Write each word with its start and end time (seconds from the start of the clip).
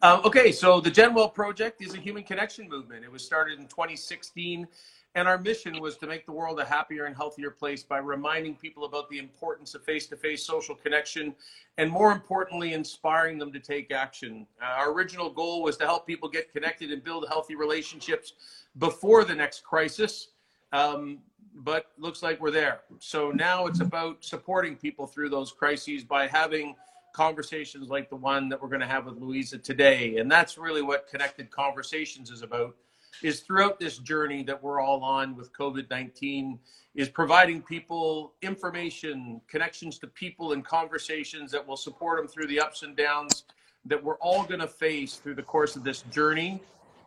Um, 0.00 0.20
okay, 0.24 0.52
so 0.52 0.80
the 0.80 0.92
GenWell 0.92 1.34
Project 1.34 1.82
is 1.82 1.92
a 1.92 1.98
human 1.98 2.22
connection 2.22 2.68
movement. 2.68 3.04
It 3.04 3.10
was 3.10 3.24
started 3.24 3.58
in 3.58 3.66
2016, 3.66 4.68
and 5.16 5.26
our 5.26 5.38
mission 5.38 5.80
was 5.80 5.96
to 5.96 6.06
make 6.06 6.24
the 6.24 6.30
world 6.30 6.60
a 6.60 6.64
happier 6.64 7.06
and 7.06 7.16
healthier 7.16 7.50
place 7.50 7.82
by 7.82 7.98
reminding 7.98 8.54
people 8.54 8.84
about 8.84 9.10
the 9.10 9.18
importance 9.18 9.74
of 9.74 9.82
face 9.82 10.06
to 10.06 10.16
face 10.16 10.46
social 10.46 10.76
connection 10.76 11.34
and, 11.78 11.90
more 11.90 12.12
importantly, 12.12 12.74
inspiring 12.74 13.38
them 13.38 13.52
to 13.52 13.58
take 13.58 13.90
action. 13.90 14.46
Uh, 14.62 14.66
our 14.66 14.92
original 14.92 15.30
goal 15.30 15.64
was 15.64 15.76
to 15.78 15.84
help 15.84 16.06
people 16.06 16.28
get 16.28 16.52
connected 16.52 16.92
and 16.92 17.02
build 17.02 17.26
healthy 17.28 17.56
relationships 17.56 18.34
before 18.78 19.24
the 19.24 19.34
next 19.34 19.64
crisis. 19.64 20.28
Um, 20.72 21.18
but 21.56 21.86
looks 21.98 22.22
like 22.22 22.40
we're 22.40 22.52
there. 22.52 22.82
So 23.00 23.32
now 23.32 23.66
it's 23.66 23.80
about 23.80 24.24
supporting 24.24 24.76
people 24.76 25.08
through 25.08 25.30
those 25.30 25.50
crises 25.50 26.04
by 26.04 26.28
having 26.28 26.76
conversations 27.18 27.88
like 27.88 28.08
the 28.08 28.14
one 28.14 28.48
that 28.48 28.62
we're 28.62 28.68
going 28.68 28.80
to 28.80 28.86
have 28.86 29.06
with 29.06 29.16
Louisa 29.16 29.58
today. 29.58 30.18
And 30.18 30.30
that's 30.30 30.56
really 30.56 30.82
what 30.82 31.08
Connected 31.08 31.50
Conversations 31.50 32.30
is 32.30 32.42
about 32.42 32.76
is 33.24 33.40
throughout 33.40 33.80
this 33.80 33.98
journey 33.98 34.44
that 34.44 34.62
we're 34.62 34.80
all 34.80 35.02
on 35.02 35.34
with 35.34 35.52
COVID-19 35.52 36.60
is 36.94 37.08
providing 37.08 37.60
people 37.60 38.34
information, 38.42 39.40
connections 39.48 39.98
to 39.98 40.06
people 40.06 40.52
and 40.52 40.64
conversations 40.64 41.50
that 41.50 41.66
will 41.66 41.76
support 41.76 42.20
them 42.20 42.28
through 42.28 42.46
the 42.46 42.60
ups 42.60 42.84
and 42.84 42.96
downs 42.96 43.42
that 43.84 44.00
we're 44.02 44.18
all 44.18 44.44
going 44.44 44.60
to 44.60 44.68
face 44.68 45.16
through 45.16 45.34
the 45.34 45.42
course 45.42 45.74
of 45.74 45.82
this 45.82 46.02
journey. 46.02 46.62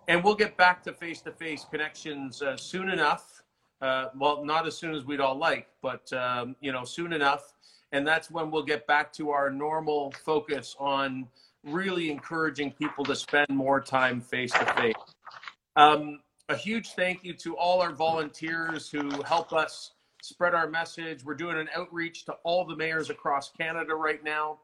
And 0.10 0.22
we'll 0.22 0.36
get 0.36 0.58
back 0.58 0.84
to 0.84 0.92
face-to-face 0.92 1.68
connections 1.72 2.42
uh, 2.42 2.58
soon 2.58 2.90
enough. 2.90 3.44
Uh, 3.80 4.08
well, 4.20 4.44
not 4.44 4.68
as 4.68 4.78
soon 4.78 4.94
as 4.94 5.06
we'd 5.06 5.22
all 5.22 5.38
like, 5.38 5.70
but 5.82 6.12
um, 6.12 6.58
you 6.60 6.74
know, 6.74 6.84
soon 6.84 7.14
enough 7.14 7.54
and 7.92 8.08
that's 8.08 8.32
when 8.32 8.52
we'll 8.52 8.64
get 8.64 8.88
back 8.88 9.12
to 9.14 9.32
our 9.32 9.50
normal 9.50 10.14
focus 10.24 10.76
on 10.80 11.28
really 11.64 12.10
encouraging 12.10 12.72
people 12.72 13.04
to 13.06 13.16
spend 13.16 13.48
more 13.50 13.80
time 13.80 14.22
face 14.22 14.52
to 14.52 14.66
face. 14.78 14.96
A 16.50 16.56
huge 16.58 16.92
thank 16.96 17.24
you 17.24 17.34
to 17.36 17.56
all 17.56 17.82
our 17.82 17.94
volunteers 17.94 18.90
who 18.90 19.10
help 19.22 19.54
us 19.54 19.92
spread 20.22 20.54
our 20.54 20.68
message. 20.68 21.24
We're 21.24 21.36
doing 21.36 21.58
an 21.58 21.70
outreach 21.74 22.26
to 22.26 22.34
all 22.44 22.66
the 22.66 22.76
mayors 22.76 23.10
across 23.10 23.52
Canada 23.52 23.96
right 23.96 24.22
now, 24.22 24.60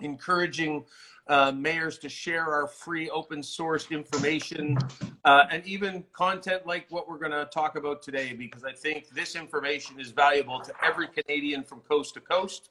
encouraging 0.00 0.84
uh, 1.28 1.52
mayors 1.52 1.96
to 1.98 2.08
share 2.08 2.52
our 2.52 2.66
free 2.66 3.08
open 3.10 3.42
source 3.42 3.86
information 3.90 4.76
uh, 5.24 5.44
and 5.50 5.64
even 5.64 6.04
content 6.12 6.66
like 6.66 6.86
what 6.90 7.08
we're 7.08 7.18
going 7.18 7.30
to 7.30 7.44
talk 7.46 7.76
about 7.76 8.02
today, 8.02 8.32
because 8.32 8.64
I 8.64 8.72
think 8.72 9.10
this 9.10 9.36
information 9.36 10.00
is 10.00 10.10
valuable 10.10 10.60
to 10.60 10.72
every 10.84 11.06
Canadian 11.06 11.62
from 11.62 11.80
coast 11.80 12.14
to 12.14 12.20
coast. 12.20 12.70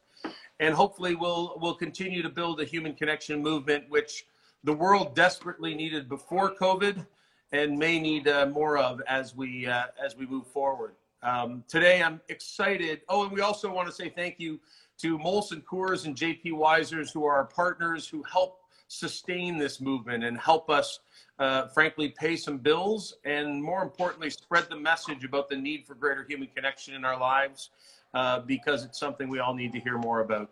And 0.59 0.75
hopefully 0.75 1.15
we'll, 1.15 1.57
we'll 1.61 1.75
continue 1.75 2.21
to 2.21 2.29
build 2.29 2.59
a 2.59 2.65
human 2.65 2.93
connection 2.95 3.41
movement, 3.41 3.85
which 3.87 4.25
the 4.65 4.73
world 4.73 5.15
desperately 5.15 5.73
needed 5.73 6.09
before 6.09 6.53
COVID 6.53 7.05
and 7.53 7.79
may 7.79 7.97
need 7.97 8.27
uh, 8.27 8.47
more 8.47 8.77
of 8.77 9.01
as 9.07 9.33
we, 9.33 9.67
uh, 9.67 9.83
as 10.03 10.17
we 10.17 10.25
move 10.25 10.45
forward. 10.47 10.95
Um, 11.23 11.63
today 11.67 12.03
I'm 12.03 12.19
excited. 12.27 13.01
Oh, 13.07 13.23
and 13.23 13.31
we 13.31 13.39
also 13.39 13.71
want 13.71 13.87
to 13.87 13.93
say 13.93 14.09
thank 14.09 14.37
you 14.37 14.59
to 14.99 15.17
Molson 15.17 15.63
Coors 15.63 16.05
and 16.05 16.15
JP 16.15 16.53
Wiser's, 16.53 17.11
who 17.11 17.25
are 17.25 17.35
our 17.35 17.45
partners 17.45 18.07
who 18.07 18.21
help 18.23 18.59
sustain 18.89 19.57
this 19.57 19.79
movement 19.79 20.23
and 20.23 20.37
help 20.37 20.69
us, 20.69 20.99
uh, 21.37 21.67
frankly, 21.67 22.09
pay 22.09 22.35
some 22.35 22.57
bills 22.57 23.15
and 23.23 23.61
more 23.63 23.81
importantly, 23.81 24.29
spread 24.29 24.67
the 24.69 24.75
message 24.75 25.23
about 25.23 25.47
the 25.47 25.55
need 25.55 25.85
for 25.85 25.93
greater 25.93 26.25
human 26.27 26.47
connection 26.53 26.95
in 26.95 27.05
our 27.05 27.17
lives 27.17 27.69
uh, 28.13 28.39
because 28.39 28.83
it's 28.83 28.99
something 28.99 29.29
we 29.29 29.39
all 29.39 29.53
need 29.53 29.71
to 29.71 29.79
hear 29.79 29.97
more 29.97 30.21
about. 30.21 30.49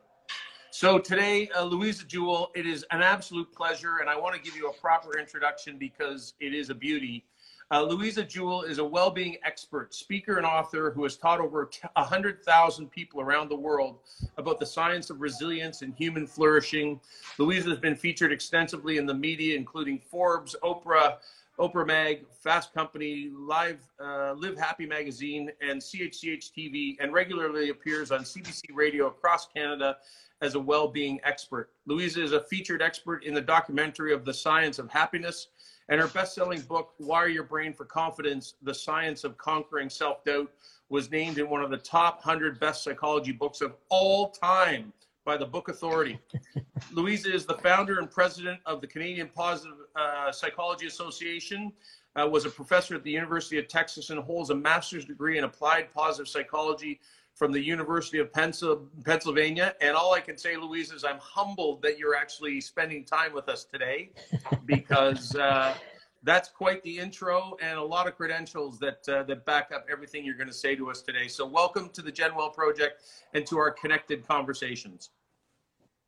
So 0.69 0.99
today, 0.99 1.49
uh, 1.57 1.63
Louisa 1.63 2.05
Jewell, 2.05 2.51
it 2.55 2.67
is 2.67 2.85
an 2.91 3.01
absolute 3.01 3.51
pleasure, 3.51 3.97
and 3.99 4.09
I 4.09 4.17
want 4.17 4.35
to 4.35 4.41
give 4.41 4.55
you 4.55 4.69
a 4.69 4.73
proper 4.73 5.17
introduction 5.17 5.77
because 5.77 6.35
it 6.39 6.53
is 6.53 6.69
a 6.69 6.75
beauty. 6.75 7.25
Uh, 7.69 7.81
Louisa 7.81 8.23
Jewell 8.23 8.61
is 8.61 8.77
a 8.77 8.85
well-being 8.85 9.35
expert, 9.43 9.93
speaker, 9.93 10.37
and 10.37 10.45
author 10.45 10.91
who 10.91 11.03
has 11.03 11.17
taught 11.17 11.41
over 11.41 11.69
100,000 11.97 12.89
people 12.89 13.19
around 13.19 13.49
the 13.49 13.55
world 13.57 13.99
about 14.37 14.57
the 14.57 14.65
science 14.65 15.09
of 15.09 15.19
resilience 15.19 15.81
and 15.81 15.93
human 15.93 16.25
flourishing. 16.25 16.97
Louisa 17.37 17.69
has 17.69 17.79
been 17.79 17.95
featured 17.95 18.31
extensively 18.31 18.97
in 18.97 19.05
the 19.05 19.13
media, 19.13 19.57
including 19.57 19.99
Forbes, 19.99 20.55
Oprah, 20.63 21.17
Oprah 21.59 21.85
Mag, 21.85 22.25
Fast 22.31 22.73
Company, 22.73 23.31
Live, 23.35 23.81
uh, 23.99 24.33
Live 24.37 24.57
Happy 24.57 24.85
Magazine, 24.85 25.51
and 25.59 25.81
CHCH 25.81 26.53
TV, 26.57 26.95
and 27.01 27.11
regularly 27.11 27.69
appears 27.69 28.11
on 28.11 28.21
CBC 28.21 28.61
Radio 28.73 29.07
across 29.07 29.47
Canada 29.47 29.97
as 30.41 30.55
a 30.55 30.59
well-being 30.59 31.19
expert. 31.25 31.71
Louisa 31.85 32.23
is 32.23 32.31
a 32.31 32.41
featured 32.43 32.81
expert 32.81 33.25
in 33.25 33.33
the 33.33 33.41
documentary 33.41 34.13
of 34.13 34.23
the 34.23 34.33
science 34.33 34.79
of 34.79 34.89
happiness 34.89 35.47
and 35.89 36.01
her 36.01 36.07
best 36.07 36.35
selling 36.35 36.61
book, 36.61 36.93
Wire 36.99 37.27
Your 37.27 37.43
Brain 37.43 37.73
for 37.73 37.85
Confidence 37.85 38.55
The 38.61 38.73
Science 38.73 39.23
of 39.23 39.37
Conquering 39.37 39.89
Self 39.89 40.23
Doubt, 40.23 40.51
was 40.89 41.11
named 41.11 41.37
in 41.37 41.49
one 41.49 41.61
of 41.61 41.69
the 41.69 41.77
top 41.77 42.25
100 42.25 42.59
best 42.59 42.83
psychology 42.83 43.31
books 43.31 43.61
of 43.61 43.75
all 43.89 44.29
time 44.29 44.93
by 45.25 45.35
the 45.37 45.45
Book 45.45 45.67
Authority. 45.67 46.19
Louisa 46.93 47.33
is 47.33 47.45
the 47.45 47.55
founder 47.55 47.99
and 47.99 48.09
president 48.09 48.59
of 48.65 48.79
the 48.79 48.87
Canadian 48.87 49.29
Positive 49.33 49.75
uh, 49.95 50.31
Psychology 50.31 50.87
Association, 50.87 51.73
uh, 52.15 52.25
was 52.25 52.45
a 52.45 52.49
professor 52.49 52.95
at 52.95 53.03
the 53.03 53.11
University 53.11 53.57
of 53.59 53.67
Texas, 53.67 54.09
and 54.09 54.19
holds 54.19 54.49
a 54.49 54.55
master's 54.55 55.05
degree 55.05 55.37
in 55.37 55.43
applied 55.43 55.93
positive 55.93 56.27
psychology 56.27 56.99
from 57.37 57.51
the 57.51 57.61
University 57.63 58.17
of 58.17 58.33
Pennsylvania. 58.33 59.75
And 59.79 59.95
all 59.95 60.13
I 60.13 60.19
can 60.19 60.37
say, 60.39 60.57
Louise, 60.57 60.91
is 60.91 61.03
I'm 61.03 61.19
humbled 61.19 61.83
that 61.83 61.99
you're 61.99 62.15
actually 62.15 62.59
spending 62.59 63.05
time 63.05 63.31
with 63.31 63.47
us 63.47 63.63
today 63.63 64.09
because 64.65 65.35
uh, 65.35 65.75
that's 66.23 66.49
quite 66.49 66.81
the 66.81 66.97
intro 66.97 67.55
and 67.61 67.77
a 67.77 67.83
lot 67.83 68.07
of 68.07 68.17
credentials 68.17 68.79
that, 68.79 69.07
uh, 69.07 69.21
that 69.23 69.45
back 69.45 69.71
up 69.71 69.85
everything 69.89 70.25
you're 70.25 70.35
going 70.35 70.47
to 70.47 70.53
say 70.53 70.75
to 70.75 70.89
us 70.89 71.03
today. 71.03 71.27
So, 71.27 71.45
welcome 71.45 71.89
to 71.89 72.01
the 72.01 72.11
GenWell 72.11 72.53
Project 72.55 73.03
and 73.35 73.45
to 73.45 73.59
our 73.59 73.69
connected 73.69 74.27
conversations. 74.27 75.11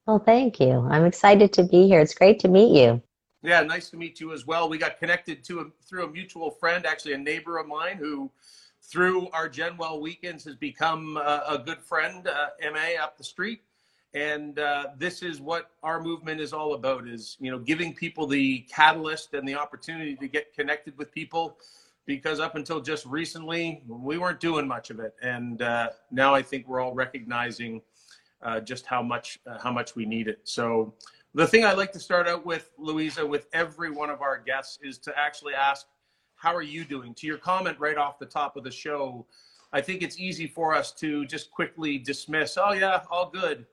Well, 0.07 0.17
thank 0.17 0.59
you. 0.59 0.87
I'm 0.89 1.05
excited 1.05 1.53
to 1.53 1.63
be 1.63 1.87
here. 1.87 1.99
It's 1.99 2.15
great 2.15 2.39
to 2.39 2.47
meet 2.47 2.75
you. 2.75 3.03
Yeah, 3.43 3.61
nice 3.61 3.91
to 3.91 3.97
meet 3.97 4.19
you 4.19 4.33
as 4.33 4.47
well. 4.47 4.67
We 4.67 4.79
got 4.79 4.97
connected 4.97 5.43
to 5.43 5.59
a, 5.59 5.65
through 5.87 6.05
a 6.05 6.09
mutual 6.09 6.49
friend, 6.49 6.87
actually 6.87 7.13
a 7.13 7.17
neighbor 7.19 7.59
of 7.59 7.67
mine 7.67 7.97
who 7.97 8.31
through 8.89 9.29
our 9.29 9.47
GenWell 9.47 10.01
weekends 10.01 10.43
has 10.45 10.55
become 10.55 11.17
uh, 11.17 11.41
a 11.47 11.57
good 11.59 11.79
friend, 11.79 12.27
uh, 12.27 12.47
MA 12.71 13.01
up 13.01 13.17
the 13.17 13.23
street. 13.23 13.61
And 14.15 14.57
uh, 14.57 14.87
this 14.97 15.21
is 15.21 15.39
what 15.39 15.69
our 15.83 16.01
movement 16.01 16.41
is 16.41 16.51
all 16.51 16.73
about 16.73 17.07
is, 17.07 17.37
you 17.39 17.51
know, 17.51 17.59
giving 17.59 17.93
people 17.93 18.25
the 18.25 18.61
catalyst 18.61 19.35
and 19.35 19.47
the 19.47 19.53
opportunity 19.53 20.15
to 20.15 20.27
get 20.27 20.53
connected 20.55 20.97
with 20.97 21.11
people 21.11 21.57
because 22.07 22.39
up 22.39 22.55
until 22.55 22.81
just 22.81 23.05
recently, 23.05 23.83
we 23.87 24.17
weren't 24.17 24.39
doing 24.39 24.67
much 24.67 24.89
of 24.89 24.99
it. 24.99 25.13
And 25.21 25.61
uh, 25.61 25.89
now 26.09 26.33
I 26.33 26.41
think 26.41 26.67
we're 26.67 26.79
all 26.79 26.95
recognizing 26.95 27.83
uh, 28.41 28.61
just 28.61 28.87
how 28.87 29.03
much, 29.03 29.37
uh, 29.45 29.59
how 29.59 29.71
much 29.71 29.95
we 29.95 30.07
need 30.07 30.27
it. 30.27 30.39
So 30.43 30.95
the 31.35 31.45
thing 31.45 31.63
I 31.63 31.73
like 31.73 31.91
to 31.91 31.99
start 31.99 32.27
out 32.27 32.43
with, 32.43 32.71
Louisa, 32.79 33.23
with 33.23 33.45
every 33.53 33.91
one 33.91 34.09
of 34.09 34.23
our 34.23 34.39
guests 34.39 34.79
is 34.81 34.97
to 34.99 35.13
actually 35.15 35.53
ask, 35.53 35.85
how 36.39 36.55
are 36.55 36.61
you 36.61 36.85
doing? 36.85 37.13
To 37.15 37.27
your 37.27 37.37
comment 37.37 37.77
right 37.79 37.97
off 37.97 38.17
the 38.17 38.25
top 38.25 38.55
of 38.55 38.63
the 38.63 38.71
show, 38.71 39.25
I 39.73 39.81
think 39.81 40.01
it's 40.01 40.19
easy 40.19 40.47
for 40.47 40.73
us 40.73 40.91
to 40.93 41.25
just 41.25 41.51
quickly 41.51 41.97
dismiss, 41.97 42.57
oh 42.57 42.71
yeah, 42.71 43.01
all 43.11 43.29
good. 43.29 43.65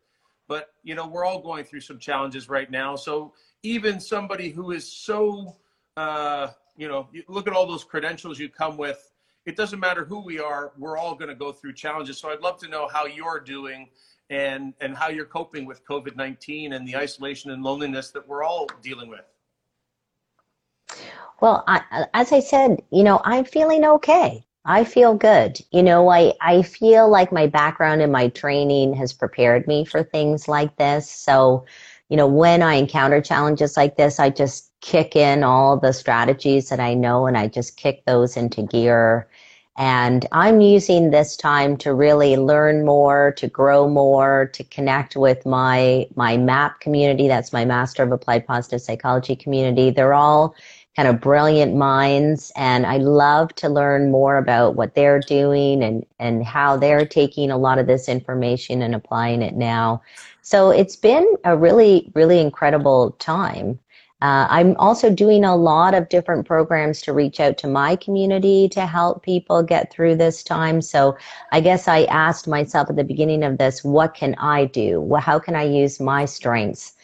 But 0.49 0.71
you 0.83 0.95
know, 0.95 1.07
we're 1.07 1.25
all 1.25 1.41
going 1.41 1.65
through 1.65 1.81
some 1.81 1.99
challenges 1.99 2.49
right 2.49 2.71
now. 2.71 2.97
So 2.97 3.33
even 3.63 4.01
somebody 4.01 4.51
who 4.51 4.73
is 4.73 4.87
so, 4.87 5.57
uh, 5.97 6.49
you 6.77 6.89
know, 6.89 7.09
look 7.29 7.47
at 7.47 7.55
all 7.55 7.67
those 7.67 7.85
credentials 7.85 8.39
you 8.39 8.49
come 8.49 8.77
with. 8.77 9.13
It 9.47 9.57
doesn't 9.57 9.79
matter 9.79 10.05
who 10.05 10.25
we 10.25 10.41
are. 10.41 10.73
We're 10.77 10.99
all 10.99 11.15
going 11.15 11.29
to 11.29 11.35
go 11.37 11.53
through 11.53 11.75
challenges. 11.75 12.19
So 12.19 12.31
I'd 12.31 12.41
love 12.41 12.59
to 12.59 12.69
know 12.69 12.89
how 12.89 13.07
you're 13.07 13.41
doing 13.41 13.89
and 14.29 14.75
and 14.81 14.97
how 14.97 15.09
you're 15.09 15.25
coping 15.25 15.67
with 15.67 15.85
COVID 15.87 16.17
nineteen 16.17 16.73
and 16.73 16.87
the 16.87 16.97
isolation 16.97 17.53
and 17.53 17.63
loneliness 17.63 18.11
that 18.11 18.27
we're 18.27 18.43
all 18.43 18.67
dealing 18.83 19.09
with. 19.09 19.25
Well, 21.41 21.65
I, 21.67 22.07
as 22.15 22.33
I 22.33 22.41
said, 22.41 22.83
you 22.91 23.03
know, 23.03 23.21
I'm 23.25 23.45
feeling 23.45 23.85
okay. 23.85 24.45
I 24.65 24.85
feel 24.85 25.15
good. 25.15 25.59
You 25.71 25.83
know, 25.83 26.09
I, 26.09 26.33
I 26.41 26.63
feel 26.63 27.09
like 27.09 27.31
my 27.31 27.47
background 27.47 28.03
and 28.03 28.11
my 28.11 28.29
training 28.29 28.95
has 28.95 29.13
prepared 29.13 29.67
me 29.69 29.85
for 29.85 30.03
things 30.03 30.49
like 30.49 30.77
this. 30.77 31.09
So, 31.11 31.65
you 32.09 32.17
know, 32.17 32.27
when 32.27 32.63
I 32.63 32.75
encounter 32.75 33.21
challenges 33.21 33.77
like 33.77 33.97
this, 33.97 34.19
I 34.19 34.31
just 34.31 34.73
kick 34.81 35.15
in 35.15 35.45
all 35.45 35.79
the 35.79 35.93
strategies 35.93 36.69
that 36.71 36.81
I 36.81 36.95
know 36.95 37.27
and 37.27 37.37
I 37.37 37.49
just 37.49 37.77
kick 37.77 38.05
those 38.07 38.37
into 38.37 38.63
gear. 38.63 39.29
And 39.79 40.27
I'm 40.33 40.63
using 40.63 41.11
this 41.11 41.37
time 41.37 41.77
to 41.79 41.93
really 41.93 42.37
learn 42.37 42.85
more, 42.87 43.33
to 43.37 43.47
grow 43.47 43.89
more, 43.89 44.51
to 44.55 44.65
connect 44.65 45.17
with 45.17 45.45
my, 45.45 46.07
my 46.17 46.39
MAP 46.39 46.81
community. 46.81 47.29
That's 47.29 47.53
my 47.53 47.67
Master 47.67 48.03
of 48.03 48.11
Applied 48.11 48.47
Positive 48.47 48.81
Psychology 48.81 49.37
community. 49.37 49.91
They're 49.91 50.15
all 50.15 50.55
kind 50.97 51.09
of 51.09 51.21
brilliant 51.21 51.77
minds 51.77 52.51
and 52.57 52.87
I 52.87 52.97
love 52.97 53.55
to 53.57 53.69
learn 53.69 54.11
more 54.11 54.39
about 54.39 54.77
what 54.77 54.95
they're 54.95 55.21
doing 55.21 55.85
and, 55.85 56.07
and 56.19 56.43
how 56.43 56.79
they're 56.79 57.05
taking 57.05 57.51
a 57.51 57.59
lot 57.59 57.79
of 57.79 57.87
this 57.87 58.09
information 58.09 58.81
and 58.81 58.95
applying 58.95 59.43
it 59.43 59.55
now. 59.55 60.01
So 60.41 60.71
it's 60.71 60.97
been 60.97 61.27
a 61.45 61.55
really, 61.55 62.11
really 62.15 62.41
incredible 62.41 63.11
time. 63.19 63.79
Uh, 64.23 64.47
I'm 64.49 64.75
also 64.79 65.11
doing 65.11 65.45
a 65.45 65.55
lot 65.55 65.93
of 65.93 66.09
different 66.09 66.47
programs 66.47 67.03
to 67.03 67.13
reach 67.13 67.39
out 67.39 67.59
to 67.59 67.69
my 67.69 67.97
community 67.97 68.67
to 68.71 68.87
help 68.87 69.23
people 69.23 69.63
get 69.63 69.93
through 69.93 70.17
this 70.17 70.43
time. 70.43 70.81
So 70.81 71.19
I 71.53 71.61
guess 71.61 71.87
I 71.87 72.05
asked 72.05 72.49
myself 72.49 72.89
at 72.89 72.97
the 72.97 73.05
beginning 73.05 73.43
of 73.43 73.59
this, 73.59 73.85
what 73.85 74.15
can 74.15 74.35
I 74.37 74.65
do? 74.65 75.03
Well, 75.03 75.21
how 75.21 75.39
can 75.39 75.55
I 75.55 75.65
use 75.65 76.01
my 76.01 76.25
strengths 76.25 76.96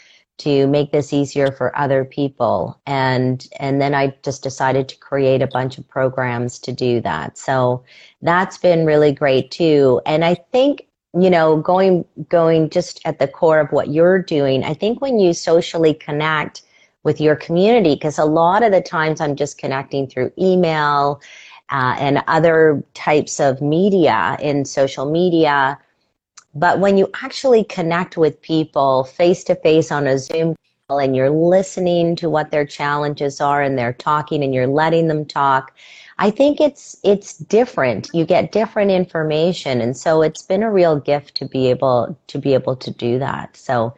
to 0.43 0.67
make 0.67 0.93
this 0.93 1.13
easier 1.13 1.53
for 1.53 1.77
other 1.79 2.05
people? 2.05 2.81
And 2.87 3.47
and 3.59 3.81
then 3.81 3.95
I 3.95 4.15
just 4.25 4.43
decided 4.43 4.89
to 4.89 4.99
create 4.99 5.43
a 5.43 5.47
bunch 5.47 5.79
of 5.79 5.89
programs 5.89 6.59
to 6.61 6.73
do 6.73 7.01
that. 7.01 7.39
So 7.39 7.85
that's 8.23 8.59
been 8.59 8.87
really 8.87 9.13
great 9.13 9.51
too. 9.51 10.01
And 10.07 10.25
I 10.25 10.35
think 10.35 10.87
you 11.19 11.31
know 11.31 11.59
going 11.59 12.05
going 12.29 12.71
just 12.71 13.01
at 13.05 13.19
the 13.19 13.29
core 13.29 13.61
of 13.61 13.73
what 13.73 13.89
you're 13.89 14.23
doing, 14.23 14.65
I 14.65 14.75
think 14.75 15.01
when 15.01 15.19
you 15.19 15.33
socially 15.35 15.95
connect 15.95 16.63
with 17.05 17.21
your 17.21 17.37
community 17.37 17.95
because 17.95 18.19
a 18.19 18.25
lot 18.25 18.63
of 18.63 18.73
the 18.73 18.81
times 18.81 19.21
I'm 19.21 19.37
just 19.37 19.59
connecting 19.59 20.07
through 20.07 20.33
email 20.39 21.21
uh, 21.71 21.97
and 21.99 22.23
other 22.29 22.85
types 22.95 23.41
of 23.41 23.61
media 23.61 24.37
in 24.41 24.65
social 24.65 25.11
media. 25.11 25.79
But 26.55 26.81
when 26.81 26.99
you 26.99 27.11
actually 27.23 27.65
connect 27.65 28.17
with 28.17 28.41
people 28.43 29.05
face 29.05 29.45
to 29.45 29.55
face 29.57 29.93
on 29.93 30.07
a 30.07 30.19
Zoom 30.19 30.57
call 30.89 30.99
and 30.99 31.17
you're 31.17 31.31
listening 31.31 32.17
to 32.17 32.31
what 32.31 32.51
their 32.51 32.67
challenges 32.67 33.41
are 33.41 33.63
and 33.63 33.79
they're 33.79 33.93
talking 33.95 34.43
and 34.45 34.55
you're 34.55 34.67
letting 34.67 35.09
them 35.09 35.25
talk, 35.25 35.75
I 36.19 36.31
think 36.31 36.61
it's 36.61 36.97
it's 37.05 37.39
different. 37.39 38.11
You 38.15 38.25
get 38.27 38.53
different 38.53 38.91
information, 38.91 39.81
and 39.81 39.97
so 39.97 40.23
it's 40.23 40.43
been 40.43 40.63
a 40.63 40.71
real 40.71 41.01
gift 41.01 41.37
to 41.37 41.47
be 41.47 41.69
able 41.71 42.17
to 42.29 42.39
be 42.39 42.55
able 42.55 42.77
to 42.77 42.91
do 42.91 43.19
that. 43.19 43.57
So 43.57 43.95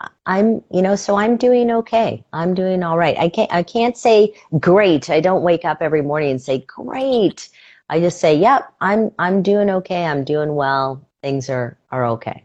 uh, 0.00 0.08
I'm, 0.26 0.62
you 0.72 0.82
know, 0.82 0.96
so 0.96 1.16
I'm 1.16 1.36
doing 1.36 1.70
okay. 1.70 2.24
I'm 2.32 2.54
doing 2.54 2.82
all 2.82 2.98
right. 2.98 3.18
I 3.18 3.28
can't, 3.28 3.52
I 3.52 3.62
can't 3.62 3.96
say 3.96 4.34
great. 4.60 5.10
I 5.10 5.20
don't 5.20 5.42
wake 5.42 5.64
up 5.64 5.78
every 5.82 6.02
morning 6.02 6.32
and 6.32 6.42
say 6.42 6.60
great. 6.66 7.48
I 7.90 8.00
just 8.00 8.20
say, 8.20 8.34
yep, 8.36 8.72
I'm, 8.80 9.12
I'm 9.18 9.42
doing 9.42 9.70
okay. 9.70 10.04
I'm 10.04 10.24
doing 10.24 10.54
well. 10.54 11.02
Things 11.22 11.50
are, 11.50 11.78
are 11.90 12.06
okay. 12.06 12.44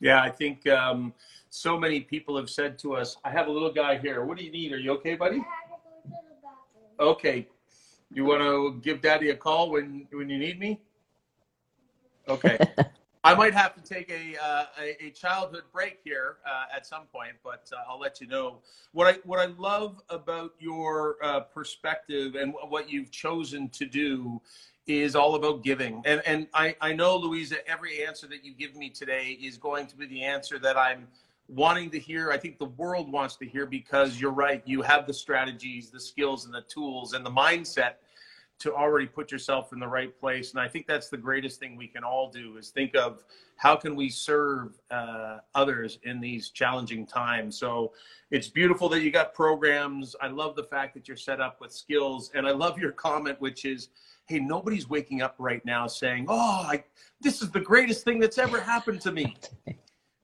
Yeah. 0.00 0.20
I 0.20 0.30
think, 0.30 0.66
um, 0.68 1.12
so 1.50 1.78
many 1.78 2.00
people 2.00 2.36
have 2.38 2.48
said 2.48 2.78
to 2.78 2.94
us, 2.94 3.18
I 3.24 3.30
have 3.30 3.46
a 3.46 3.50
little 3.50 3.72
guy 3.72 3.98
here. 3.98 4.24
What 4.24 4.38
do 4.38 4.44
you 4.44 4.50
need? 4.50 4.72
Are 4.72 4.78
you 4.78 4.92
okay, 4.92 5.16
buddy? 5.16 5.44
Okay. 6.98 7.46
You 8.10 8.24
want 8.24 8.40
to 8.40 8.80
give 8.82 9.02
daddy 9.02 9.30
a 9.30 9.36
call 9.36 9.70
when, 9.70 10.06
when 10.12 10.30
you 10.30 10.38
need 10.38 10.58
me? 10.58 10.80
Okay. 12.28 12.58
I 13.24 13.34
might 13.34 13.54
have 13.54 13.74
to 13.74 13.82
take 13.82 14.10
a 14.10 14.36
uh, 14.42 14.64
a, 14.80 15.04
a, 15.04 15.10
childhood 15.10 15.62
break 15.72 16.00
here 16.02 16.38
uh, 16.44 16.64
at 16.74 16.86
some 16.86 17.04
point, 17.04 17.34
but 17.44 17.70
uh, 17.72 17.88
I'll 17.88 18.00
let 18.00 18.20
you 18.20 18.26
know. 18.26 18.58
What 18.92 19.06
I 19.06 19.18
what 19.24 19.38
I 19.38 19.46
love 19.58 20.00
about 20.08 20.54
your 20.58 21.18
uh, 21.22 21.40
perspective 21.40 22.34
and 22.34 22.52
what 22.68 22.90
you've 22.90 23.12
chosen 23.12 23.68
to 23.70 23.86
do 23.86 24.40
is 24.86 25.14
all 25.14 25.34
about 25.34 25.62
giving. 25.62 26.02
And 26.04 26.22
and 26.26 26.46
I 26.54 26.76
I 26.80 26.92
know 26.92 27.16
Louisa, 27.16 27.56
every 27.68 28.04
answer 28.04 28.26
that 28.28 28.44
you 28.44 28.52
give 28.52 28.74
me 28.76 28.90
today 28.90 29.38
is 29.40 29.56
going 29.56 29.86
to 29.88 29.96
be 29.96 30.06
the 30.06 30.22
answer 30.22 30.58
that 30.58 30.76
I'm 30.76 31.06
wanting 31.48 31.90
to 31.90 31.98
hear. 31.98 32.30
I 32.30 32.38
think 32.38 32.58
the 32.58 32.66
world 32.66 33.10
wants 33.10 33.36
to 33.36 33.46
hear 33.46 33.66
because 33.66 34.20
you're 34.20 34.32
right. 34.32 34.62
You 34.64 34.82
have 34.82 35.06
the 35.06 35.14
strategies, 35.14 35.90
the 35.90 36.00
skills, 36.00 36.46
and 36.46 36.54
the 36.54 36.62
tools, 36.62 37.12
and 37.12 37.24
the 37.24 37.30
mindset 37.30 37.94
to 38.62 38.72
already 38.72 39.06
put 39.06 39.32
yourself 39.32 39.72
in 39.72 39.80
the 39.80 39.88
right 39.88 40.16
place. 40.20 40.52
And 40.52 40.60
I 40.60 40.68
think 40.68 40.86
that's 40.86 41.08
the 41.08 41.16
greatest 41.16 41.58
thing 41.58 41.76
we 41.76 41.88
can 41.88 42.04
all 42.04 42.30
do 42.30 42.56
is 42.58 42.70
think 42.70 42.94
of 42.94 43.24
how 43.56 43.74
can 43.74 43.96
we 43.96 44.08
serve 44.08 44.78
uh, 44.90 45.38
others 45.54 45.98
in 46.04 46.20
these 46.20 46.50
challenging 46.50 47.04
times. 47.04 47.58
So 47.58 47.92
it's 48.30 48.48
beautiful 48.48 48.88
that 48.90 49.02
you 49.02 49.10
got 49.10 49.34
programs. 49.34 50.14
I 50.20 50.28
love 50.28 50.54
the 50.54 50.62
fact 50.62 50.94
that 50.94 51.08
you're 51.08 51.16
set 51.16 51.40
up 51.40 51.60
with 51.60 51.72
skills, 51.72 52.30
and 52.34 52.46
I 52.46 52.52
love 52.52 52.78
your 52.78 52.92
comment, 52.92 53.40
which 53.40 53.64
is, 53.64 53.88
"Hey, 54.32 54.40
nobody's 54.40 54.88
waking 54.88 55.22
up 55.22 55.34
right 55.38 55.64
now 55.64 55.86
saying, 55.86 56.26
oh, 56.28 56.66
I, 56.68 56.84
this 57.20 57.42
is 57.42 57.50
the 57.50 57.60
greatest 57.60 58.04
thing 58.04 58.18
that's 58.18 58.38
ever 58.38 58.60
happened 58.60 59.00
to 59.02 59.12
me.'" 59.12 59.36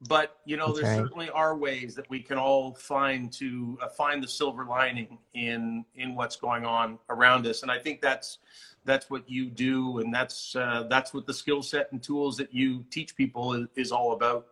but 0.06 0.38
you 0.44 0.56
know 0.56 0.72
there 0.72 0.94
certainly 0.94 1.28
are 1.30 1.56
ways 1.56 1.94
that 1.96 2.08
we 2.08 2.20
can 2.20 2.38
all 2.38 2.72
find 2.74 3.32
to 3.32 3.76
uh, 3.82 3.88
find 3.88 4.22
the 4.22 4.28
silver 4.28 4.64
lining 4.64 5.18
in 5.34 5.84
in 5.96 6.14
what's 6.14 6.36
going 6.36 6.64
on 6.64 6.98
around 7.10 7.46
us. 7.46 7.62
And 7.62 7.70
i 7.70 7.78
think 7.78 8.00
that's 8.00 8.38
that's 8.84 9.10
what 9.10 9.28
you 9.28 9.50
do 9.50 9.98
and 9.98 10.14
that's 10.14 10.54
uh, 10.54 10.86
that's 10.88 11.12
what 11.12 11.26
the 11.26 11.34
skill 11.34 11.62
set 11.62 11.90
and 11.92 12.02
tools 12.02 12.36
that 12.36 12.54
you 12.54 12.84
teach 12.90 13.16
people 13.16 13.54
is, 13.54 13.66
is 13.74 13.92
all 13.92 14.12
about. 14.12 14.46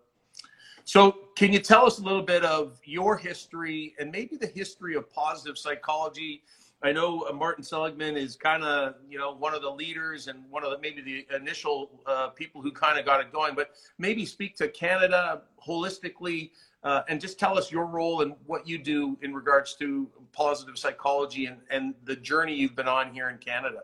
So 0.84 1.16
can 1.36 1.52
you 1.52 1.58
tell 1.58 1.86
us 1.86 1.98
a 1.98 2.02
little 2.02 2.22
bit 2.22 2.44
of 2.44 2.80
your 2.84 3.16
history 3.16 3.94
and 3.98 4.10
maybe 4.10 4.36
the 4.36 4.46
history 4.46 4.94
of 4.94 5.10
positive 5.10 5.58
psychology 5.58 6.42
I 6.86 6.92
know 6.92 7.26
uh, 7.28 7.32
Martin 7.32 7.64
Seligman 7.64 8.16
is 8.16 8.36
kind 8.36 8.62
of, 8.62 8.94
you 9.10 9.18
know, 9.18 9.34
one 9.34 9.54
of 9.54 9.60
the 9.60 9.68
leaders 9.68 10.28
and 10.28 10.48
one 10.50 10.62
of 10.62 10.70
the 10.70 10.78
maybe 10.78 11.02
the 11.02 11.26
initial 11.34 11.90
uh, 12.06 12.28
people 12.28 12.62
who 12.62 12.70
kind 12.70 12.96
of 12.96 13.04
got 13.04 13.20
it 13.20 13.32
going. 13.32 13.56
But 13.56 13.70
maybe 13.98 14.24
speak 14.24 14.54
to 14.58 14.68
Canada 14.68 15.42
holistically 15.66 16.50
uh, 16.84 17.02
and 17.08 17.20
just 17.20 17.40
tell 17.40 17.58
us 17.58 17.72
your 17.72 17.86
role 17.86 18.22
and 18.22 18.34
what 18.46 18.68
you 18.68 18.78
do 18.78 19.18
in 19.20 19.34
regards 19.34 19.74
to 19.80 20.08
positive 20.30 20.78
psychology 20.78 21.46
and, 21.46 21.58
and 21.70 21.92
the 22.04 22.14
journey 22.14 22.54
you've 22.54 22.76
been 22.76 22.86
on 22.86 23.12
here 23.12 23.30
in 23.30 23.38
Canada. 23.38 23.80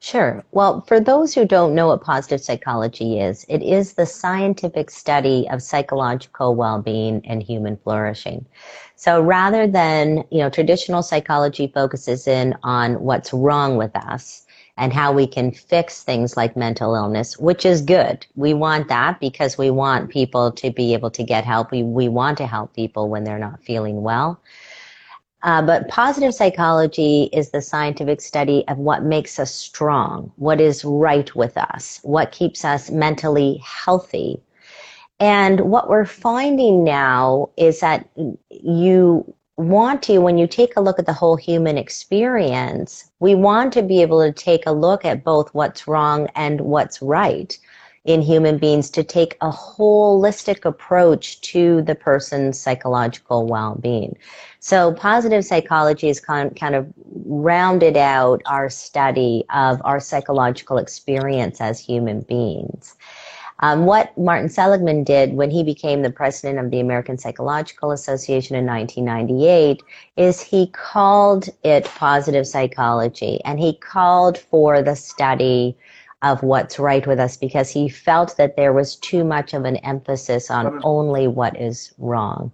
Sure. 0.00 0.44
Well, 0.52 0.82
for 0.82 1.00
those 1.00 1.34
who 1.34 1.44
don't 1.44 1.74
know 1.74 1.88
what 1.88 2.02
positive 2.02 2.40
psychology 2.40 3.18
is, 3.18 3.44
it 3.48 3.62
is 3.62 3.94
the 3.94 4.06
scientific 4.06 4.90
study 4.90 5.48
of 5.50 5.60
psychological 5.60 6.54
well-being 6.54 7.20
and 7.24 7.42
human 7.42 7.76
flourishing. 7.76 8.46
So 8.94 9.20
rather 9.20 9.66
than, 9.66 10.24
you 10.30 10.38
know, 10.38 10.50
traditional 10.50 11.02
psychology 11.02 11.66
focuses 11.66 12.28
in 12.28 12.56
on 12.62 13.00
what's 13.02 13.32
wrong 13.32 13.76
with 13.76 13.94
us 13.96 14.46
and 14.76 14.92
how 14.92 15.12
we 15.12 15.26
can 15.26 15.50
fix 15.50 16.04
things 16.04 16.36
like 16.36 16.56
mental 16.56 16.94
illness, 16.94 17.36
which 17.36 17.66
is 17.66 17.82
good. 17.82 18.24
We 18.36 18.54
want 18.54 18.86
that 18.88 19.18
because 19.18 19.58
we 19.58 19.70
want 19.70 20.10
people 20.10 20.52
to 20.52 20.70
be 20.70 20.94
able 20.94 21.10
to 21.10 21.24
get 21.24 21.44
help. 21.44 21.72
We, 21.72 21.82
we 21.82 22.08
want 22.08 22.38
to 22.38 22.46
help 22.46 22.72
people 22.74 23.08
when 23.08 23.24
they're 23.24 23.38
not 23.40 23.64
feeling 23.64 24.02
well. 24.02 24.40
Uh, 25.44 25.62
but 25.62 25.88
positive 25.88 26.34
psychology 26.34 27.30
is 27.32 27.50
the 27.50 27.62
scientific 27.62 28.20
study 28.20 28.64
of 28.66 28.78
what 28.78 29.04
makes 29.04 29.38
us 29.38 29.54
strong, 29.54 30.32
what 30.36 30.60
is 30.60 30.84
right 30.84 31.34
with 31.36 31.56
us, 31.56 32.00
what 32.02 32.32
keeps 32.32 32.64
us 32.64 32.90
mentally 32.90 33.62
healthy. 33.64 34.40
And 35.20 35.60
what 35.60 35.88
we're 35.88 36.04
finding 36.04 36.82
now 36.82 37.50
is 37.56 37.80
that 37.80 38.08
you 38.50 39.32
want 39.56 40.02
to, 40.04 40.18
when 40.18 40.38
you 40.38 40.46
take 40.46 40.76
a 40.76 40.80
look 40.80 40.98
at 40.98 41.06
the 41.06 41.12
whole 41.12 41.36
human 41.36 41.78
experience, 41.78 43.10
we 43.20 43.34
want 43.34 43.72
to 43.72 43.82
be 43.82 44.02
able 44.02 44.20
to 44.22 44.32
take 44.32 44.64
a 44.66 44.72
look 44.72 45.04
at 45.04 45.24
both 45.24 45.52
what's 45.54 45.88
wrong 45.88 46.28
and 46.34 46.60
what's 46.60 47.02
right 47.02 47.58
in 48.04 48.22
human 48.22 48.58
beings 48.58 48.90
to 48.90 49.04
take 49.04 49.36
a 49.40 49.50
holistic 49.50 50.64
approach 50.64 51.40
to 51.40 51.82
the 51.82 51.94
person's 51.94 52.58
psychological 52.58 53.46
well-being. 53.46 54.16
So 54.60 54.94
positive 54.94 55.44
psychology 55.44 56.08
has 56.08 56.20
kind 56.20 56.74
of 56.74 56.86
rounded 57.26 57.96
out 57.96 58.42
our 58.46 58.68
study 58.68 59.44
of 59.52 59.80
our 59.84 60.00
psychological 60.00 60.78
experience 60.78 61.60
as 61.60 61.78
human 61.80 62.20
beings. 62.22 62.96
Um, 63.60 63.86
what 63.86 64.16
Martin 64.16 64.48
Seligman 64.48 65.02
did 65.02 65.34
when 65.34 65.50
he 65.50 65.64
became 65.64 66.02
the 66.02 66.10
president 66.10 66.64
of 66.64 66.70
the 66.70 66.78
American 66.78 67.18
Psychological 67.18 67.90
Association 67.90 68.54
in 68.54 68.66
1998 68.66 69.82
is 70.16 70.40
he 70.40 70.68
called 70.68 71.48
it 71.64 71.84
positive 71.84 72.46
psychology 72.46 73.40
and 73.44 73.58
he 73.58 73.72
called 73.74 74.38
for 74.38 74.80
the 74.80 74.94
study 74.94 75.76
of 76.22 76.42
what's 76.42 76.78
right 76.78 77.06
with 77.06 77.20
us 77.20 77.36
because 77.36 77.70
he 77.70 77.88
felt 77.88 78.36
that 78.36 78.56
there 78.56 78.72
was 78.72 78.96
too 78.96 79.24
much 79.24 79.54
of 79.54 79.64
an 79.64 79.76
emphasis 79.78 80.50
on 80.50 80.80
only 80.82 81.28
what 81.28 81.60
is 81.60 81.94
wrong. 81.98 82.50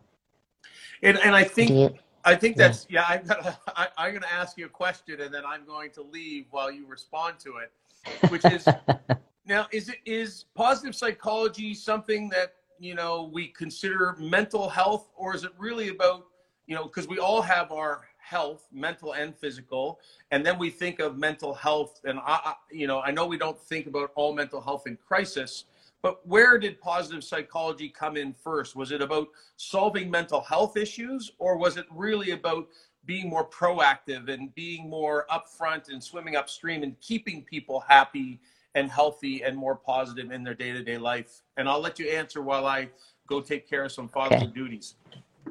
And, 1.03 1.19
and 1.19 1.35
I 1.35 1.45
think 1.45 1.71
you, 1.71 1.95
I 2.25 2.35
think 2.35 2.57
that's 2.57 2.87
yeah. 2.89 3.05
yeah 3.09 3.19
I'm 3.19 3.27
gonna 3.27 3.59
I, 3.69 3.89
I'm 3.99 4.15
gonna 4.15 4.27
ask 4.33 4.57
you 4.57 4.67
a 4.67 4.71
question 4.71 5.21
and 5.21 5.33
then 5.33 5.45
I'm 5.47 5.65
going 5.65 5.91
to 5.93 6.03
leave 6.03 6.47
while 6.51 6.71
you 6.71 6.87
respond 6.87 7.39
to 7.41 7.57
it, 7.59 8.31
which 8.31 8.45
is 8.47 8.67
now 9.47 9.67
is 9.73 9.89
it 9.89 9.99
is 10.05 10.47
positive 10.55 10.95
psychology 10.95 11.75
something 11.75 12.29
that 12.31 12.55
you 12.79 12.95
know 12.95 13.31
we 13.33 13.49
consider 13.49 14.17
mental 14.19 14.69
health 14.69 15.11
or 15.17 15.35
is 15.35 15.45
it 15.45 15.53
really 15.59 15.89
about 15.89 16.27
you 16.67 16.75
know 16.75 16.85
because 16.85 17.07
we 17.07 17.19
all 17.19 17.43
have 17.43 17.71
our 17.71 18.05
health, 18.25 18.67
mental 18.73 19.15
and 19.15 19.37
physical, 19.37 20.01
and 20.31 20.45
then 20.45 20.59
we 20.59 20.71
think 20.71 21.01
of 21.01 21.19
mental 21.19 21.55
health. 21.55 22.01
And 22.05 22.19
I, 22.25 22.55
you 22.71 22.87
know, 22.87 23.01
I 23.01 23.11
know 23.11 23.27
we 23.27 23.39
don't 23.39 23.59
think 23.59 23.87
about 23.87 24.11
all 24.15 24.35
mental 24.35 24.61
health 24.61 24.87
in 24.87 24.97
crisis, 24.97 25.65
but 26.03 26.27
where 26.27 26.59
did 26.59 26.81
positive 26.81 27.25
psychology 27.25 27.89
come 27.89 28.17
in 28.17 28.33
first? 28.33 28.77
Was 28.77 28.93
it 28.93 29.01
about 29.01 29.29
solving 29.57 30.11
mental 30.11 30.41
health 30.41 30.77
issues, 30.77 31.33
or 31.39 31.57
was 31.57 31.77
it 31.77 31.87
really 31.91 32.31
about 32.33 32.69
being 33.07 33.29
more 33.29 33.47
proactive 33.47 34.29
and 34.29 34.55
being 34.55 34.89
more 34.89 35.27
upfront 35.31 35.89
and 35.89 36.03
swimming 36.03 36.37
upstream 36.37 36.83
and 36.83 36.99
keeping 37.01 37.43
people 37.43 37.81
happy 37.81 38.41
and 38.75 38.91
healthy 38.91 39.43
and 39.43 39.57
more 39.57 39.77
positive 39.77 40.31
in 40.31 40.43
their 40.43 40.55
day-to-day 40.55 40.99
life? 40.99 41.43
And 41.57 41.69
I'll 41.69 41.81
let 41.81 41.99
you 41.99 42.09
answer 42.09 42.43
while 42.43 42.67
I 42.67 42.89
go 43.27 43.41
take 43.41 43.69
care 43.69 43.85
of 43.85 43.93
some 43.93 44.09
fatherly 44.09 44.45
okay. 44.45 44.53
duties. 44.53 44.95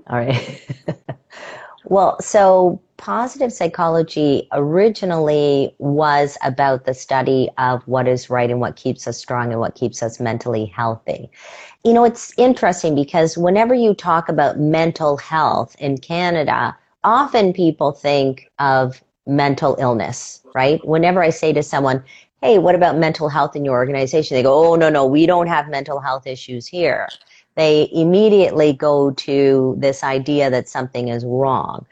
All 0.08 0.18
right. 0.18 0.68
well, 1.86 2.20
so 2.22 2.82
positive 2.98 3.52
psychology 3.52 4.48
originally 4.54 5.76
was 5.80 6.38
about 6.44 6.86
the 6.86 6.94
study 6.94 7.50
of 7.58 7.86
what 7.88 8.08
is 8.08 8.30
right 8.30 8.50
and 8.50 8.62
what 8.62 8.76
keeps 8.76 9.08
us 9.08 9.18
strong 9.18 9.52
and 9.52 9.60
what 9.60 9.76
keeps 9.76 10.02
us 10.02 10.20
mentally 10.20 10.66
healthy. 10.66 11.30
You 11.84 11.94
know, 11.94 12.06
it's 12.06 12.34
interesting 12.38 12.96
because 12.96 13.38
whenever 13.38 13.74
you 13.74 13.94
talk 13.94 14.30
about 14.30 14.60
mental 14.60 15.18
health 15.18 15.76
in 15.80 15.98
Canada, 15.98 16.78
often 17.04 17.52
people 17.52 17.92
think 17.92 18.50
of 18.60 19.04
mental 19.28 19.76
illness, 19.80 20.42
right? 20.56 20.86
Whenever 20.88 21.22
I 21.22 21.30
say 21.30 21.52
to 21.54 21.64
someone, 21.64 22.04
hey, 22.42 22.58
what 22.58 22.76
about 22.76 22.98
mental 22.98 23.30
health 23.30 23.56
in 23.56 23.66
your 23.66 23.76
organization? 23.76 24.36
They 24.36 24.44
go, 24.44 24.72
oh, 24.72 24.76
no, 24.76 24.90
no, 24.90 25.06
we 25.06 25.26
don't 25.26 25.48
have 25.48 25.70
mental 25.70 26.00
health 26.00 26.28
issues 26.28 26.68
here. 26.68 27.08
They 27.56 27.90
immediately 27.94 28.74
go 28.74 29.12
to 29.12 29.76
this 29.78 30.04
idea 30.04 30.50
that 30.50 30.70
something 30.70 31.08
is 31.08 31.26
wrong. 31.26 31.86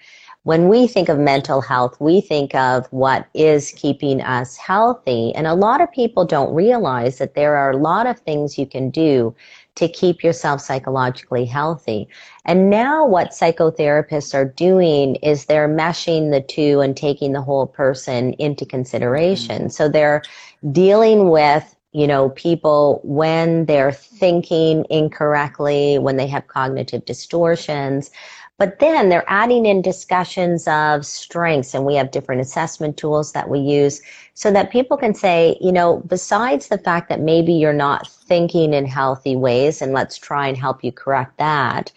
When 0.44 0.70
we 0.70 0.88
think 0.88 1.08
of 1.08 1.20
mental 1.20 1.62
health, 1.62 1.98
we 2.00 2.20
think 2.20 2.56
of 2.56 2.88
what 2.88 3.28
is 3.36 3.72
keeping 3.76 4.22
us 4.22 4.58
healthy. 4.58 5.36
And 5.36 5.46
a 5.46 5.54
lot 5.54 5.82
of 5.82 5.92
people 5.92 6.26
don't 6.26 6.52
realize 6.52 7.20
that 7.20 7.36
there 7.36 7.56
are 7.56 7.70
a 7.70 7.78
lot 7.78 8.08
of 8.08 8.18
things 8.20 8.58
you 8.58 8.66
can 8.66 8.90
do 8.90 9.36
to 9.76 9.88
keep 9.88 10.24
yourself 10.24 10.60
psychologically 10.60 11.46
healthy. 11.46 12.08
And 12.46 12.72
now 12.72 13.06
what 13.06 13.30
psychotherapists 13.30 14.34
are 14.34 14.46
doing 14.46 15.16
is 15.18 15.46
they're 15.46 15.70
meshing 15.70 16.32
the 16.32 16.42
two 16.42 16.80
and 16.80 16.98
taking 16.98 17.34
the 17.34 17.42
whole 17.42 17.68
person 17.68 18.34
into 18.34 18.66
consideration. 18.66 19.60
Mm-hmm. 19.60 19.70
So 19.70 19.90
they're 19.90 20.24
dealing 20.72 21.30
with 21.30 21.76
you 21.94 22.08
know, 22.08 22.30
people 22.30 23.02
when 23.04 23.66
they're 23.66 23.92
thinking 23.92 24.86
incorrectly, 24.90 26.00
when 26.00 26.18
they 26.18 26.28
have 26.28 26.48
cognitive 26.48 27.06
distortions. 27.06 28.12
But 28.58 28.78
then 28.78 29.10
they're 29.10 29.26
adding 29.28 29.66
in 29.66 29.82
discussions 29.82 30.68
of 30.68 31.04
strengths, 31.04 31.74
and 31.74 31.84
we 31.84 31.96
have 31.96 32.12
different 32.12 32.42
assessment 32.42 32.96
tools 32.96 33.32
that 33.32 33.50
we 33.50 33.58
use 33.58 34.02
so 34.36 34.52
that 34.52 34.72
people 34.72 34.98
can 34.98 35.16
say, 35.16 35.58
you 35.60 35.72
know, 35.72 36.04
besides 36.06 36.68
the 36.68 36.78
fact 36.78 37.10
that 37.10 37.22
maybe 37.22 37.54
you're 37.54 37.74
not 37.74 38.08
thinking 38.08 38.76
in 38.76 38.86
healthy 38.86 39.36
ways, 39.36 39.82
and 39.82 39.94
let's 39.94 40.18
try 40.18 40.48
and 40.48 40.58
help 40.58 40.84
you 40.84 40.92
correct 40.92 41.40
that. 41.40 41.92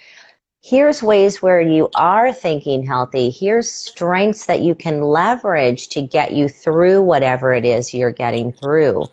Here's 0.62 1.02
ways 1.02 1.42
where 1.42 1.60
you 1.60 1.90
are 1.94 2.32
thinking 2.32 2.86
healthy. 2.86 3.28
Here's 3.28 3.70
strengths 3.70 4.46
that 4.46 4.62
you 4.62 4.74
can 4.74 5.02
leverage 5.02 5.88
to 5.88 6.00
get 6.00 6.32
you 6.32 6.48
through 6.48 7.02
whatever 7.02 7.52
it 7.52 7.66
is 7.66 7.92
you're 7.92 8.10
getting 8.10 8.50
through. 8.52 9.04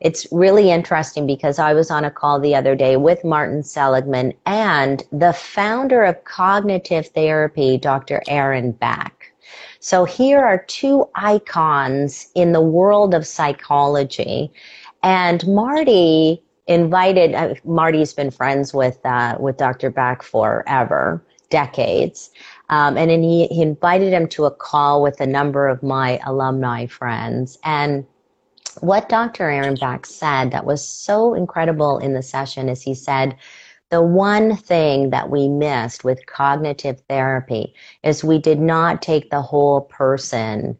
It's 0.00 0.26
really 0.30 0.70
interesting 0.70 1.26
because 1.26 1.58
I 1.58 1.74
was 1.74 1.90
on 1.90 2.04
a 2.04 2.10
call 2.10 2.38
the 2.38 2.54
other 2.54 2.76
day 2.76 2.96
with 2.96 3.24
Martin 3.24 3.62
Seligman 3.62 4.32
and 4.46 5.02
the 5.10 5.32
founder 5.32 6.04
of 6.04 6.22
cognitive 6.24 7.08
therapy, 7.08 7.78
Dr. 7.78 8.22
Aaron 8.28 8.72
Beck. 8.72 9.32
So 9.80 10.04
here 10.04 10.40
are 10.40 10.64
two 10.68 11.08
icons 11.16 12.28
in 12.34 12.52
the 12.52 12.60
world 12.60 13.12
of 13.12 13.26
psychology. 13.26 14.52
And 15.02 15.46
Marty 15.48 16.42
invited, 16.68 17.34
uh, 17.34 17.54
Marty's 17.64 18.12
been 18.12 18.30
friends 18.30 18.72
with, 18.72 19.04
uh, 19.04 19.36
with 19.40 19.56
Dr. 19.56 19.90
Beck 19.90 20.22
forever, 20.22 21.24
decades. 21.50 22.30
Um, 22.68 22.96
and 22.96 23.10
then 23.10 23.22
he, 23.22 23.46
he 23.46 23.62
invited 23.62 24.12
him 24.12 24.28
to 24.28 24.44
a 24.44 24.50
call 24.50 25.02
with 25.02 25.20
a 25.20 25.26
number 25.26 25.66
of 25.66 25.82
my 25.82 26.20
alumni 26.24 26.86
friends. 26.86 27.58
And 27.64 28.04
what 28.80 29.08
Dr. 29.08 29.50
Aaron 29.50 29.76
Beck 29.76 30.06
said 30.06 30.50
that 30.50 30.66
was 30.66 30.86
so 30.86 31.34
incredible 31.34 31.98
in 31.98 32.14
the 32.14 32.22
session 32.22 32.68
is 32.68 32.82
he 32.82 32.94
said, 32.94 33.36
the 33.90 34.02
one 34.02 34.56
thing 34.56 35.10
that 35.10 35.30
we 35.30 35.48
missed 35.48 36.04
with 36.04 36.26
cognitive 36.26 37.00
therapy 37.08 37.74
is 38.02 38.22
we 38.22 38.38
did 38.38 38.60
not 38.60 39.00
take 39.00 39.30
the 39.30 39.40
whole 39.40 39.82
person 39.82 40.76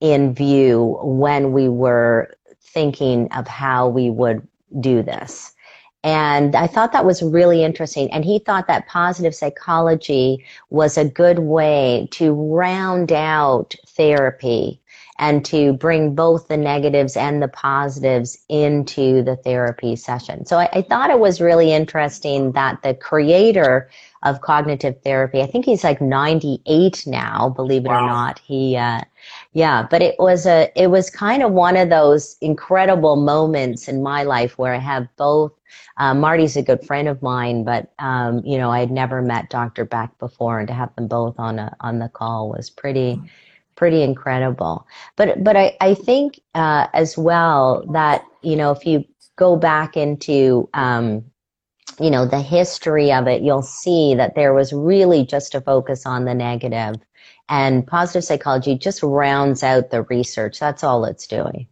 in 0.00 0.32
view 0.34 0.98
when 1.02 1.52
we 1.52 1.68
were 1.68 2.34
thinking 2.60 3.30
of 3.32 3.48
how 3.48 3.88
we 3.88 4.10
would 4.10 4.46
do 4.80 5.02
this. 5.02 5.54
And 6.04 6.56
I 6.56 6.66
thought 6.66 6.92
that 6.92 7.04
was 7.04 7.22
really 7.22 7.62
interesting. 7.62 8.10
And 8.12 8.24
he 8.24 8.40
thought 8.40 8.66
that 8.66 8.88
positive 8.88 9.34
psychology 9.34 10.44
was 10.70 10.98
a 10.98 11.04
good 11.04 11.40
way 11.40 12.08
to 12.12 12.32
round 12.32 13.12
out 13.12 13.74
therapy 13.86 14.81
and 15.18 15.44
to 15.44 15.74
bring 15.74 16.14
both 16.14 16.48
the 16.48 16.56
negatives 16.56 17.16
and 17.16 17.42
the 17.42 17.48
positives 17.48 18.38
into 18.48 19.22
the 19.22 19.36
therapy 19.36 19.94
session. 19.94 20.46
So 20.46 20.58
I, 20.58 20.68
I, 20.72 20.82
thought 20.82 21.10
it 21.10 21.20
was 21.20 21.40
really 21.40 21.72
interesting 21.72 22.52
that 22.52 22.82
the 22.82 22.94
creator 22.94 23.90
of 24.22 24.40
cognitive 24.40 25.00
therapy, 25.02 25.42
I 25.42 25.46
think 25.46 25.64
he's 25.64 25.84
like 25.84 26.00
98 26.00 27.06
now, 27.06 27.50
believe 27.50 27.84
it 27.84 27.88
wow. 27.88 28.04
or 28.04 28.06
not. 28.06 28.38
He, 28.38 28.76
uh, 28.76 29.02
yeah, 29.52 29.86
but 29.88 30.00
it 30.00 30.16
was 30.18 30.46
a, 30.46 30.70
it 30.74 30.88
was 30.88 31.10
kind 31.10 31.42
of 31.42 31.52
one 31.52 31.76
of 31.76 31.90
those 31.90 32.36
incredible 32.40 33.16
moments 33.16 33.88
in 33.88 34.02
my 34.02 34.22
life 34.22 34.58
where 34.58 34.74
I 34.74 34.78
have 34.78 35.06
both. 35.16 35.52
Uh, 35.98 36.14
Marty's 36.14 36.56
a 36.56 36.62
good 36.62 36.84
friend 36.84 37.06
of 37.06 37.22
mine, 37.22 37.64
but 37.64 37.92
um, 37.98 38.42
you 38.44 38.56
know 38.58 38.70
I 38.70 38.80
had 38.80 38.90
never 38.90 39.20
met 39.20 39.50
Dr. 39.50 39.84
Beck 39.84 40.18
before, 40.18 40.58
and 40.58 40.68
to 40.68 40.74
have 40.74 40.94
them 40.96 41.06
both 41.06 41.38
on 41.38 41.58
a 41.58 41.76
on 41.80 41.98
the 41.98 42.08
call 42.08 42.48
was 42.48 42.70
pretty. 42.70 43.20
Pretty 43.82 44.04
incredible. 44.04 44.86
But 45.16 45.42
but 45.42 45.56
I 45.56 45.76
I 45.80 45.94
think 45.94 46.38
uh, 46.54 46.86
as 46.94 47.18
well 47.18 47.84
that 47.92 48.24
you 48.40 48.54
know 48.54 48.70
if 48.70 48.86
you 48.86 49.04
go 49.34 49.56
back 49.56 49.96
into 49.96 50.68
um, 50.72 51.24
you 51.98 52.08
know 52.08 52.24
the 52.24 52.40
history 52.40 53.12
of 53.12 53.26
it, 53.26 53.42
you'll 53.42 53.60
see 53.60 54.14
that 54.14 54.36
there 54.36 54.54
was 54.54 54.72
really 54.72 55.26
just 55.26 55.56
a 55.56 55.60
focus 55.60 56.06
on 56.06 56.26
the 56.26 56.32
negative, 56.32 56.94
and 57.48 57.84
positive 57.84 58.22
psychology 58.22 58.78
just 58.78 59.02
rounds 59.02 59.64
out 59.64 59.90
the 59.90 60.02
research. 60.02 60.60
That's 60.60 60.84
all 60.84 61.04
it's 61.04 61.26
doing. 61.26 61.66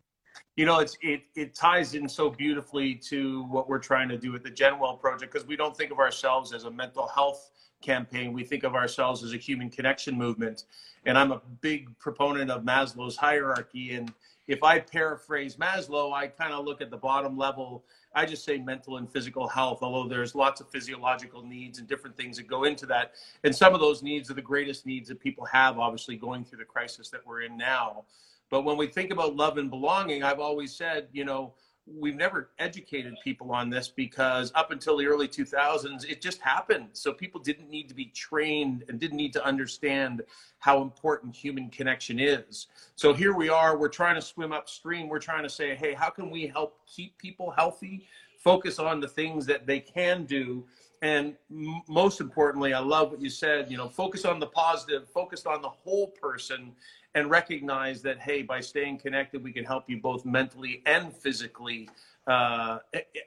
You 0.57 0.65
know, 0.65 0.81
it's 0.81 0.99
it 1.03 1.23
it 1.37 1.55
ties 1.55 1.95
in 1.95 2.09
so 2.09 2.29
beautifully 2.29 2.97
to 3.09 3.45
what 3.45 3.69
we're 3.69 3.79
trying 3.79 4.09
to 4.09 4.19
do 4.19 4.33
with 4.33 4.43
the 4.43 4.51
GenWell 4.51 4.99
project 4.99 5.33
because 5.33 5.47
we 5.47 5.55
don't 5.55 5.77
think 5.77 5.93
of 5.93 6.01
ourselves 6.01 6.53
as 6.53 6.65
a 6.65 6.71
mental 6.73 7.07
health 7.07 7.53
campaign. 7.81 8.33
We 8.33 8.45
think 8.45 8.65
of 8.65 8.75
ourselves 8.75 9.23
as 9.23 9.33
a 9.33 9.37
human 9.37 9.71
connection 9.71 10.17
movement. 10.17 10.65
And 11.07 11.17
I'm 11.17 11.33
a 11.33 11.41
big 11.61 11.99
proponent 11.99 12.51
of 12.51 12.63
Maslow's 12.63 13.17
hierarchy. 13.17 13.95
And 13.95 14.13
if 14.47 14.63
I 14.63 14.81
paraphrase 14.81 15.57
Maslow, 15.57 16.13
I 16.13 16.27
kind 16.27 16.53
of 16.53 16.65
look 16.65 16.81
at 16.81 16.91
the 16.91 16.97
bottom 16.97 17.39
level. 17.39 17.85
I 18.15 18.27
just 18.27 18.45
say 18.45 18.59
mental 18.59 18.97
and 18.97 19.11
physical 19.11 19.47
health, 19.47 19.79
although 19.83 20.09
there's 20.09 20.35
lots 20.35 20.61
of 20.61 20.69
physiological 20.69 21.43
needs 21.43 21.79
and 21.79 21.89
different 21.89 22.17
things 22.17 22.37
that 22.37 22.49
go 22.49 22.65
into 22.65 22.85
that. 22.87 23.13
And 23.45 23.55
some 23.55 23.75
of 23.75 23.81
those 23.81 24.03
needs 24.03 24.31
are 24.31 24.35
the 24.35 24.43
greatest 24.43 24.85
needs 24.87 25.09
that 25.09 25.21
people 25.21 25.45
have, 25.47 25.79
obviously, 25.79 26.17
going 26.17 26.45
through 26.45 26.59
the 26.59 26.65
crisis 26.65 27.09
that 27.11 27.25
we're 27.25 27.43
in 27.43 27.57
now. 27.57 28.05
But 28.51 28.63
when 28.63 28.77
we 28.77 28.89
think 28.89 29.13
about 29.13 29.37
love 29.37 29.59
and 29.59 29.71
belonging, 29.71 30.25
I've 30.25 30.41
always 30.41 30.75
said, 30.75 31.07
you 31.13 31.25
know, 31.25 31.55
we've 31.87 32.15
never 32.15 32.51
educated 32.59 33.15
people 33.25 33.53
on 33.53 33.71
this 33.71 33.89
because 33.89 34.53
up 34.55 34.71
until 34.71 34.97
the 34.97 35.07
early 35.07 35.29
2000s 35.29 36.05
it 36.09 36.21
just 36.21 36.41
happened. 36.41 36.89
So 36.93 37.13
people 37.13 37.41
didn't 37.41 37.69
need 37.71 37.89
to 37.89 37.95
be 37.95 38.07
trained 38.07 38.85
and 38.89 39.01
didn't 39.01 39.17
need 39.17 39.33
to 39.35 39.45
understand 39.45 40.23
how 40.59 40.83
important 40.83 41.35
human 41.35 41.69
connection 41.71 42.19
is. 42.19 42.69
So 42.97 43.13
here 43.13 43.35
we 43.35 43.49
are 43.49 43.77
we're 43.77 43.89
trying 43.89 44.15
to 44.15 44.23
swim 44.23 44.53
upstream. 44.53 45.09
We're 45.09 45.19
trying 45.19 45.43
to 45.43 45.51
say 45.51 45.75
hey 45.75 45.95
how 45.95 46.11
can 46.11 46.31
we 46.31 46.47
help 46.47 46.79
keep 46.87 47.17
people 47.19 47.51
healthy 47.51 48.07
focus 48.39 48.79
on 48.79 49.01
the 49.01 49.09
things 49.09 49.47
that 49.47 49.67
they 49.67 49.81
can 49.81 50.25
do 50.25 50.65
and 51.03 51.35
m- 51.51 51.83
most 51.89 52.21
importantly 52.21 52.73
i 52.73 52.79
love 52.79 53.11
what 53.11 53.21
you 53.21 53.29
said 53.29 53.71
you 53.71 53.77
know 53.77 53.89
focus 53.89 54.25
on 54.25 54.41
the 54.41 54.47
positive 54.47 55.09
focus 55.09 55.45
on 55.47 55.61
the 55.61 55.69
whole 55.69 56.09
person 56.09 56.73
and 57.15 57.31
recognize 57.31 58.03
that 58.03 58.21
hey 58.21 58.43
by 58.43 58.61
staying 58.61 58.99
connected 58.99 59.43
we 59.43 59.53
can 59.53 59.65
help 59.65 59.85
you 59.89 60.01
both 60.01 60.25
mentally 60.25 60.83
and 60.87 61.13
physically 61.13 61.89
uh, 62.27 62.79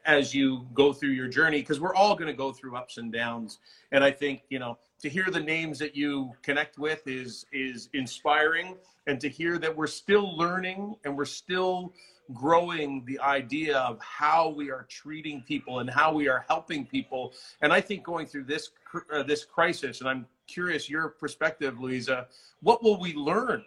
as 0.06 0.34
you 0.34 0.66
go 0.74 0.94
through 0.94 1.10
your 1.10 1.28
journey 1.28 1.60
because 1.60 1.80
we're 1.80 1.96
all 1.96 2.16
going 2.16 2.28
to 2.28 2.34
go 2.34 2.52
through 2.52 2.76
ups 2.76 2.98
and 2.98 3.12
downs. 3.12 3.60
And 3.92 4.04
i 4.04 4.12
think 4.12 4.44
you 4.50 4.60
know 4.60 4.78
to 5.02 5.10
hear 5.10 5.26
the 5.30 5.40
names 5.40 5.80
that 5.80 5.96
you 5.96 6.32
connect 6.42 6.78
with 6.78 7.06
is 7.08 7.46
is 7.52 7.90
inspiring. 7.94 8.78
And 9.06 9.20
to 9.20 9.28
hear 9.28 9.58
that 9.58 9.76
we're 9.76 9.88
still 9.88 10.38
learning 10.38 10.96
and 11.04 11.18
we're 11.18 11.26
still 11.26 11.92
growing 12.34 13.04
the 13.06 13.20
idea 13.20 13.80
of 13.80 14.00
how 14.00 14.48
we 14.48 14.72
are 14.72 14.84
treating 14.84 15.42
people 15.42 15.80
and 15.80 15.90
how 15.90 16.14
we 16.14 16.30
are 16.30 16.46
helping 16.48 16.86
people. 16.86 17.34
And 17.62 17.74
i 17.74 17.82
think 17.82 18.04
going 18.04 18.28
through 18.28 18.46
this 18.46 18.70
uh, 19.14 19.24
this 19.24 19.44
crisis 19.44 20.00
and 20.00 20.10
i'm 20.10 20.26
curious 20.46 20.90
your 20.90 21.10
perspective 21.10 21.80
louisa 21.80 22.28
what 22.62 22.84
will 22.84 23.00
we 23.00 23.14
learn 23.14 23.64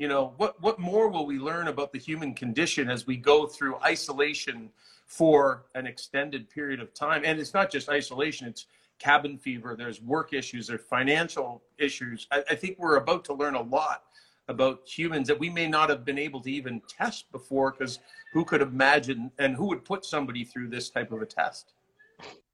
you 0.00 0.08
know 0.08 0.32
what 0.38 0.58
what 0.62 0.78
more 0.78 1.08
will 1.08 1.26
we 1.26 1.38
learn 1.38 1.68
about 1.68 1.92
the 1.92 1.98
human 1.98 2.32
condition 2.32 2.88
as 2.88 3.06
we 3.06 3.18
go 3.18 3.46
through 3.46 3.76
isolation 3.84 4.70
for 5.06 5.66
an 5.74 5.86
extended 5.86 6.48
period 6.48 6.80
of 6.80 6.94
time? 6.94 7.20
And 7.22 7.38
it's 7.38 7.52
not 7.52 7.70
just 7.70 7.90
isolation 7.90 8.48
it's 8.48 8.66
cabin 8.98 9.36
fever 9.36 9.76
there's 9.76 10.00
work 10.00 10.32
issues 10.32 10.68
there's 10.68 10.80
financial 10.80 11.62
issues. 11.76 12.26
I, 12.32 12.42
I 12.50 12.54
think 12.54 12.78
we're 12.78 12.96
about 12.96 13.26
to 13.26 13.34
learn 13.34 13.56
a 13.56 13.60
lot 13.60 14.04
about 14.48 14.88
humans 14.88 15.28
that 15.28 15.38
we 15.38 15.50
may 15.50 15.66
not 15.66 15.90
have 15.90 16.02
been 16.02 16.18
able 16.18 16.40
to 16.40 16.50
even 16.50 16.80
test 16.88 17.30
before 17.30 17.70
because 17.70 17.98
who 18.32 18.42
could 18.42 18.62
imagine 18.62 19.30
and 19.38 19.54
who 19.54 19.66
would 19.66 19.84
put 19.84 20.06
somebody 20.06 20.44
through 20.44 20.68
this 20.68 20.88
type 20.88 21.12
of 21.12 21.20
a 21.20 21.26
test 21.26 21.74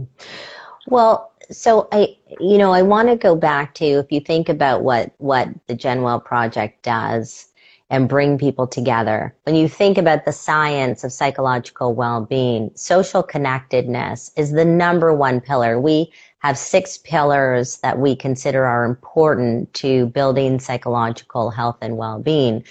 Well, 0.89 1.33
so 1.51 1.89
I, 1.93 2.17
you 2.41 2.59
know, 2.59 2.73
I 2.73 2.83
want 2.83 3.09
to 3.09 3.17
go 3.17 3.35
back 3.35 3.75
to 3.75 3.85
if 3.85 4.11
you 4.11 4.21
think 4.21 4.49
about 4.49 4.83
what 4.83 5.13
what 5.19 5.49
the 5.67 5.75
Genwell 5.75 6.25
Project 6.25 6.83
does 6.83 7.49
and 7.89 8.09
bring 8.09 8.37
people 8.37 8.67
together. 8.67 9.35
When 9.45 9.55
you 9.55 9.69
think 9.69 9.97
about 9.97 10.25
the 10.25 10.33
science 10.33 11.05
of 11.05 11.13
psychological 11.13 11.95
well-being, 11.95 12.71
social 12.75 13.23
connectedness 13.23 14.33
is 14.37 14.53
the 14.53 14.65
number 14.65 15.15
one 15.15 15.41
pillar. 15.41 15.81
We 15.81 16.13
have 16.39 16.59
six 16.59 16.99
pillars 16.99 17.79
that 17.79 17.99
we 17.99 18.17
consider 18.17 18.65
are 18.65 18.85
important 18.85 19.73
to 19.75 20.07
building 20.07 20.59
psychological 20.59 21.51
health 21.51 21.79
and 21.81 21.97
well-being. 21.97 22.65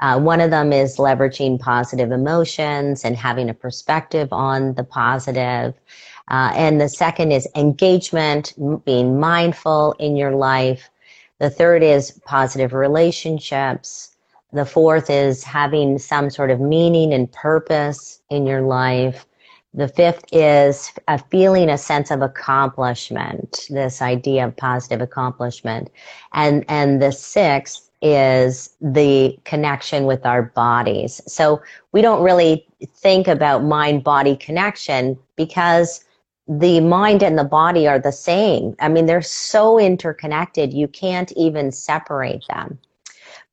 Uh, 0.00 0.18
one 0.18 0.40
of 0.40 0.50
them 0.50 0.72
is 0.72 0.96
leveraging 0.96 1.60
positive 1.60 2.10
emotions 2.10 3.04
and 3.04 3.16
having 3.16 3.50
a 3.50 3.54
perspective 3.54 4.28
on 4.32 4.74
the 4.74 4.84
positive. 4.84 5.74
Uh, 6.30 6.52
and 6.54 6.80
the 6.80 6.88
second 6.88 7.32
is 7.32 7.48
engagement, 7.56 8.54
being 8.84 9.18
mindful 9.18 9.94
in 9.98 10.16
your 10.16 10.32
life. 10.32 10.88
The 11.38 11.50
third 11.50 11.82
is 11.82 12.12
positive 12.24 12.72
relationships. 12.72 14.14
The 14.52 14.64
fourth 14.64 15.10
is 15.10 15.42
having 15.42 15.98
some 15.98 16.30
sort 16.30 16.50
of 16.50 16.60
meaning 16.60 17.12
and 17.12 17.30
purpose 17.32 18.20
in 18.30 18.46
your 18.46 18.62
life. 18.62 19.26
The 19.74 19.88
fifth 19.88 20.24
is 20.32 20.92
a 21.06 21.18
feeling 21.18 21.68
a 21.68 21.78
sense 21.78 22.10
of 22.10 22.22
accomplishment, 22.22 23.66
this 23.70 24.02
idea 24.02 24.46
of 24.46 24.56
positive 24.56 25.00
accomplishment. 25.00 25.90
And, 26.32 26.64
and 26.68 27.00
the 27.00 27.12
sixth 27.12 27.90
is 28.02 28.70
the 28.80 29.38
connection 29.44 30.06
with 30.06 30.26
our 30.26 30.42
bodies. 30.42 31.20
So 31.26 31.62
we 31.92 32.02
don't 32.02 32.22
really 32.22 32.66
think 32.94 33.28
about 33.28 33.62
mind 33.62 34.02
body 34.02 34.36
connection 34.36 35.18
because 35.36 36.04
the 36.50 36.80
mind 36.80 37.22
and 37.22 37.38
the 37.38 37.44
body 37.44 37.86
are 37.86 38.00
the 38.00 38.10
same. 38.10 38.74
I 38.80 38.88
mean, 38.88 39.06
they're 39.06 39.22
so 39.22 39.78
interconnected, 39.78 40.72
you 40.72 40.88
can't 40.88 41.30
even 41.36 41.70
separate 41.70 42.44
them. 42.48 42.76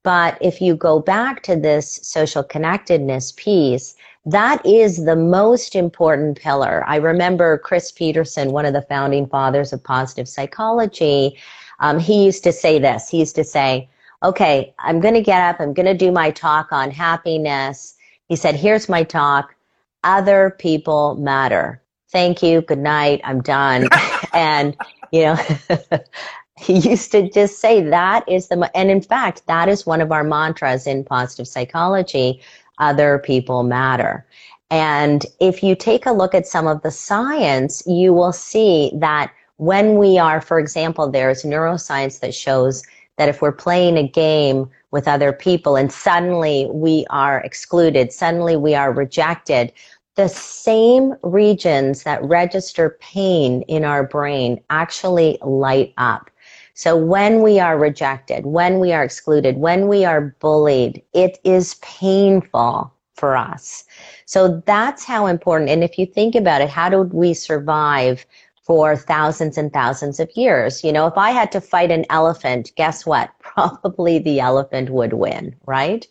But 0.02 0.36
if 0.40 0.60
you 0.60 0.74
go 0.74 0.98
back 0.98 1.44
to 1.44 1.54
this 1.54 2.00
social 2.02 2.42
connectedness 2.42 3.32
piece, 3.36 3.94
that 4.26 4.64
is 4.66 5.04
the 5.04 5.14
most 5.14 5.76
important 5.76 6.40
pillar. 6.40 6.84
I 6.88 6.96
remember 6.96 7.58
Chris 7.58 7.92
Peterson, 7.92 8.50
one 8.50 8.66
of 8.66 8.72
the 8.72 8.82
founding 8.82 9.28
fathers 9.28 9.72
of 9.72 9.84
positive 9.84 10.28
psychology, 10.28 11.38
um, 11.78 12.00
he 12.00 12.24
used 12.24 12.42
to 12.44 12.52
say 12.52 12.80
this. 12.80 13.08
He 13.08 13.20
used 13.20 13.36
to 13.36 13.44
say, 13.44 13.88
okay, 14.24 14.74
I'm 14.80 14.98
going 14.98 15.14
to 15.14 15.22
get 15.22 15.40
up, 15.40 15.60
I'm 15.60 15.72
going 15.72 15.86
to 15.86 15.94
do 15.94 16.10
my 16.10 16.32
talk 16.32 16.72
on 16.72 16.90
happiness. 16.90 17.94
He 18.26 18.34
said, 18.34 18.56
here's 18.56 18.88
my 18.88 19.04
talk. 19.04 19.54
Other 20.02 20.56
people 20.58 21.14
matter. 21.14 21.80
Thank 22.10 22.42
you. 22.42 22.62
Good 22.62 22.78
night. 22.78 23.20
I'm 23.24 23.42
done. 23.42 23.88
and, 24.32 24.76
you 25.12 25.22
know, 25.22 25.38
he 26.58 26.78
used 26.78 27.12
to 27.12 27.28
just 27.30 27.60
say 27.60 27.82
that 27.82 28.28
is 28.28 28.48
the, 28.48 28.70
and 28.74 28.90
in 28.90 29.02
fact, 29.02 29.46
that 29.46 29.68
is 29.68 29.86
one 29.86 30.00
of 30.00 30.10
our 30.10 30.24
mantras 30.24 30.86
in 30.86 31.04
positive 31.04 31.46
psychology. 31.46 32.40
Other 32.78 33.18
people 33.18 33.62
matter. 33.62 34.26
And 34.70 35.24
if 35.40 35.62
you 35.62 35.74
take 35.74 36.06
a 36.06 36.12
look 36.12 36.34
at 36.34 36.46
some 36.46 36.66
of 36.66 36.82
the 36.82 36.90
science, 36.90 37.82
you 37.86 38.12
will 38.12 38.32
see 38.32 38.92
that 38.96 39.32
when 39.56 39.96
we 39.96 40.18
are, 40.18 40.40
for 40.40 40.58
example, 40.58 41.10
there's 41.10 41.42
neuroscience 41.42 42.20
that 42.20 42.34
shows 42.34 42.84
that 43.16 43.28
if 43.28 43.42
we're 43.42 43.52
playing 43.52 43.96
a 43.96 44.06
game 44.06 44.70
with 44.90 45.08
other 45.08 45.32
people 45.32 45.76
and 45.76 45.92
suddenly 45.92 46.68
we 46.70 47.04
are 47.10 47.40
excluded, 47.40 48.12
suddenly 48.12 48.56
we 48.56 48.74
are 48.74 48.92
rejected, 48.92 49.72
the 50.18 50.28
same 50.28 51.14
regions 51.22 52.02
that 52.02 52.22
register 52.24 52.98
pain 53.00 53.62
in 53.62 53.84
our 53.84 54.02
brain 54.02 54.60
actually 54.68 55.38
light 55.42 55.94
up. 55.96 56.28
So 56.74 56.96
when 56.96 57.40
we 57.40 57.60
are 57.60 57.78
rejected, 57.78 58.44
when 58.44 58.80
we 58.80 58.92
are 58.92 59.04
excluded, 59.04 59.58
when 59.58 59.86
we 59.86 60.04
are 60.04 60.34
bullied, 60.40 61.00
it 61.14 61.38
is 61.44 61.76
painful 61.76 62.92
for 63.14 63.36
us. 63.36 63.84
So 64.26 64.60
that's 64.66 65.04
how 65.04 65.26
important. 65.26 65.70
And 65.70 65.84
if 65.84 65.98
you 65.98 66.04
think 66.06 66.34
about 66.34 66.62
it, 66.62 66.68
how 66.68 66.88
did 66.88 67.14
we 67.14 67.32
survive 67.32 68.26
for 68.68 68.96
thousands 68.96 69.56
and 69.56 69.72
thousands 69.72 70.20
of 70.20 70.30
years. 70.36 70.84
You 70.84 70.92
know, 70.92 71.06
if 71.06 71.16
I 71.16 71.30
had 71.30 71.50
to 71.52 71.60
fight 71.60 71.90
an 71.90 72.04
elephant, 72.10 72.70
guess 72.76 73.06
what? 73.06 73.30
Probably 73.38 74.18
the 74.18 74.40
elephant 74.40 74.90
would 74.90 75.14
win, 75.14 75.56
right? 75.64 76.06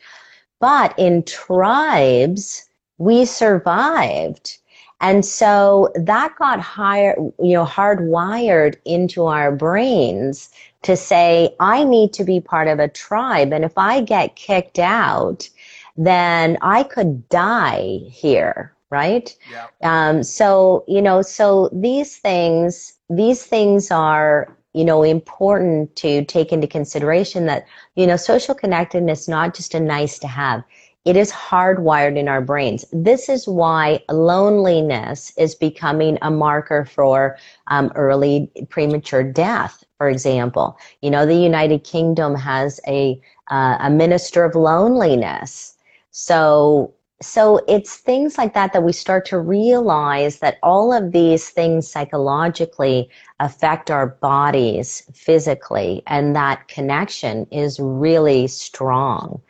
But 0.60 0.98
in 0.98 1.22
tribes, 1.24 2.67
we 2.98 3.26
survived. 3.26 4.58
And 5.00 5.24
so 5.24 5.92
that 5.96 6.36
got 6.38 6.60
higher, 6.60 7.16
you 7.40 7.54
know, 7.54 7.66
hardwired 7.66 8.78
into 8.86 9.26
our 9.26 9.52
brains 9.52 10.50
to 10.82 10.96
say, 10.96 11.56
I 11.60 11.84
need 11.84 12.14
to 12.14 12.24
be 12.24 12.40
part 12.40 12.68
of 12.68 12.80
a 12.80 12.88
tribe. 12.88 13.54
And 13.54 13.64
if 13.64 13.78
I 13.78 14.02
get 14.02 14.36
kicked 14.36 14.80
out, 14.80 15.50
then 15.98 16.58
I 16.62 16.84
could 16.84 17.28
die 17.30 18.00
here, 18.10 18.74
right? 18.90 19.36
Yeah. 19.52 19.68
Um, 19.84 20.24
so, 20.24 20.84
you 20.88 21.02
know, 21.02 21.22
so 21.22 21.70
these 21.74 22.18
things, 22.18 22.94
these 23.10 23.44
things 23.44 23.92
are, 23.92 24.56
you 24.74 24.86
know, 24.86 25.04
important 25.04 25.96
to 25.98 26.24
take 26.26 26.52
into 26.52 26.68
consideration 26.68 27.48
that, 27.48 27.66
you 27.96 28.06
know, 28.06 28.16
social 28.16 28.54
connectedness 28.54 29.22
is 29.22 29.28
not 29.28 29.56
just 29.56 29.74
a 29.74 29.80
nice 29.80 30.20
to 30.20 30.28
have. 30.28 30.64
It 31.08 31.16
is 31.16 31.32
hardwired 31.32 32.18
in 32.18 32.28
our 32.28 32.42
brains. 32.42 32.84
This 32.92 33.30
is 33.30 33.48
why 33.48 34.02
loneliness 34.12 35.32
is 35.38 35.56
becoming 35.56 36.18
a 36.22 36.30
marker 36.30 36.84
for 36.84 37.38
um, 37.68 37.94
early 37.96 38.52
premature 38.70 39.24
death, 39.24 39.86
for 39.98 40.10
example. 40.10 40.78
You 41.02 41.10
know, 41.12 41.26
the 41.26 41.34
United 41.34 41.86
Kingdom 41.86 42.36
has 42.36 42.82
a, 42.90 43.22
uh, 43.50 43.78
a 43.80 43.90
minister 43.90 44.44
of 44.44 44.54
loneliness. 44.56 45.78
So 46.12 46.94
so 47.22 47.62
it's 47.68 47.96
things 47.96 48.38
like 48.38 48.54
that 48.54 48.74
that 48.74 48.84
we 48.84 48.94
start 48.94 49.26
to 49.28 49.40
realize 49.40 50.38
that 50.40 50.60
all 50.62 50.94
of 50.94 51.14
these 51.14 51.50
things 51.50 51.90
psychologically 51.90 53.10
affect 53.40 53.90
our 53.90 54.08
bodies 54.08 55.02
physically 55.16 56.04
and 56.06 56.36
that 56.36 56.68
connection 56.68 57.48
is 57.50 57.80
really 57.80 58.46
strong 58.48 59.42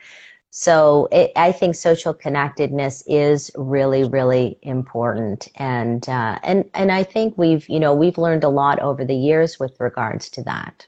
so 0.60 1.08
it, 1.12 1.32
i 1.36 1.52
think 1.52 1.76
social 1.76 2.16
connectedness 2.16 3.04
is 3.06 3.52
really 3.56 4.04
really 4.06 4.58
important 4.64 5.48
and 5.56 6.10
uh, 6.10 6.40
and 6.42 6.68
and 6.74 6.92
i 6.92 7.04
think 7.04 7.38
we've 7.38 7.70
you 7.70 7.80
know 7.80 7.94
we've 7.94 8.18
learned 8.18 8.44
a 8.44 8.50
lot 8.50 8.80
over 8.80 9.06
the 9.06 9.16
years 9.16 9.60
with 9.60 9.80
regards 9.80 10.30
to 10.30 10.42
that 10.42 10.88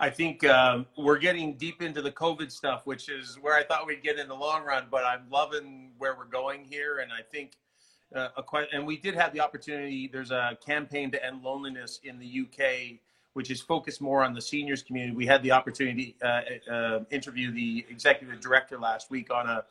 I 0.00 0.10
think 0.10 0.44
um, 0.44 0.86
we're 0.98 1.16
getting 1.18 1.56
deep 1.56 1.80
into 1.80 2.02
the 2.02 2.10
COVID 2.10 2.50
stuff, 2.50 2.86
which 2.86 3.08
is 3.08 3.38
where 3.40 3.54
I 3.54 3.62
thought 3.62 3.86
we'd 3.86 4.02
get 4.02 4.18
in 4.18 4.26
the 4.26 4.34
long 4.34 4.64
run. 4.64 4.86
But 4.90 5.04
I'm 5.04 5.30
loving 5.30 5.92
where 5.96 6.16
we're 6.16 6.24
going 6.24 6.64
here, 6.64 6.98
and 6.98 7.12
I 7.12 7.22
think 7.22 7.52
uh, 8.12 8.30
a 8.36 8.42
and 8.72 8.84
we 8.84 8.96
did 8.96 9.14
have 9.14 9.32
the 9.32 9.38
opportunity. 9.38 10.10
There's 10.12 10.32
a 10.32 10.58
campaign 10.66 11.12
to 11.12 11.24
end 11.24 11.44
loneliness 11.44 12.00
in 12.02 12.18
the 12.18 12.26
UK, 12.26 12.98
which 13.34 13.50
is 13.50 13.60
focused 13.60 14.00
more 14.00 14.22
on 14.22 14.34
the 14.34 14.42
seniors 14.42 14.82
community. 14.82 15.14
We 15.14 15.26
had 15.26 15.42
the 15.42 15.52
opportunity 15.52 16.16
to 16.20 16.26
uh, 16.26 16.72
uh, 16.72 17.00
interview 17.10 17.50
the 17.50 17.84
executive 17.88 18.40
director 18.40 18.78
last 18.78 19.10
week 19.10 19.32
on 19.32 19.48
a 19.48 19.64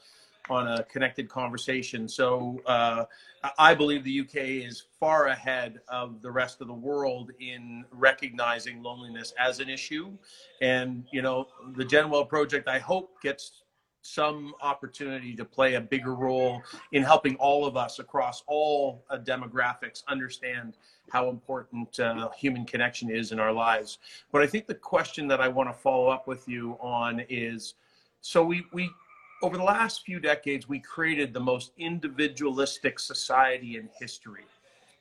on 0.50 0.68
a 0.68 0.84
connected 0.84 1.30
conversation. 1.30 2.08
So 2.08 2.62
uh, 2.66 3.06
I 3.58 3.74
believe 3.74 4.04
the 4.04 4.22
UK 4.22 4.36
is 4.36 4.84
far 5.00 5.28
ahead 5.28 5.80
of 5.88 6.22
the 6.22 6.32
rest 6.32 6.62
of 6.62 6.68
the 6.68 6.74
world 6.74 7.32
in 7.40 7.86
recognizing 7.92 8.82
loneliness 8.82 9.34
as 9.40 9.60
an 9.60 9.70
issue. 9.70 10.12
And, 10.62 11.06
you 11.12 11.22
know, 11.22 11.48
the 11.76 11.86
Genwell 11.86 12.28
Project, 12.28 12.68
I 12.68 12.80
hope, 12.80 13.22
gets 13.22 13.62
some 14.02 14.54
opportunity 14.62 15.36
to 15.36 15.46
play 15.46 15.76
a 15.76 15.82
bigger 15.82 16.16
role 16.16 16.62
in 16.92 17.04
helping 17.04 17.36
all 17.36 17.66
of 17.66 17.78
us 17.78 18.00
across 18.00 18.44
all 18.48 19.04
uh, 19.10 19.18
demographics 19.18 20.04
understand 20.08 20.78
how 21.10 21.30
important 21.30 22.00
uh, 22.00 22.30
human 22.32 22.66
connection 22.66 23.10
is 23.10 23.32
in 23.32 23.40
our 23.40 23.52
lives. 23.52 24.00
But 24.32 24.42
I 24.42 24.48
think 24.48 24.68
the 24.68 24.76
question 24.76 25.28
that 25.28 25.42
I 25.42 25.48
want 25.48 25.70
to 25.70 25.74
follow 25.74 26.08
up 26.08 26.28
with 26.28 26.48
you 26.48 26.78
on 26.80 27.22
is 27.30 27.76
so 28.22 28.44
we, 28.44 28.64
we 28.72 28.90
over 29.42 29.58
the 29.58 29.64
last 29.64 30.06
few 30.06 30.20
decades, 30.20 30.70
we 30.70 30.80
created 30.80 31.34
the 31.34 31.40
most 31.40 31.72
individualistic 31.78 33.00
society 33.00 33.78
in 33.78 33.90
history, 34.00 34.46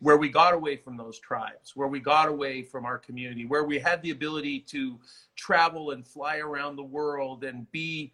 where 0.01 0.17
we 0.17 0.31
got 0.31 0.55
away 0.55 0.77
from 0.77 0.97
those 0.97 1.19
tribes, 1.19 1.77
where 1.77 1.89
we 1.89 2.01
got 2.01 2.29
away 2.29 2.63
from 2.63 2.87
our 2.87 2.97
community, 2.97 3.45
where 3.45 3.65
we 3.65 3.79
had 3.79 4.01
the 4.03 4.11
ability 4.11 4.61
to 4.61 4.99
travel 5.37 5.91
and 5.91 6.07
fly 6.07 6.39
around 6.39 6.77
the 6.77 6.83
world 6.83 7.45
and 7.45 7.71
be, 7.71 8.13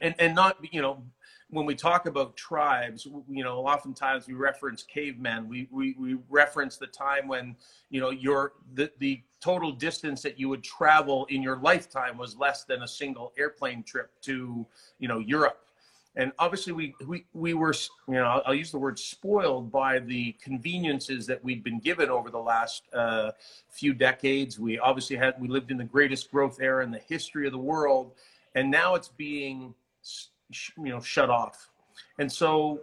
and, 0.00 0.14
and 0.18 0.34
not, 0.34 0.58
you 0.72 0.82
know, 0.82 1.02
when 1.50 1.64
we 1.64 1.74
talk 1.74 2.06
about 2.06 2.36
tribes, 2.36 3.06
you 3.28 3.44
know, 3.44 3.66
oftentimes 3.66 4.26
we 4.26 4.34
reference 4.34 4.82
cavemen. 4.82 5.48
We, 5.48 5.68
we, 5.70 5.94
we 5.98 6.18
reference 6.28 6.76
the 6.76 6.88
time 6.88 7.28
when, 7.28 7.54
you 7.88 8.00
know, 8.00 8.10
your 8.10 8.54
the, 8.74 8.90
the 8.98 9.22
total 9.40 9.70
distance 9.70 10.22
that 10.22 10.40
you 10.40 10.48
would 10.48 10.64
travel 10.64 11.24
in 11.26 11.42
your 11.42 11.56
lifetime 11.58 12.18
was 12.18 12.36
less 12.36 12.64
than 12.64 12.82
a 12.82 12.88
single 12.88 13.32
airplane 13.38 13.84
trip 13.84 14.10
to, 14.22 14.66
you 14.98 15.08
know, 15.08 15.20
Europe. 15.20 15.60
and 16.16 16.32
obviously 16.38 16.72
we 16.72 16.94
we 17.06 17.24
we 17.34 17.54
were 17.54 17.74
you 18.08 18.14
know 18.14 18.42
I'll, 18.46 18.54
use 18.54 18.70
the 18.72 18.78
word 18.78 18.98
spoiled 18.98 19.70
by 19.70 19.98
the 19.98 20.34
conveniences 20.42 21.26
that 21.26 21.44
we'd 21.44 21.62
been 21.62 21.78
given 21.78 22.10
over 22.10 22.30
the 22.30 22.38
last 22.38 22.82
uh, 22.92 23.30
few 23.70 23.92
decades. 23.94 24.58
We 24.58 24.78
obviously 24.78 25.16
had 25.16 25.34
we 25.38 25.48
lived 25.48 25.70
in 25.70 25.76
the 25.76 25.84
greatest 25.84 26.30
growth 26.30 26.58
era 26.60 26.82
in 26.82 26.90
the 26.90 27.02
history 27.06 27.46
of 27.46 27.52
the 27.52 27.58
world, 27.58 28.12
and 28.54 28.70
now 28.70 28.94
it's 28.94 29.08
being 29.08 29.74
you 30.78 30.90
know 30.90 31.00
shut 31.00 31.30
off. 31.30 31.70
And 32.18 32.30
so, 32.30 32.80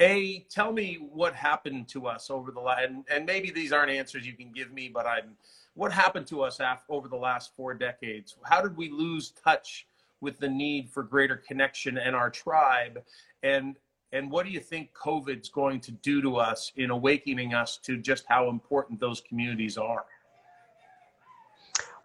a 0.00 0.46
tell 0.50 0.72
me 0.72 1.08
what 1.12 1.34
happened 1.34 1.88
to 1.88 2.06
us 2.06 2.30
over 2.30 2.50
the 2.50 2.60
last 2.60 2.84
and, 2.84 3.04
and 3.10 3.26
maybe 3.26 3.50
these 3.50 3.72
aren't 3.72 3.90
answers 3.90 4.26
you 4.26 4.34
can 4.34 4.52
give 4.52 4.72
me, 4.72 4.88
but 4.88 5.06
I'm 5.06 5.36
what 5.74 5.92
happened 5.92 6.26
to 6.26 6.42
us 6.42 6.60
after, 6.60 6.92
over 6.92 7.08
the 7.08 7.16
last 7.16 7.52
four 7.56 7.72
decades? 7.72 8.36
How 8.42 8.60
did 8.60 8.76
we 8.76 8.90
lose 8.90 9.32
touch? 9.44 9.86
with 10.22 10.38
the 10.38 10.48
need 10.48 10.88
for 10.88 11.02
greater 11.02 11.36
connection 11.36 11.98
and 11.98 12.16
our 12.16 12.30
tribe 12.30 13.02
and 13.42 13.76
and 14.14 14.30
what 14.30 14.44
do 14.44 14.52
you 14.52 14.60
think 14.60 14.92
covid's 14.92 15.48
going 15.48 15.80
to 15.80 15.90
do 15.90 16.20
to 16.20 16.36
us 16.36 16.70
in 16.76 16.90
awakening 16.90 17.54
us 17.54 17.78
to 17.78 17.96
just 17.96 18.24
how 18.28 18.48
important 18.48 19.00
those 19.00 19.20
communities 19.20 19.76
are 19.76 20.04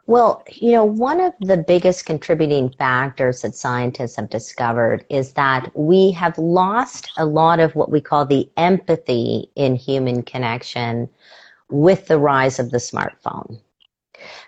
well, 0.08 0.41
you 0.50 0.72
know, 0.72 0.86
one 0.86 1.20
of 1.20 1.34
the 1.41 1.58
biggest 1.58 2.06
contributing 2.06 2.70
factors 2.70 3.41
that 3.41 3.56
scientists 3.56 4.15
have 4.15 4.30
discovered 4.30 5.06
is 5.10 5.34
that 5.34 5.70
we 5.76 6.12
have 6.12 6.38
lost 6.38 7.12
a 7.17 7.26
lot 7.26 7.60
of 7.60 7.76
what 7.76 7.91
we 7.91 8.00
call 8.00 8.26
the 8.26 8.50
empathy 8.56 9.52
in 9.56 9.76
human 9.76 10.24
connection 10.24 11.10
with 11.70 12.08
the 12.08 12.17
rise 12.17 12.58
of 12.58 12.72
the 12.72 12.78
smartphone. 12.78 13.60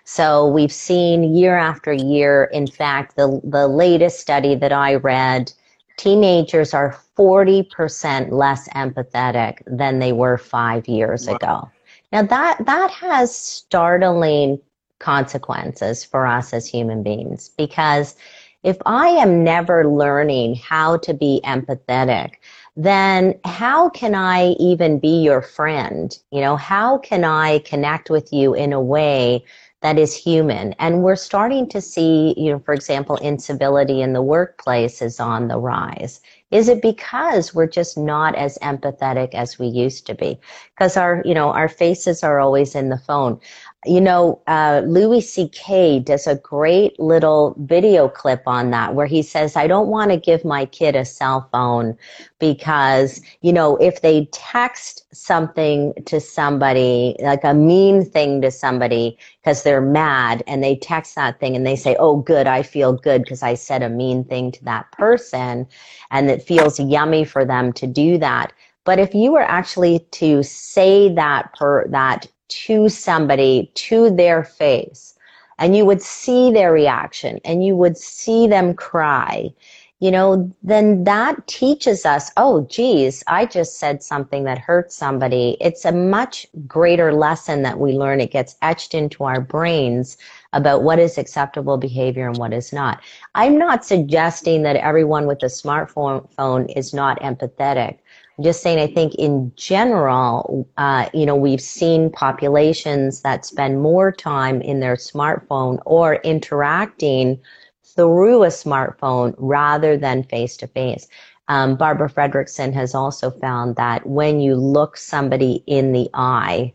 So 0.05 0.47
we've 0.47 0.71
seen 0.71 1.35
year 1.35 1.57
after 1.57 1.91
year, 1.91 2.45
in 2.45 2.65
fact, 2.65 3.17
the, 3.17 3.41
the 3.43 3.67
latest 3.67 4.21
study 4.21 4.55
that 4.55 4.71
I 4.71 4.95
read, 4.95 5.51
teenagers 5.97 6.73
are 6.73 6.97
40% 7.17 8.31
less 8.31 8.69
empathetic 8.69 9.57
than 9.67 9.99
they 9.99 10.13
were 10.13 10.37
five 10.37 10.87
years 10.87 11.27
wow. 11.27 11.35
ago. 11.35 11.71
Now 12.13 12.23
that, 12.23 12.65
that 12.65 12.91
has 12.91 13.35
startling 13.35 14.59
consequences 14.99 16.03
for 16.03 16.25
us 16.25 16.53
as 16.53 16.67
human 16.67 17.03
beings 17.03 17.49
because 17.57 18.15
if 18.63 18.77
I 18.85 19.07
am 19.07 19.43
never 19.43 19.87
learning 19.87 20.55
how 20.55 20.97
to 20.97 21.13
be 21.13 21.41
empathetic, 21.45 22.33
then 22.75 23.39
how 23.45 23.89
can 23.89 24.15
I 24.15 24.49
even 24.59 24.99
be 24.99 25.21
your 25.21 25.41
friend? 25.41 26.17
You 26.31 26.41
know, 26.41 26.57
how 26.57 26.97
can 26.97 27.23
I 27.23 27.59
connect 27.59 28.09
with 28.09 28.33
you 28.33 28.53
in 28.53 28.73
a 28.73 28.81
way 28.81 29.45
that 29.81 29.97
is 29.97 30.15
human. 30.15 30.73
And 30.73 31.03
we're 31.03 31.15
starting 31.15 31.67
to 31.69 31.79
see, 31.79 32.33
you 32.37 32.51
know, 32.51 32.59
for 32.59 32.73
example, 32.73 33.15
incivility 33.17 34.01
in 34.01 34.11
the 34.11 34.21
workplace 34.21 35.01
is 35.01 35.19
on 35.19 35.47
the 35.47 35.57
rise. 35.57 36.19
Is 36.51 36.67
it 36.67 36.81
because 36.81 37.53
we're 37.53 37.67
just 37.67 37.97
not 37.97 38.35
as 38.35 38.57
empathetic 38.61 39.33
as 39.33 39.57
we 39.57 39.67
used 39.67 40.05
to 40.07 40.15
be? 40.15 40.37
Because 40.75 40.97
our, 40.97 41.21
you 41.23 41.33
know, 41.33 41.51
our 41.51 41.69
faces 41.69 42.23
are 42.23 42.39
always 42.39 42.75
in 42.75 42.89
the 42.89 42.97
phone. 42.97 43.39
You 43.85 44.01
know, 44.01 44.41
uh, 44.45 44.81
Louis 44.85 45.21
C.K. 45.21 46.01
does 46.01 46.27
a 46.27 46.35
great 46.35 46.99
little 46.99 47.55
video 47.59 48.09
clip 48.09 48.43
on 48.45 48.71
that 48.71 48.93
where 48.93 49.05
he 49.05 49.21
says, 49.21 49.55
I 49.55 49.67
don't 49.67 49.87
want 49.87 50.11
to 50.11 50.17
give 50.17 50.43
my 50.43 50.65
kid 50.65 50.97
a 50.97 51.05
cell 51.05 51.47
phone 51.49 51.97
because, 52.39 53.21
you 53.39 53.53
know, 53.53 53.77
if 53.77 54.01
they 54.01 54.25
text 54.33 55.05
something 55.15 55.93
to 56.07 56.19
somebody, 56.19 57.15
like 57.21 57.45
a 57.45 57.53
mean 57.53 58.03
thing 58.03 58.41
to 58.41 58.51
somebody, 58.51 59.17
because 59.41 59.63
they're 59.63 59.79
mad 59.79 60.43
and 60.45 60.61
they 60.61 60.75
text 60.75 61.15
that 61.15 61.39
thing 61.39 61.55
and 61.55 61.65
they 61.65 61.77
say, 61.77 61.95
Oh, 61.99 62.17
good, 62.17 62.47
I 62.47 62.63
feel 62.63 62.91
good 62.91 63.23
because 63.23 63.43
I 63.43 63.53
said 63.53 63.81
a 63.81 63.89
mean 63.89 64.25
thing 64.25 64.51
to 64.51 64.63
that 64.65 64.91
person. 64.91 65.65
And 66.11 66.29
it 66.29 66.43
feels 66.43 66.81
yummy 66.81 67.23
for 67.23 67.45
them 67.45 67.71
to 67.73 67.87
do 67.87 68.17
that. 68.17 68.51
But 68.83 68.99
if 68.99 69.15
you 69.15 69.31
were 69.31 69.41
actually 69.43 69.99
to 70.11 70.43
say 70.43 71.13
that 71.13 71.53
per 71.53 71.87
that 71.89 72.27
to 72.49 72.89
somebody, 72.89 73.71
to 73.75 74.09
their 74.11 74.43
face, 74.43 75.15
and 75.57 75.75
you 75.75 75.85
would 75.85 76.01
see 76.01 76.51
their 76.51 76.71
reaction 76.71 77.39
and 77.45 77.65
you 77.65 77.75
would 77.75 77.97
see 77.97 78.47
them 78.47 78.73
cry, 78.73 79.53
you 80.01 80.11
know, 80.11 80.49
then 80.63 81.03
that 81.03 81.45
teaches 81.47 82.05
us, 82.05 82.31
oh, 82.37 82.61
geez, 82.69 83.21
I 83.27 83.45
just 83.45 83.79
said 83.79 84.01
something 84.01 84.45
that 84.45 84.57
hurt 84.57 84.93
somebody. 84.93 85.57
It's 85.59 85.83
a 85.83 85.91
much 85.91 86.47
greater 86.65 87.11
lesson 87.11 87.63
that 87.63 87.79
we 87.79 87.91
learn. 87.91 88.21
It 88.21 88.31
gets 88.31 88.55
etched 88.61 88.93
into 88.93 89.25
our 89.25 89.41
brains 89.41 90.17
about 90.53 90.83
what 90.83 90.99
is 90.99 91.17
acceptable 91.17 91.77
behavior 91.77 92.29
and 92.29 92.37
what 92.37 92.53
is 92.53 92.71
not. 92.71 93.01
I'm 93.35 93.57
not 93.57 93.83
suggesting 93.83 94.63
that 94.63 94.77
everyone 94.77 95.27
with 95.27 95.43
a 95.43 95.47
smartphone 95.47 96.31
phone 96.31 96.67
is 96.67 96.93
not 96.93 97.19
empathetic 97.19 97.97
just 98.41 98.61
saying, 98.61 98.79
I 98.79 98.87
think 98.87 99.15
in 99.15 99.51
general, 99.55 100.67
uh, 100.77 101.09
you 101.13 101.25
know, 101.25 101.35
we've 101.35 101.61
seen 101.61 102.09
populations 102.09 103.21
that 103.21 103.45
spend 103.45 103.81
more 103.81 104.11
time 104.11 104.61
in 104.61 104.79
their 104.79 104.95
smartphone 104.95 105.79
or 105.85 106.15
interacting 106.15 107.39
through 107.83 108.43
a 108.43 108.47
smartphone 108.47 109.33
rather 109.37 109.97
than 109.97 110.23
face 110.23 110.55
to 110.57 110.67
face. 110.67 111.07
Barbara 111.47 112.09
Fredrickson 112.09 112.73
has 112.73 112.93
also 112.93 113.31
found 113.31 113.75
that 113.75 114.05
when 114.05 114.39
you 114.39 114.55
look 114.55 114.95
somebody 114.95 115.63
in 115.65 115.91
the 115.93 116.07
eye, 116.13 116.71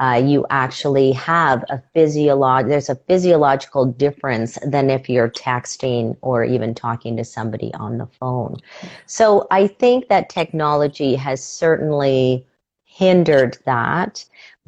uh, 0.00 0.20
you 0.24 0.46
actually 0.50 1.12
have 1.12 1.62
a 1.68 1.80
physiolog 1.94 2.68
there's 2.68 2.88
a 2.88 2.94
physiological 2.94 3.84
difference 3.86 4.58
than 4.66 4.90
if 4.90 5.08
you're 5.08 5.30
texting 5.30 6.16
or 6.22 6.42
even 6.42 6.74
talking 6.74 7.16
to 7.16 7.24
somebody 7.24 7.72
on 7.74 7.98
the 7.98 8.06
phone. 8.06 8.56
So 9.06 9.46
I 9.50 9.66
think 9.66 10.08
that 10.08 10.30
technology 10.30 11.14
has 11.16 11.44
certainly 11.44 12.46
hindered 12.84 13.58
that. 13.66 14.24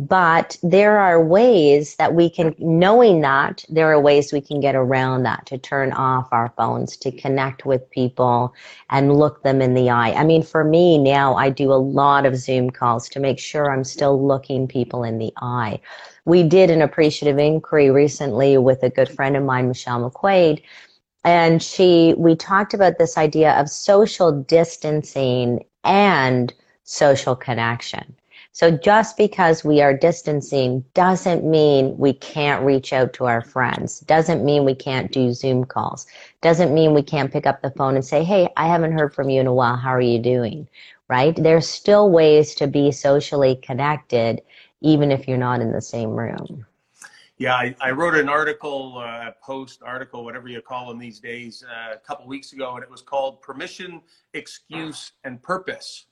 But 0.08 0.56
there 0.64 0.98
are 0.98 1.22
ways 1.22 1.94
that 1.96 2.14
we 2.14 2.28
can, 2.28 2.56
knowing 2.58 3.20
that, 3.20 3.64
there 3.68 3.92
are 3.92 4.00
ways 4.00 4.32
we 4.32 4.40
can 4.40 4.58
get 4.58 4.74
around 4.74 5.22
that 5.22 5.46
to 5.46 5.58
turn 5.58 5.92
off 5.92 6.28
our 6.32 6.52
phones, 6.56 6.96
to 6.96 7.12
connect 7.12 7.64
with 7.64 7.88
people 7.90 8.52
and 8.90 9.16
look 9.16 9.44
them 9.44 9.62
in 9.62 9.74
the 9.74 9.90
eye. 9.90 10.10
I 10.12 10.24
mean, 10.24 10.42
for 10.42 10.64
me 10.64 10.98
now, 10.98 11.36
I 11.36 11.50
do 11.50 11.72
a 11.72 11.74
lot 11.74 12.26
of 12.26 12.34
Zoom 12.36 12.70
calls 12.70 13.08
to 13.10 13.20
make 13.20 13.38
sure 13.38 13.70
I'm 13.70 13.84
still 13.84 14.26
looking 14.26 14.66
people 14.66 15.04
in 15.04 15.18
the 15.18 15.32
eye. 15.36 15.78
We 16.24 16.42
did 16.42 16.70
an 16.70 16.82
appreciative 16.82 17.38
inquiry 17.38 17.90
recently 17.90 18.58
with 18.58 18.82
a 18.82 18.90
good 18.90 19.08
friend 19.08 19.36
of 19.36 19.44
mine, 19.44 19.68
Michelle 19.68 20.10
McQuaid, 20.10 20.62
and 21.22 21.62
she, 21.62 22.14
we 22.16 22.34
talked 22.34 22.74
about 22.74 22.98
this 22.98 23.16
idea 23.16 23.52
of 23.60 23.70
social 23.70 24.32
distancing 24.32 25.64
and 25.84 26.52
social 26.82 27.36
connection. 27.36 28.16
So 28.54 28.70
just 28.70 29.16
because 29.16 29.64
we 29.64 29.80
are 29.80 29.96
distancing 29.96 30.84
doesn't 30.92 31.42
mean 31.42 31.96
we 31.96 32.12
can't 32.12 32.62
reach 32.62 32.92
out 32.92 33.14
to 33.14 33.24
our 33.24 33.40
friends. 33.40 34.00
Doesn't 34.00 34.44
mean 34.44 34.66
we 34.66 34.74
can't 34.74 35.10
do 35.10 35.32
Zoom 35.32 35.64
calls. 35.64 36.06
Doesn't 36.42 36.74
mean 36.74 36.92
we 36.92 37.02
can't 37.02 37.32
pick 37.32 37.46
up 37.46 37.62
the 37.62 37.70
phone 37.70 37.94
and 37.94 38.04
say, 38.04 38.22
Hey, 38.22 38.50
I 38.58 38.68
haven't 38.68 38.92
heard 38.92 39.14
from 39.14 39.30
you 39.30 39.40
in 39.40 39.46
a 39.46 39.54
while. 39.54 39.76
How 39.76 39.88
are 39.88 40.02
you 40.02 40.18
doing? 40.18 40.68
Right? 41.08 41.34
There's 41.34 41.66
still 41.66 42.10
ways 42.10 42.54
to 42.56 42.66
be 42.66 42.92
socially 42.92 43.56
connected, 43.56 44.42
even 44.82 45.10
if 45.10 45.26
you're 45.26 45.38
not 45.38 45.62
in 45.62 45.72
the 45.72 45.80
same 45.80 46.10
room. 46.10 46.66
Yeah, 47.38 47.54
I, 47.54 47.74
I 47.80 47.90
wrote 47.90 48.14
an 48.14 48.28
article, 48.28 48.98
uh, 48.98 49.30
post 49.42 49.82
article, 49.82 50.24
whatever 50.24 50.48
you 50.48 50.60
call 50.60 50.88
them 50.88 50.98
these 50.98 51.20
days, 51.20 51.64
uh, 51.66 51.94
a 51.94 51.98
couple 51.98 52.26
weeks 52.26 52.52
ago, 52.52 52.74
and 52.74 52.84
it 52.84 52.90
was 52.90 53.00
called 53.00 53.40
Permission, 53.40 54.02
Excuse, 54.34 55.12
and 55.24 55.42
Purpose 55.42 56.04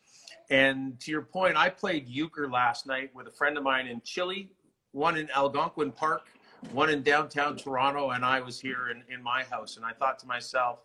and 0.50 0.98
to 1.00 1.10
your 1.12 1.22
point, 1.22 1.56
I 1.56 1.70
played 1.70 2.08
euchre 2.08 2.50
last 2.50 2.84
night 2.86 3.14
with 3.14 3.28
a 3.28 3.30
friend 3.30 3.56
of 3.56 3.62
mine 3.62 3.86
in 3.86 4.00
Chile, 4.02 4.50
one 4.90 5.16
in 5.16 5.30
Algonquin 5.30 5.92
Park, 5.92 6.26
one 6.72 6.90
in 6.90 7.02
downtown 7.02 7.56
Toronto, 7.56 8.10
and 8.10 8.24
I 8.24 8.40
was 8.40 8.60
here 8.60 8.88
in, 8.90 9.02
in 9.12 9.22
my 9.22 9.44
house. 9.44 9.76
And 9.76 9.86
I 9.86 9.92
thought 9.92 10.18
to 10.18 10.26
myself, 10.26 10.80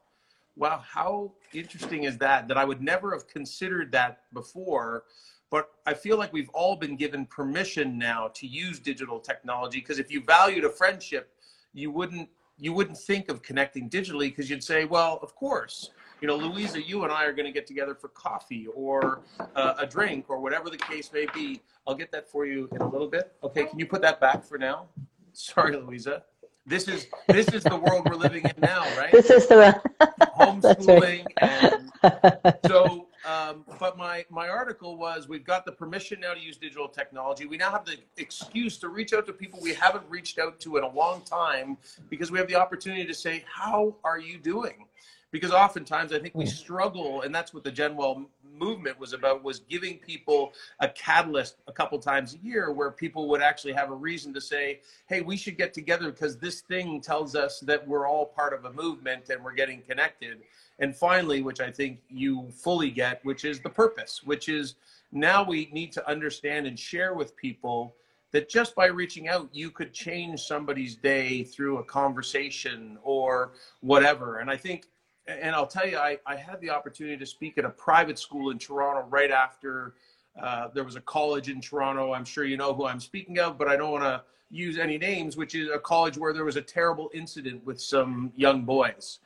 wow, 0.55 0.81
how 0.87 1.33
interesting 1.51 2.03
is 2.03 2.17
that? 2.19 2.47
That 2.47 2.57
I 2.57 2.63
would 2.63 2.81
never 2.81 3.11
have 3.11 3.27
considered 3.27 3.91
that 3.91 4.21
before. 4.33 5.05
But 5.49 5.69
I 5.85 5.95
feel 5.95 6.17
like 6.17 6.31
we've 6.31 6.49
all 6.49 6.75
been 6.75 6.95
given 6.95 7.25
permission 7.25 7.97
now 7.97 8.29
to 8.35 8.47
use 8.47 8.79
digital 8.79 9.19
technology 9.19 9.79
because 9.79 9.99
if 9.99 10.11
you 10.11 10.21
valued 10.21 10.63
a 10.63 10.69
friendship, 10.69 11.33
you 11.73 11.91
wouldn't 11.91 12.29
you 12.57 12.71
wouldn't 12.71 12.97
think 12.97 13.29
of 13.29 13.41
connecting 13.41 13.89
digitally 13.89 14.29
because 14.29 14.49
you'd 14.49 14.63
say, 14.63 14.85
well, 14.85 15.19
of 15.21 15.35
course, 15.35 15.89
you 16.25 16.31
know, 16.31 16.37
Louisa, 16.37 16.81
you 16.81 17.03
and 17.03 17.13
I 17.13 17.25
are 17.25 17.33
going 17.33 17.45
to 17.45 17.51
get 17.51 17.67
together 17.67 17.93
for 17.93 18.07
coffee 18.07 18.65
or 18.73 19.21
uh, 19.55 19.75
a 19.77 19.85
drink 19.85 20.25
or 20.27 20.39
whatever 20.39 20.71
the 20.71 20.77
case 20.77 21.13
may 21.13 21.27
be. 21.35 21.61
I'll 21.85 21.93
get 21.93 22.11
that 22.13 22.27
for 22.27 22.47
you 22.47 22.67
in 22.71 22.81
a 22.81 22.89
little 22.89 23.07
bit. 23.07 23.33
Okay, 23.43 23.65
can 23.65 23.77
you 23.77 23.85
put 23.85 24.01
that 24.01 24.19
back 24.19 24.43
for 24.43 24.57
now? 24.57 24.87
Sorry, 25.33 25.77
Louisa. 25.77 26.23
This 26.65 26.87
is 26.87 27.05
this 27.27 27.49
is 27.49 27.63
the 27.63 27.75
world 27.75 28.07
we're 28.09 28.15
living 28.15 28.43
in 28.43 28.53
now, 28.57 28.81
right? 28.97 29.11
This 29.11 29.29
is 29.29 29.45
the 29.45 29.79
homeschooling, 30.39 31.27
right. 31.39 32.33
and 32.43 32.55
so. 32.65 33.05
Um, 33.23 33.65
but 33.79 33.97
my 33.97 34.23
my 34.29 34.49
article 34.49 34.97
was 34.97 35.27
we've 35.27 35.43
got 35.43 35.65
the 35.65 35.71
permission 35.71 36.19
now 36.19 36.35
to 36.35 36.39
use 36.39 36.57
digital 36.57 36.87
technology. 36.87 37.47
We 37.47 37.57
now 37.57 37.71
have 37.71 37.83
the 37.85 37.97
excuse 38.17 38.77
to 38.79 38.89
reach 38.89 39.13
out 39.13 39.25
to 39.25 39.33
people 39.33 39.59
we 39.61 39.73
haven't 39.73 40.03
reached 40.09 40.37
out 40.37 40.59
to 40.59 40.77
in 40.77 40.83
a 40.83 40.89
long 40.89 41.21
time 41.21 41.77
because 42.07 42.31
we 42.31 42.37
have 42.37 42.47
the 42.47 42.55
opportunity 42.55 43.05
to 43.05 43.15
say, 43.15 43.43
"How 43.47 43.95
are 44.03 44.19
you 44.19 44.37
doing?" 44.37 44.87
Because 45.35 45.51
oftentimes 45.51 46.13
I 46.13 46.19
think 46.19 46.33
we 46.33 46.45
struggle, 46.45 47.23
and 47.23 47.35
that's 47.35 47.53
what 47.53 47.65
the 47.65 47.71
Genwell 47.71 48.25
movement 48.57 48.97
was 48.97 49.11
about 49.11 49.43
was 49.43 49.59
giving 49.59 49.97
people 49.97 50.53
a 50.79 50.87
catalyst 50.87 51.57
a 51.67 51.73
couple 51.73 51.99
times 51.99 52.35
a 52.35 52.37
year 52.37 52.71
where 52.71 52.89
people 52.89 53.27
would 53.27 53.41
actually 53.41 53.73
have 53.73 53.91
a 53.91 53.93
reason 53.93 54.33
to 54.33 54.39
say 54.39 54.79
hey 55.07 55.19
we 55.19 55.35
should 55.35 55.57
get 55.57 55.73
together 55.73 56.09
because 56.09 56.37
this 56.37 56.61
thing 56.61 57.01
tells 57.01 57.35
us 57.35 57.59
that 57.59 57.85
we're 57.85 58.07
all 58.07 58.25
part 58.25 58.53
of 58.53 58.63
a 58.63 58.71
movement 58.71 59.29
and 59.29 59.43
we're 59.43 59.51
getting 59.51 59.81
connected. 59.81 60.37
And 60.79 60.95
finally 60.95 61.41
which 61.41 61.59
i 61.59 61.69
think 61.69 61.99
you 62.07 62.47
fully 62.49 62.91
get 62.91 63.19
which 63.25 63.43
is 63.43 63.59
the 63.59 63.69
purpose 63.69 64.21
which 64.23 64.47
is 64.47 64.75
now 65.11 65.43
we 65.43 65.69
need 65.73 65.91
to 65.91 66.09
understand 66.09 66.65
and 66.65 66.79
share 66.79 67.13
with 67.13 67.35
people 67.35 67.93
that 68.31 68.49
just 68.49 68.75
by 68.75 68.87
reaching 68.87 69.29
out 69.29 69.47
you 69.53 69.71
could 69.71 69.93
change 69.93 70.41
somebody's 70.41 70.95
day 70.95 71.43
through 71.43 71.77
a 71.77 71.83
conversation 71.83 72.97
or 73.03 73.51
whatever. 73.81 74.39
And 74.39 74.49
i 74.49 74.57
think 74.57 74.87
and 75.27 75.55
I'll 75.55 75.67
tell 75.67 75.87
you, 75.87 75.97
I, 75.97 76.19
I 76.25 76.35
had 76.35 76.61
the 76.61 76.69
opportunity 76.69 77.17
to 77.17 77.25
speak 77.25 77.57
at 77.57 77.65
a 77.65 77.69
private 77.69 78.19
school 78.19 78.51
in 78.51 78.59
Toronto 78.59 79.07
right 79.09 79.31
after 79.31 79.93
uh, 80.41 80.67
there 80.73 80.83
was 80.83 80.95
a 80.95 81.01
college 81.01 81.49
in 81.49 81.61
Toronto. 81.61 82.13
I'm 82.13 82.25
sure 82.25 82.43
you 82.43 82.57
know 82.57 82.73
who 82.73 82.85
I'm 82.85 82.99
speaking 82.99 83.39
of, 83.39 83.57
but 83.57 83.67
I 83.67 83.75
don't 83.75 83.91
want 83.91 84.03
to 84.03 84.23
use 84.51 84.77
any 84.77 84.97
names, 84.97 85.37
which 85.37 85.55
is 85.55 85.69
a 85.69 85.79
college 85.79 86.17
where 86.17 86.33
there 86.33 86.45
was 86.45 86.57
a 86.57 86.61
terrible 86.61 87.09
incident 87.13 87.65
with 87.65 87.81
some 87.81 88.31
young 88.35 88.63
boys. 88.63 89.19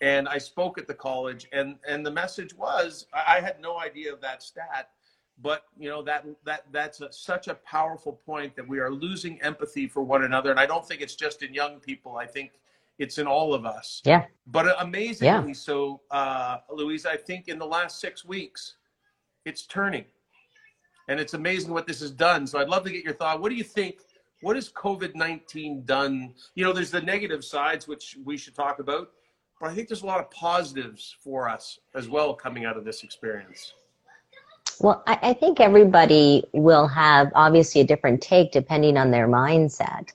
And 0.00 0.28
I 0.28 0.38
spoke 0.38 0.78
at 0.78 0.86
the 0.86 0.94
college, 0.94 1.46
and, 1.52 1.76
and 1.88 2.04
the 2.04 2.10
message 2.10 2.54
was 2.54 3.06
I 3.14 3.40
had 3.40 3.60
no 3.60 3.78
idea 3.78 4.12
of 4.12 4.20
that 4.22 4.42
stat, 4.42 4.90
but 5.42 5.64
you 5.78 5.88
know 5.88 6.02
that 6.02 6.26
that 6.44 6.64
that's 6.72 7.00
a, 7.00 7.12
such 7.12 7.48
a 7.48 7.54
powerful 7.54 8.14
point 8.24 8.56
that 8.56 8.66
we 8.66 8.78
are 8.78 8.90
losing 8.90 9.40
empathy 9.42 9.86
for 9.86 10.02
one 10.02 10.24
another, 10.24 10.50
and 10.50 10.58
I 10.58 10.66
don't 10.66 10.86
think 10.86 11.00
it's 11.02 11.14
just 11.14 11.42
in 11.42 11.52
young 11.52 11.78
people. 11.78 12.16
I 12.16 12.26
think 12.26 12.52
it's 12.98 13.18
in 13.18 13.26
all 13.26 13.54
of 13.54 13.66
us. 13.66 14.00
Yeah. 14.04 14.24
But 14.46 14.74
amazingly 14.80 15.48
yeah. 15.48 15.52
so, 15.52 16.00
uh, 16.10 16.58
Louise, 16.70 17.06
I 17.06 17.16
think 17.16 17.48
in 17.48 17.58
the 17.58 17.66
last 17.66 18.00
six 18.00 18.24
weeks, 18.24 18.76
it's 19.44 19.66
turning. 19.66 20.04
And 21.08 21.20
it's 21.20 21.34
amazing 21.34 21.72
what 21.72 21.86
this 21.86 22.00
has 22.00 22.10
done. 22.10 22.46
So 22.46 22.58
I'd 22.58 22.68
love 22.68 22.84
to 22.84 22.90
get 22.90 23.04
your 23.04 23.14
thought. 23.14 23.40
What 23.40 23.50
do 23.50 23.54
you 23.54 23.64
think? 23.64 24.00
What 24.42 24.56
has 24.56 24.68
COVID 24.70 25.14
19 25.14 25.84
done? 25.84 26.34
You 26.54 26.64
know, 26.64 26.72
there's 26.72 26.90
the 26.90 27.00
negative 27.00 27.44
sides, 27.44 27.86
which 27.86 28.18
we 28.24 28.36
should 28.36 28.54
talk 28.54 28.80
about, 28.80 29.10
but 29.60 29.70
I 29.70 29.74
think 29.74 29.88
there's 29.88 30.02
a 30.02 30.06
lot 30.06 30.20
of 30.20 30.30
positives 30.30 31.16
for 31.22 31.48
us 31.48 31.78
as 31.94 32.08
well 32.08 32.34
coming 32.34 32.64
out 32.64 32.76
of 32.76 32.84
this 32.84 33.02
experience. 33.02 33.72
Well, 34.80 35.02
I, 35.06 35.18
I 35.22 35.32
think 35.32 35.60
everybody 35.60 36.44
will 36.52 36.86
have 36.88 37.32
obviously 37.34 37.80
a 37.80 37.84
different 37.84 38.20
take 38.20 38.52
depending 38.52 38.98
on 38.98 39.10
their 39.10 39.26
mindset. 39.26 40.12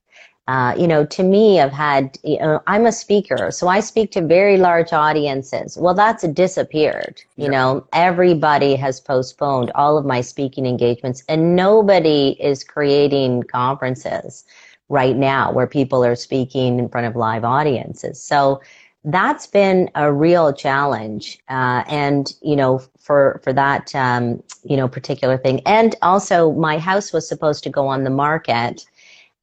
Uh, 0.51 0.75
you 0.77 0.85
know, 0.85 1.05
to 1.05 1.23
me, 1.23 1.61
I've 1.61 1.71
had, 1.71 2.17
you 2.25 2.37
know, 2.39 2.61
I'm 2.67 2.85
a 2.85 2.91
speaker, 2.91 3.51
so 3.51 3.69
I 3.69 3.79
speak 3.79 4.11
to 4.11 4.21
very 4.21 4.57
large 4.57 4.91
audiences. 4.91 5.77
Well, 5.77 5.93
that's 5.93 6.27
disappeared. 6.27 7.23
You 7.37 7.47
know, 7.47 7.87
everybody 7.93 8.75
has 8.75 8.99
postponed 8.99 9.71
all 9.75 9.97
of 9.97 10.05
my 10.05 10.19
speaking 10.19 10.65
engagements, 10.65 11.23
and 11.29 11.55
nobody 11.55 12.35
is 12.37 12.65
creating 12.65 13.43
conferences 13.43 14.43
right 14.89 15.15
now 15.15 15.53
where 15.53 15.67
people 15.67 16.03
are 16.03 16.17
speaking 16.17 16.79
in 16.79 16.89
front 16.89 17.07
of 17.07 17.15
live 17.15 17.45
audiences. 17.45 18.21
So 18.21 18.59
that's 19.05 19.47
been 19.47 19.89
a 19.95 20.11
real 20.11 20.51
challenge, 20.51 21.39
uh, 21.47 21.85
and 21.87 22.35
you 22.41 22.57
know, 22.57 22.81
for 22.99 23.39
for 23.41 23.53
that 23.53 23.95
um, 23.95 24.43
you 24.65 24.75
know 24.75 24.89
particular 24.89 25.37
thing, 25.37 25.61
and 25.65 25.95
also 26.01 26.51
my 26.51 26.77
house 26.77 27.13
was 27.13 27.25
supposed 27.25 27.63
to 27.63 27.69
go 27.69 27.87
on 27.87 28.03
the 28.03 28.09
market 28.09 28.85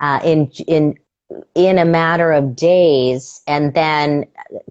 uh, 0.00 0.20
in 0.24 0.50
in 0.66 0.98
in 1.54 1.78
a 1.78 1.84
matter 1.84 2.32
of 2.32 2.56
days, 2.56 3.42
and 3.46 3.74
then 3.74 4.26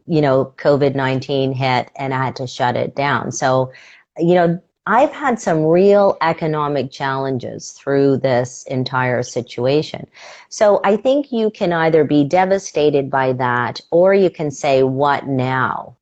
you 0.08 0.22
know 0.22 0.54
COVID 0.58 0.96
nineteen 0.96 1.54
hit, 1.54 1.92
and 1.98 2.14
I 2.14 2.26
had 2.26 2.36
to 2.38 2.48
shut 2.48 2.76
it 2.76 2.96
down. 2.96 3.32
So, 3.32 3.72
you 4.18 4.36
know, 4.36 4.62
I've 4.86 5.12
had 5.12 5.40
some 5.40 5.66
real 5.66 6.18
economic 6.22 6.92
challenges 6.92 7.74
through 7.74 8.18
this 8.18 8.64
entire 8.66 9.22
situation. 9.22 10.08
So 10.50 10.80
I 10.84 10.96
think 10.96 11.32
you 11.32 11.52
can 11.52 11.74
either 11.74 12.04
be 12.06 12.24
devastated 12.24 13.10
by 13.10 13.34
that, 13.34 13.82
or 13.92 14.14
you 14.14 14.30
can 14.30 14.50
say, 14.50 14.84
"What 14.84 15.28
now?" 15.28 15.96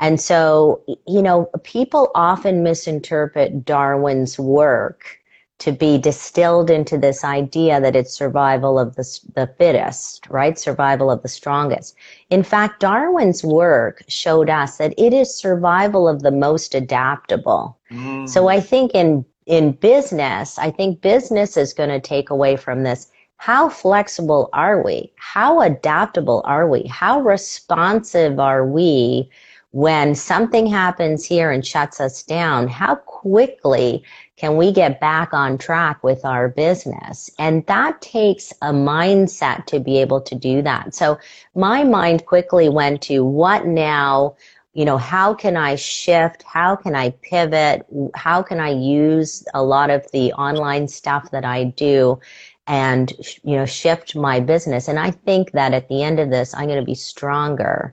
And 0.00 0.20
so, 0.20 0.82
you 1.06 1.22
know, 1.22 1.50
people 1.64 2.10
often 2.14 2.62
misinterpret 2.62 3.64
Darwin's 3.64 4.38
work 4.38 5.17
to 5.58 5.72
be 5.72 5.98
distilled 5.98 6.70
into 6.70 6.96
this 6.96 7.24
idea 7.24 7.80
that 7.80 7.96
it's 7.96 8.14
survival 8.14 8.78
of 8.78 8.94
the, 8.94 9.20
the 9.34 9.52
fittest, 9.58 10.26
right? 10.30 10.58
Survival 10.58 11.10
of 11.10 11.22
the 11.22 11.28
strongest. 11.28 11.96
In 12.30 12.44
fact, 12.44 12.80
Darwin's 12.80 13.42
work 13.42 14.02
showed 14.06 14.48
us 14.48 14.76
that 14.76 14.94
it 14.96 15.12
is 15.12 15.34
survival 15.34 16.08
of 16.08 16.22
the 16.22 16.30
most 16.30 16.74
adaptable. 16.74 17.76
Mm. 17.90 18.28
So 18.28 18.48
I 18.48 18.60
think 18.60 18.92
in, 18.94 19.24
in 19.46 19.72
business, 19.72 20.58
I 20.58 20.70
think 20.70 21.00
business 21.00 21.56
is 21.56 21.72
going 21.72 21.90
to 21.90 22.00
take 22.00 22.30
away 22.30 22.56
from 22.56 22.84
this. 22.84 23.10
How 23.38 23.68
flexible 23.68 24.50
are 24.52 24.82
we? 24.82 25.12
How 25.16 25.60
adaptable 25.60 26.42
are 26.44 26.68
we? 26.68 26.84
How 26.88 27.20
responsive 27.20 28.38
are 28.38 28.66
we 28.66 29.28
when 29.70 30.14
something 30.14 30.66
happens 30.66 31.24
here 31.24 31.50
and 31.50 31.64
shuts 31.66 32.00
us 32.00 32.22
down? 32.22 32.68
How 32.68 32.96
quickly 32.96 34.04
can 34.38 34.56
we 34.56 34.70
get 34.70 35.00
back 35.00 35.34
on 35.34 35.58
track 35.58 36.04
with 36.04 36.24
our 36.24 36.48
business? 36.48 37.28
And 37.40 37.66
that 37.66 38.00
takes 38.00 38.52
a 38.62 38.72
mindset 38.72 39.66
to 39.66 39.80
be 39.80 39.98
able 40.00 40.20
to 40.20 40.34
do 40.36 40.62
that. 40.62 40.94
So 40.94 41.18
my 41.56 41.82
mind 41.82 42.24
quickly 42.24 42.68
went 42.68 43.02
to 43.02 43.24
what 43.24 43.66
now? 43.66 44.36
You 44.74 44.84
know, 44.84 44.96
how 44.96 45.34
can 45.34 45.56
I 45.56 45.74
shift? 45.74 46.44
How 46.44 46.76
can 46.76 46.94
I 46.94 47.10
pivot? 47.10 47.84
How 48.14 48.40
can 48.42 48.60
I 48.60 48.70
use 48.70 49.44
a 49.54 49.62
lot 49.64 49.90
of 49.90 50.08
the 50.12 50.32
online 50.34 50.86
stuff 50.86 51.32
that 51.32 51.44
I 51.44 51.64
do 51.64 52.20
and, 52.68 53.12
you 53.42 53.56
know, 53.56 53.66
shift 53.66 54.14
my 54.14 54.38
business? 54.38 54.86
And 54.86 55.00
I 55.00 55.10
think 55.10 55.50
that 55.52 55.74
at 55.74 55.88
the 55.88 56.04
end 56.04 56.20
of 56.20 56.30
this, 56.30 56.54
I'm 56.54 56.68
going 56.68 56.78
to 56.78 56.86
be 56.86 56.94
stronger 56.94 57.92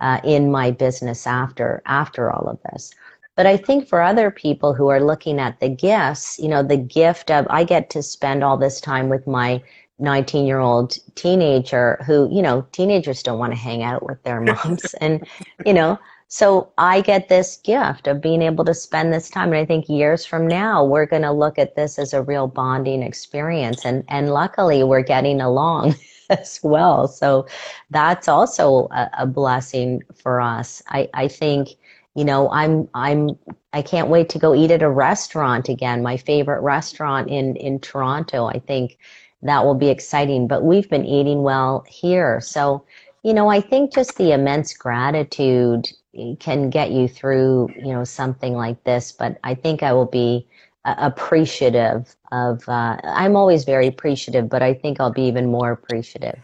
uh, 0.00 0.18
in 0.24 0.50
my 0.50 0.72
business 0.72 1.24
after, 1.24 1.82
after 1.86 2.32
all 2.32 2.48
of 2.48 2.58
this. 2.72 2.92
But 3.36 3.46
I 3.46 3.56
think 3.56 3.88
for 3.88 4.00
other 4.00 4.30
people 4.30 4.74
who 4.74 4.88
are 4.88 5.00
looking 5.00 5.40
at 5.40 5.58
the 5.60 5.68
gifts, 5.68 6.38
you 6.38 6.48
know, 6.48 6.62
the 6.62 6.76
gift 6.76 7.30
of, 7.30 7.46
I 7.50 7.64
get 7.64 7.90
to 7.90 8.02
spend 8.02 8.44
all 8.44 8.56
this 8.56 8.80
time 8.80 9.08
with 9.08 9.26
my 9.26 9.62
19 9.98 10.46
year 10.46 10.60
old 10.60 10.96
teenager 11.14 12.02
who, 12.06 12.28
you 12.32 12.42
know, 12.42 12.66
teenagers 12.72 13.22
don't 13.22 13.38
want 13.38 13.52
to 13.52 13.58
hang 13.58 13.82
out 13.82 14.04
with 14.04 14.22
their 14.22 14.40
moms. 14.64 14.94
and, 14.94 15.26
you 15.66 15.72
know, 15.72 15.98
so 16.28 16.72
I 16.78 17.00
get 17.00 17.28
this 17.28 17.58
gift 17.58 18.06
of 18.06 18.20
being 18.20 18.42
able 18.42 18.64
to 18.64 18.74
spend 18.74 19.12
this 19.12 19.30
time. 19.30 19.48
And 19.48 19.58
I 19.58 19.64
think 19.64 19.88
years 19.88 20.24
from 20.24 20.48
now, 20.48 20.84
we're 20.84 21.06
going 21.06 21.22
to 21.22 21.30
look 21.30 21.58
at 21.58 21.76
this 21.76 21.98
as 21.98 22.12
a 22.12 22.22
real 22.22 22.48
bonding 22.48 23.02
experience. 23.02 23.84
And, 23.84 24.04
and 24.08 24.30
luckily 24.30 24.82
we're 24.82 25.02
getting 25.02 25.40
along 25.40 25.94
as 26.30 26.58
well. 26.62 27.06
So 27.06 27.46
that's 27.90 28.26
also 28.26 28.88
a, 28.90 29.10
a 29.18 29.26
blessing 29.26 30.02
for 30.14 30.40
us. 30.40 30.82
I, 30.88 31.08
I 31.14 31.28
think, 31.28 31.76
you 32.14 32.24
know, 32.24 32.50
I'm 32.50 32.88
I'm 32.94 33.30
I 33.72 33.82
can't 33.82 34.08
wait 34.08 34.28
to 34.30 34.38
go 34.38 34.54
eat 34.54 34.70
at 34.70 34.82
a 34.82 34.90
restaurant 34.90 35.68
again. 35.68 36.02
My 36.02 36.16
favorite 36.16 36.60
restaurant 36.60 37.28
in 37.28 37.56
in 37.56 37.80
Toronto. 37.80 38.46
I 38.46 38.60
think 38.60 38.98
that 39.42 39.64
will 39.64 39.74
be 39.74 39.88
exciting. 39.88 40.46
But 40.46 40.64
we've 40.64 40.88
been 40.88 41.04
eating 41.04 41.42
well 41.42 41.84
here, 41.88 42.40
so 42.40 42.84
you 43.24 43.34
know, 43.34 43.48
I 43.48 43.60
think 43.60 43.92
just 43.92 44.16
the 44.16 44.32
immense 44.32 44.74
gratitude 44.74 45.90
can 46.38 46.70
get 46.70 46.92
you 46.92 47.08
through 47.08 47.70
you 47.76 47.92
know 47.92 48.04
something 48.04 48.54
like 48.54 48.84
this. 48.84 49.10
But 49.12 49.38
I 49.42 49.54
think 49.54 49.82
I 49.82 49.92
will 49.92 50.06
be 50.06 50.46
uh, 50.84 50.94
appreciative 50.98 52.14
of. 52.30 52.68
Uh, 52.68 52.98
I'm 53.02 53.34
always 53.36 53.64
very 53.64 53.88
appreciative, 53.88 54.48
but 54.48 54.62
I 54.62 54.74
think 54.74 55.00
I'll 55.00 55.12
be 55.12 55.24
even 55.24 55.50
more 55.50 55.72
appreciative 55.72 56.38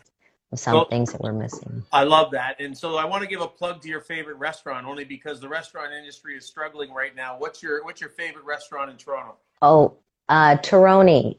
some 0.55 0.75
well, 0.75 0.85
things 0.87 1.13
that 1.13 1.21
we're 1.21 1.33
missing. 1.33 1.85
I 1.93 2.05
love 2.05 2.31
that. 2.33 2.61
And 2.61 2.77
so 2.77 2.97
I 2.97 3.05
want 3.05 3.23
to 3.23 3.29
give 3.29 3.41
a 3.41 3.47
plug 3.47 3.81
to 3.83 3.89
your 3.89 4.01
favorite 4.01 4.37
restaurant 4.37 4.87
only 4.87 5.05
because 5.05 5.41
the 5.41 5.49
restaurant 5.49 5.93
industry 5.93 6.37
is 6.37 6.45
struggling 6.45 6.93
right 6.93 7.15
now. 7.15 7.39
What's 7.39 7.63
your 7.63 7.85
what's 7.85 8.01
your 8.01 8.11
favorite 8.11 8.45
restaurant 8.45 8.91
in 8.91 8.97
Toronto? 8.97 9.37
Oh, 9.63 9.97
uh, 10.29 10.57
Terroni 10.59 11.37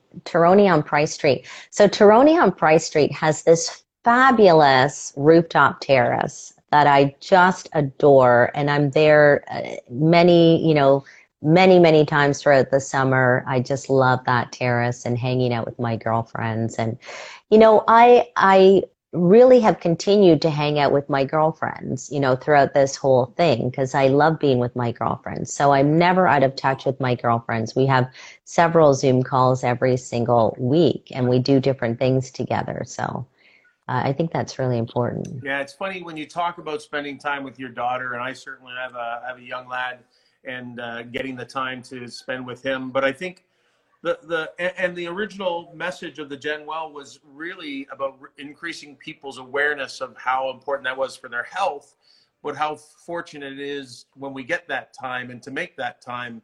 on 0.71 0.83
Price 0.83 1.13
Street. 1.13 1.47
So 1.69 1.87
Terroni 1.87 2.41
on 2.41 2.51
Price 2.51 2.85
Street 2.85 3.11
has 3.13 3.43
this 3.43 3.83
fabulous 4.03 5.13
rooftop 5.15 5.79
terrace 5.81 6.53
that 6.71 6.87
I 6.87 7.15
just 7.19 7.69
adore, 7.73 8.51
and 8.53 8.69
I'm 8.71 8.91
there 8.91 9.43
uh, 9.49 9.75
many, 9.89 10.65
you 10.65 10.73
know, 10.73 11.03
many, 11.41 11.79
many 11.79 12.05
times 12.05 12.41
throughout 12.41 12.71
the 12.71 12.79
summer. 12.79 13.43
I 13.47 13.59
just 13.59 13.89
love 13.89 14.23
that 14.25 14.51
terrace 14.51 15.05
and 15.05 15.17
hanging 15.17 15.53
out 15.53 15.65
with 15.65 15.79
my 15.79 15.95
girlfriends. 15.95 16.75
And, 16.75 16.97
you 17.49 17.57
know, 17.57 17.83
I, 17.87 18.29
I 18.35 18.83
really 19.13 19.59
have 19.59 19.79
continued 19.79 20.41
to 20.41 20.49
hang 20.49 20.79
out 20.79 20.91
with 20.91 21.09
my 21.09 21.25
girlfriends, 21.25 22.09
you 22.11 22.19
know, 22.19 22.35
throughout 22.35 22.73
this 22.73 22.95
whole 22.95 23.25
thing 23.37 23.69
because 23.69 23.93
I 23.93 24.07
love 24.07 24.39
being 24.39 24.59
with 24.59 24.75
my 24.75 24.91
girlfriends. 24.91 25.53
So 25.53 25.73
I'm 25.73 25.97
never 25.97 26.27
out 26.27 26.43
of 26.43 26.55
touch 26.55 26.85
with 26.85 26.99
my 26.99 27.15
girlfriends. 27.15 27.75
We 27.75 27.85
have 27.87 28.09
several 28.45 28.93
Zoom 28.93 29.21
calls 29.23 29.63
every 29.63 29.97
single 29.97 30.55
week 30.57 31.09
and 31.11 31.27
we 31.27 31.39
do 31.39 31.59
different 31.59 31.99
things 31.99 32.31
together. 32.31 32.83
So 32.85 33.27
Uh, 33.87 34.03
I 34.05 34.13
think 34.13 34.31
that's 34.31 34.57
really 34.57 34.77
important. 34.77 35.43
Yeah, 35.43 35.59
it's 35.59 35.73
funny 35.73 36.01
when 36.01 36.15
you 36.15 36.25
talk 36.25 36.59
about 36.59 36.81
spending 36.81 37.17
time 37.17 37.43
with 37.43 37.59
your 37.59 37.69
daughter, 37.69 38.13
and 38.13 38.23
I 38.23 38.31
certainly 38.31 38.73
have 38.79 38.95
a 38.95 39.21
have 39.27 39.37
a 39.37 39.41
young 39.41 39.67
lad, 39.67 39.99
and 40.45 40.79
uh, 40.79 41.03
getting 41.03 41.35
the 41.35 41.45
time 41.45 41.81
to 41.83 42.07
spend 42.07 42.45
with 42.45 42.63
him. 42.63 42.91
But 42.91 43.03
I 43.03 43.11
think 43.11 43.43
the 44.01 44.19
the 44.23 44.79
and 44.81 44.95
the 44.95 45.07
original 45.07 45.71
message 45.75 46.19
of 46.19 46.29
the 46.29 46.37
Gen 46.37 46.65
Well 46.65 46.91
was 46.91 47.19
really 47.23 47.87
about 47.91 48.17
increasing 48.37 48.95
people's 48.95 49.37
awareness 49.37 50.01
of 50.01 50.15
how 50.17 50.49
important 50.49 50.85
that 50.85 50.97
was 50.97 51.15
for 51.15 51.29
their 51.29 51.43
health, 51.43 51.95
but 52.41 52.55
how 52.55 52.75
fortunate 52.75 53.53
it 53.53 53.59
is 53.59 54.05
when 54.15 54.33
we 54.33 54.43
get 54.43 54.67
that 54.67 54.93
time 54.93 55.29
and 55.29 55.41
to 55.43 55.51
make 55.51 55.77
that 55.77 56.01
time. 56.01 56.41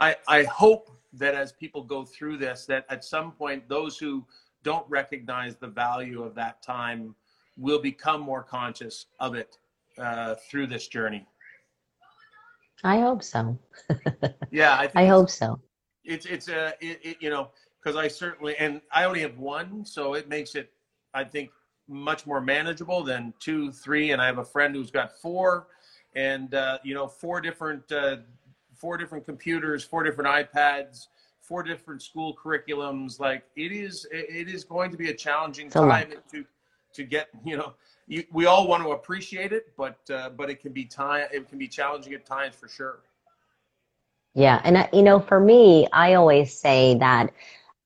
I 0.00 0.16
I 0.26 0.44
hope 0.44 0.90
that 1.12 1.34
as 1.34 1.52
people 1.52 1.82
go 1.82 2.04
through 2.04 2.38
this, 2.38 2.64
that 2.66 2.86
at 2.88 3.04
some 3.04 3.32
point 3.32 3.68
those 3.68 3.98
who 3.98 4.26
don't 4.62 4.88
recognize 4.88 5.56
the 5.56 5.68
value 5.68 6.22
of 6.22 6.34
that 6.34 6.62
time 6.62 7.14
will 7.56 7.80
become 7.80 8.20
more 8.20 8.42
conscious 8.42 9.06
of 9.20 9.34
it 9.34 9.58
uh, 9.98 10.34
through 10.50 10.66
this 10.66 10.88
journey. 10.88 11.26
I 12.84 13.00
hope 13.00 13.22
so. 13.22 13.58
yeah, 14.50 14.74
I, 14.74 14.90
I 14.94 15.06
hope 15.06 15.30
so. 15.30 15.60
It's 16.08 16.26
it's 16.26 16.48
a 16.48 16.68
uh, 16.68 16.70
it, 16.80 17.00
it, 17.02 17.16
you 17.20 17.30
know 17.30 17.50
because 17.80 17.96
I 17.96 18.08
certainly 18.08 18.56
and 18.56 18.80
I 18.92 19.04
only 19.04 19.20
have 19.20 19.38
one, 19.38 19.84
so 19.84 20.14
it 20.14 20.28
makes 20.28 20.54
it 20.54 20.72
I 21.14 21.24
think 21.24 21.50
much 21.88 22.26
more 22.26 22.40
manageable 22.40 23.02
than 23.02 23.32
two, 23.40 23.70
three, 23.72 24.10
and 24.10 24.20
I 24.20 24.26
have 24.26 24.38
a 24.38 24.44
friend 24.44 24.74
who's 24.74 24.90
got 24.90 25.18
four, 25.20 25.68
and 26.14 26.54
uh, 26.54 26.78
you 26.82 26.94
know 26.94 27.06
four 27.06 27.40
different 27.40 27.90
uh, 27.92 28.16
four 28.74 28.96
different 28.96 29.24
computers, 29.24 29.84
four 29.84 30.02
different 30.02 30.28
iPads, 30.28 31.08
four 31.40 31.62
different 31.62 32.02
school 32.02 32.34
curriculums. 32.34 33.20
Like 33.20 33.44
it 33.56 33.72
is, 33.72 34.06
it 34.10 34.48
is 34.48 34.64
going 34.64 34.90
to 34.90 34.96
be 34.96 35.10
a 35.10 35.14
challenging 35.14 35.68
time 35.68 36.12
to 36.32 36.44
to 36.94 37.04
get. 37.04 37.28
You 37.44 37.58
know, 37.58 37.74
you, 38.06 38.24
we 38.32 38.46
all 38.46 38.66
want 38.66 38.82
to 38.82 38.90
appreciate 38.92 39.52
it, 39.52 39.72
but 39.76 39.98
uh, 40.10 40.30
but 40.30 40.48
it 40.48 40.60
can 40.60 40.72
be 40.72 40.84
time. 40.84 41.28
It 41.32 41.48
can 41.48 41.58
be 41.58 41.68
challenging 41.68 42.14
at 42.14 42.24
times 42.24 42.54
for 42.54 42.68
sure. 42.68 43.00
Yeah, 44.38 44.60
and 44.64 44.78
uh, 44.78 44.88
you 44.92 45.02
know, 45.02 45.20
for 45.20 45.40
me, 45.40 45.88
I 45.92 46.14
always 46.14 46.54
say 46.56 46.96
that 47.00 47.32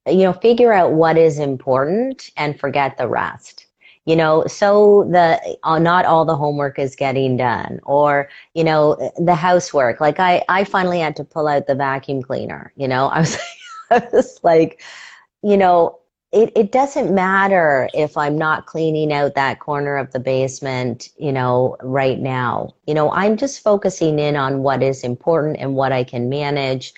you 0.06 0.24
know, 0.24 0.32
figure 0.34 0.72
out 0.72 0.92
what 0.94 1.18
is 1.18 1.38
important 1.38 2.30
and 2.36 2.58
forget 2.60 2.98
the 2.98 3.08
rest. 3.08 3.66
You 4.06 4.16
know 4.16 4.46
so 4.48 5.08
the 5.12 5.40
uh, 5.64 5.78
not 5.80 6.06
all 6.06 6.24
the 6.26 6.36
homework 6.36 6.78
is 6.78 6.96
getting 6.96 7.38
done 7.38 7.80
or 7.84 8.30
you 8.54 8.64
know 8.64 8.96
the 9.18 9.34
housework. 9.36 10.00
Like 10.00 10.20
i 10.20 10.44
i 10.48 10.64
finally 10.64 11.00
had 11.00 11.16
to 11.18 11.24
pull 11.24 11.48
out 11.48 11.68
the 11.68 11.76
vacuum 11.76 12.22
cleaner 12.22 12.72
you 12.76 12.88
know? 12.88 13.08
I 13.12 13.20
was, 13.20 13.38
I 13.92 14.08
was 14.12 14.40
like 14.44 14.82
you 15.42 15.56
know 15.58 15.98
it, 16.32 16.50
it 16.56 16.72
doesn't 16.72 17.14
matter 17.14 17.88
if 17.94 18.16
i'm 18.16 18.36
not 18.36 18.66
cleaning 18.66 19.12
out 19.12 19.34
that 19.34 19.60
corner 19.60 19.96
of 19.96 20.10
the 20.12 20.20
basement 20.20 21.10
you 21.18 21.32
know 21.32 21.76
right 21.82 22.20
now 22.20 22.74
you 22.86 22.94
know 22.94 23.10
i'm 23.12 23.36
just 23.36 23.62
focusing 23.62 24.18
in 24.18 24.36
on 24.36 24.62
what 24.62 24.82
is 24.82 25.04
important 25.04 25.56
and 25.58 25.74
what 25.74 25.92
i 25.92 26.02
can 26.02 26.28
manage 26.28 26.92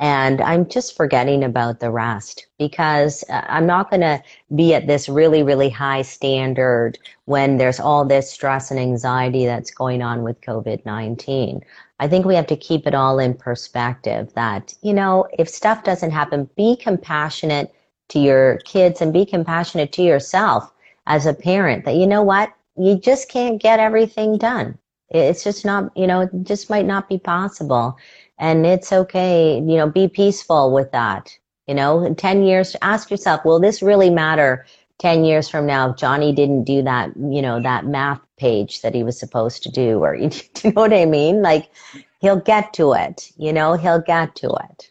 and 0.00 0.40
I'm 0.40 0.68
just 0.68 0.96
forgetting 0.96 1.42
about 1.42 1.80
the 1.80 1.90
rest 1.90 2.46
because 2.58 3.24
uh, 3.28 3.44
I'm 3.48 3.66
not 3.66 3.90
going 3.90 4.02
to 4.02 4.22
be 4.54 4.72
at 4.74 4.86
this 4.86 5.08
really, 5.08 5.42
really 5.42 5.68
high 5.68 6.02
standard 6.02 6.98
when 7.24 7.56
there's 7.56 7.80
all 7.80 8.04
this 8.04 8.30
stress 8.30 8.70
and 8.70 8.78
anxiety 8.78 9.44
that's 9.44 9.72
going 9.72 10.02
on 10.02 10.22
with 10.22 10.40
COVID 10.40 10.86
19. 10.86 11.64
I 12.00 12.06
think 12.06 12.24
we 12.24 12.36
have 12.36 12.46
to 12.46 12.56
keep 12.56 12.86
it 12.86 12.94
all 12.94 13.18
in 13.18 13.34
perspective 13.34 14.32
that, 14.34 14.72
you 14.82 14.94
know, 14.94 15.26
if 15.36 15.48
stuff 15.48 15.82
doesn't 15.82 16.12
happen, 16.12 16.48
be 16.56 16.76
compassionate 16.76 17.74
to 18.08 18.18
your 18.18 18.58
kids 18.64 19.00
and 19.00 19.12
be 19.12 19.26
compassionate 19.26 19.92
to 19.92 20.02
yourself 20.02 20.72
as 21.06 21.26
a 21.26 21.34
parent 21.34 21.84
that, 21.84 21.94
you 21.94 22.06
know 22.06 22.22
what, 22.22 22.52
you 22.76 22.98
just 22.98 23.28
can't 23.28 23.60
get 23.60 23.80
everything 23.80 24.38
done. 24.38 24.78
It's 25.10 25.42
just 25.42 25.64
not, 25.64 25.96
you 25.96 26.06
know, 26.06 26.20
it 26.22 26.30
just 26.42 26.68
might 26.68 26.86
not 26.86 27.08
be 27.08 27.18
possible. 27.18 27.96
And 28.38 28.64
it's 28.66 28.92
okay 28.92 29.56
you 29.56 29.76
know 29.76 29.88
be 29.88 30.08
peaceful 30.08 30.72
with 30.72 30.92
that 30.92 31.36
you 31.66 31.74
know? 31.74 32.02
In 32.02 32.14
10 32.14 32.44
years 32.44 32.76
ask 32.82 33.10
yourself 33.10 33.44
will 33.44 33.60
this 33.60 33.82
really 33.82 34.10
matter 34.10 34.64
10 34.98 35.24
years 35.24 35.48
from 35.48 35.66
now 35.66 35.90
if 35.90 35.96
johnny 35.96 36.32
didn't 36.32 36.64
do 36.64 36.82
that 36.82 37.10
you 37.16 37.42
know 37.42 37.60
that 37.60 37.86
math 37.86 38.20
page 38.36 38.82
that 38.82 38.94
he 38.94 39.02
was 39.02 39.18
supposed 39.18 39.62
to 39.64 39.70
do? 39.70 39.98
Or 39.98 40.14
you 40.14 40.30
know 40.64 40.70
what 40.72 40.92
i 40.92 41.04
mean? 41.04 41.42
Like 41.42 41.70
he'll 42.20 42.40
get 42.40 42.72
to 42.74 42.92
it 42.92 43.32
you 43.36 43.52
know? 43.52 43.74
He'll 43.74 44.00
get 44.00 44.36
to 44.36 44.50
it 44.70 44.90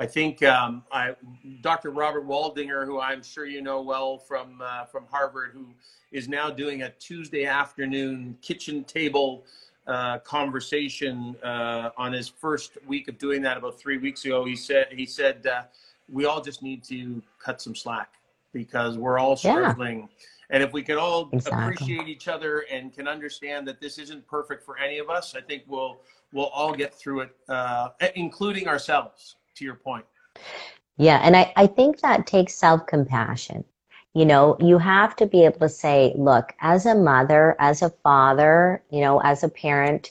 I 0.00 0.06
think 0.06 0.42
um, 0.42 0.82
I, 0.90 1.14
Dr. 1.60 1.90
Robert 1.90 2.26
Waldinger, 2.26 2.86
who 2.86 2.98
I'm 3.00 3.22
sure 3.22 3.44
you 3.44 3.60
know 3.60 3.82
well 3.82 4.16
from 4.16 4.62
uh, 4.62 4.86
from 4.86 5.04
Harvard, 5.10 5.50
who 5.52 5.66
is 6.10 6.26
now 6.26 6.48
doing 6.48 6.84
a 6.84 6.90
Tuesday 6.92 7.44
afternoon 7.44 8.38
kitchen 8.40 8.82
table 8.84 9.44
uh, 9.86 10.18
conversation 10.20 11.36
uh, 11.44 11.90
on 11.98 12.14
his 12.14 12.28
first 12.28 12.78
week 12.86 13.08
of 13.08 13.18
doing 13.18 13.42
that 13.42 13.58
about 13.58 13.78
three 13.78 13.98
weeks 13.98 14.24
ago. 14.24 14.42
He 14.42 14.56
said 14.56 14.86
he 14.90 15.04
said 15.04 15.46
uh, 15.46 15.64
we 16.10 16.24
all 16.24 16.40
just 16.40 16.62
need 16.62 16.82
to 16.84 17.20
cut 17.38 17.60
some 17.60 17.74
slack 17.74 18.14
because 18.54 18.96
we're 18.96 19.18
all 19.18 19.36
struggling. 19.36 19.98
Yeah. 19.98 20.06
And 20.52 20.62
if 20.62 20.72
we 20.72 20.82
can 20.82 20.96
all 20.96 21.28
exactly. 21.30 21.74
appreciate 21.74 22.08
each 22.08 22.26
other 22.26 22.64
and 22.72 22.90
can 22.90 23.06
understand 23.06 23.68
that 23.68 23.82
this 23.82 23.98
isn't 23.98 24.26
perfect 24.26 24.64
for 24.64 24.78
any 24.78 24.96
of 24.96 25.10
us, 25.10 25.34
I 25.34 25.42
think 25.42 25.64
we'll 25.68 26.00
we'll 26.32 26.46
all 26.46 26.72
get 26.72 26.94
through 26.94 27.20
it, 27.20 27.36
uh, 27.50 27.90
including 28.14 28.66
ourselves. 28.66 29.36
To 29.56 29.64
your 29.64 29.74
point. 29.74 30.04
Yeah, 30.96 31.20
and 31.22 31.36
I, 31.36 31.52
I 31.56 31.66
think 31.66 32.00
that 32.00 32.26
takes 32.26 32.54
self 32.54 32.86
compassion. 32.86 33.64
You 34.14 34.24
know, 34.24 34.56
you 34.60 34.78
have 34.78 35.14
to 35.16 35.26
be 35.26 35.44
able 35.44 35.60
to 35.60 35.68
say, 35.68 36.12
look, 36.16 36.52
as 36.60 36.84
a 36.84 36.94
mother, 36.94 37.56
as 37.60 37.80
a 37.82 37.90
father, 37.90 38.82
you 38.90 39.00
know, 39.00 39.20
as 39.20 39.44
a 39.44 39.48
parent, 39.48 40.10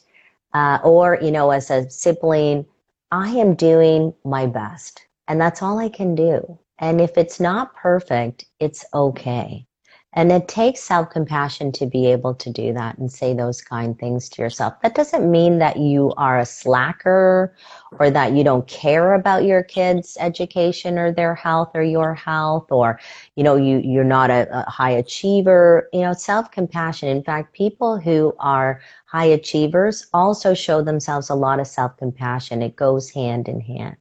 uh, 0.54 0.80
or, 0.84 1.20
you 1.22 1.32
know, 1.32 1.52
as 1.52 1.70
a 1.70 1.90
sibling, 1.90 2.66
I 3.12 3.30
am 3.30 3.56
doing 3.56 4.14
my 4.24 4.46
best. 4.46 5.06
And 5.28 5.40
that's 5.40 5.62
all 5.62 5.80
I 5.80 5.90
can 5.90 6.16
do. 6.16 6.58
And 6.80 7.02
if 7.02 7.18
it's 7.18 7.40
not 7.40 7.76
perfect, 7.76 8.46
it's 8.60 8.86
okay. 8.94 9.68
And 10.14 10.32
it 10.32 10.48
takes 10.48 10.82
self 10.82 11.12
compassion 11.12 11.72
to 11.74 11.86
be 11.86 12.08
able 12.08 12.34
to 12.34 12.50
do 12.52 12.74
that 12.74 12.98
and 12.98 13.12
say 13.12 13.36
those 13.36 13.62
kind 13.62 13.98
things 13.98 14.28
to 14.30 14.42
yourself. 14.42 14.74
That 14.82 14.96
doesn't 14.96 15.30
mean 15.30 15.60
that 15.60 15.78
you 15.78 16.14
are 16.18 16.40
a 16.40 16.46
slacker 16.48 17.56
or 18.00 18.10
that 18.10 18.34
you 18.34 18.44
don't 18.44 18.68
care 18.68 19.14
about 19.14 19.44
your 19.44 19.62
kids' 19.62 20.18
education 20.20 20.98
or 20.98 21.12
their 21.12 21.36
health 21.36 21.72
or 21.76 21.84
your 21.84 22.16
health 22.16 22.72
or, 22.72 23.00
you 23.36 23.44
know, 23.44 23.56
you, 23.56 23.82
you're 23.84 24.04
not 24.04 24.32
a, 24.32 24.48
a 24.52 24.70
high 24.70 24.92
achiever. 24.92 25.88
You 25.94 26.02
know, 26.02 26.14
self 26.14 26.50
compassion. 26.50 27.08
In 27.08 27.24
fact, 27.24 27.54
people 27.54 28.00
who 28.00 28.36
are 28.40 28.82
high 29.06 29.26
achievers 29.26 30.08
also 30.12 30.56
show 30.56 30.82
themselves 30.82 31.30
a 31.30 31.36
lot 31.36 31.60
of 31.60 31.68
self 31.68 31.96
compassion. 31.98 32.64
It 32.64 32.76
goes 32.76 33.12
hand 33.12 33.48
in 33.48 33.62
hand. 33.62 33.98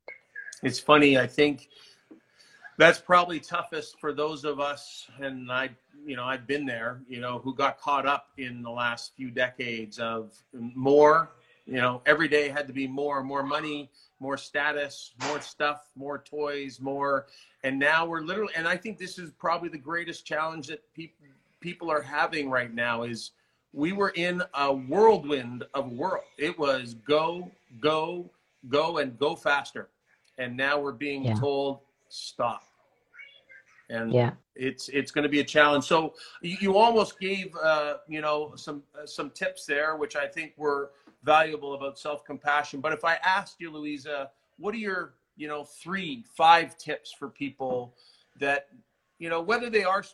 It's 0.62 0.78
funny. 0.80 1.18
I 1.18 1.26
think 1.26 1.68
that's 2.78 3.00
probably 3.00 3.40
toughest 3.40 3.98
for 4.00 4.12
those 4.12 4.44
of 4.44 4.60
us, 4.60 5.08
and 5.20 5.50
I, 5.50 5.70
you 6.08 6.16
know, 6.16 6.24
I've 6.24 6.46
been 6.46 6.64
there, 6.64 7.02
you 7.06 7.20
know, 7.20 7.38
who 7.38 7.54
got 7.54 7.78
caught 7.78 8.06
up 8.06 8.28
in 8.38 8.62
the 8.62 8.70
last 8.70 9.12
few 9.14 9.30
decades 9.30 9.98
of 9.98 10.32
more, 10.54 11.28
you 11.66 11.74
know, 11.74 12.00
every 12.06 12.28
day 12.28 12.48
had 12.48 12.66
to 12.66 12.72
be 12.72 12.86
more, 12.86 13.22
more 13.22 13.42
money, 13.42 13.90
more 14.18 14.38
status, 14.38 15.12
more 15.26 15.38
stuff, 15.42 15.90
more 15.94 16.18
toys, 16.18 16.80
more, 16.80 17.26
and 17.62 17.78
now 17.78 18.06
we're 18.06 18.22
literally, 18.22 18.54
and 18.56 18.66
I 18.66 18.74
think 18.74 18.96
this 18.96 19.18
is 19.18 19.32
probably 19.32 19.68
the 19.68 19.78
greatest 19.78 20.24
challenge 20.24 20.68
that 20.68 20.82
people 20.94 21.26
people 21.60 21.90
are 21.90 22.00
having 22.00 22.48
right 22.48 22.72
now 22.72 23.02
is 23.02 23.32
we 23.74 23.92
were 23.92 24.10
in 24.10 24.42
a 24.54 24.72
whirlwind 24.72 25.64
of 25.74 25.92
world. 25.92 26.24
It 26.38 26.56
was 26.58 26.94
go, 26.94 27.50
go, 27.80 28.30
go, 28.70 28.98
and 28.98 29.18
go 29.18 29.36
faster, 29.36 29.88
and 30.38 30.56
now 30.56 30.80
we're 30.80 30.92
being 30.92 31.24
yeah. 31.24 31.34
told 31.34 31.80
stop 32.08 32.62
and 33.90 34.12
yeah. 34.12 34.32
it's 34.54 34.88
it's 34.90 35.10
going 35.10 35.22
to 35.22 35.28
be 35.28 35.40
a 35.40 35.44
challenge. 35.44 35.84
So 35.84 36.14
you, 36.42 36.56
you 36.60 36.76
almost 36.76 37.18
gave 37.18 37.54
uh, 37.56 37.94
you 38.08 38.20
know 38.20 38.52
some 38.56 38.82
uh, 39.00 39.06
some 39.06 39.30
tips 39.30 39.66
there 39.66 39.96
which 39.96 40.16
i 40.16 40.26
think 40.26 40.52
were 40.56 40.90
valuable 41.24 41.74
about 41.74 41.98
self-compassion. 41.98 42.80
But 42.80 42.92
if 42.92 43.04
i 43.04 43.16
asked 43.24 43.56
you 43.58 43.72
louisa 43.72 44.30
what 44.58 44.74
are 44.74 44.78
your 44.78 45.14
you 45.36 45.48
know 45.48 45.64
three 45.64 46.24
five 46.36 46.76
tips 46.76 47.12
for 47.12 47.28
people 47.28 47.94
that 48.38 48.68
you 49.18 49.28
know 49.28 49.40
whether 49.40 49.68
they 49.68 49.84
are 49.84 50.04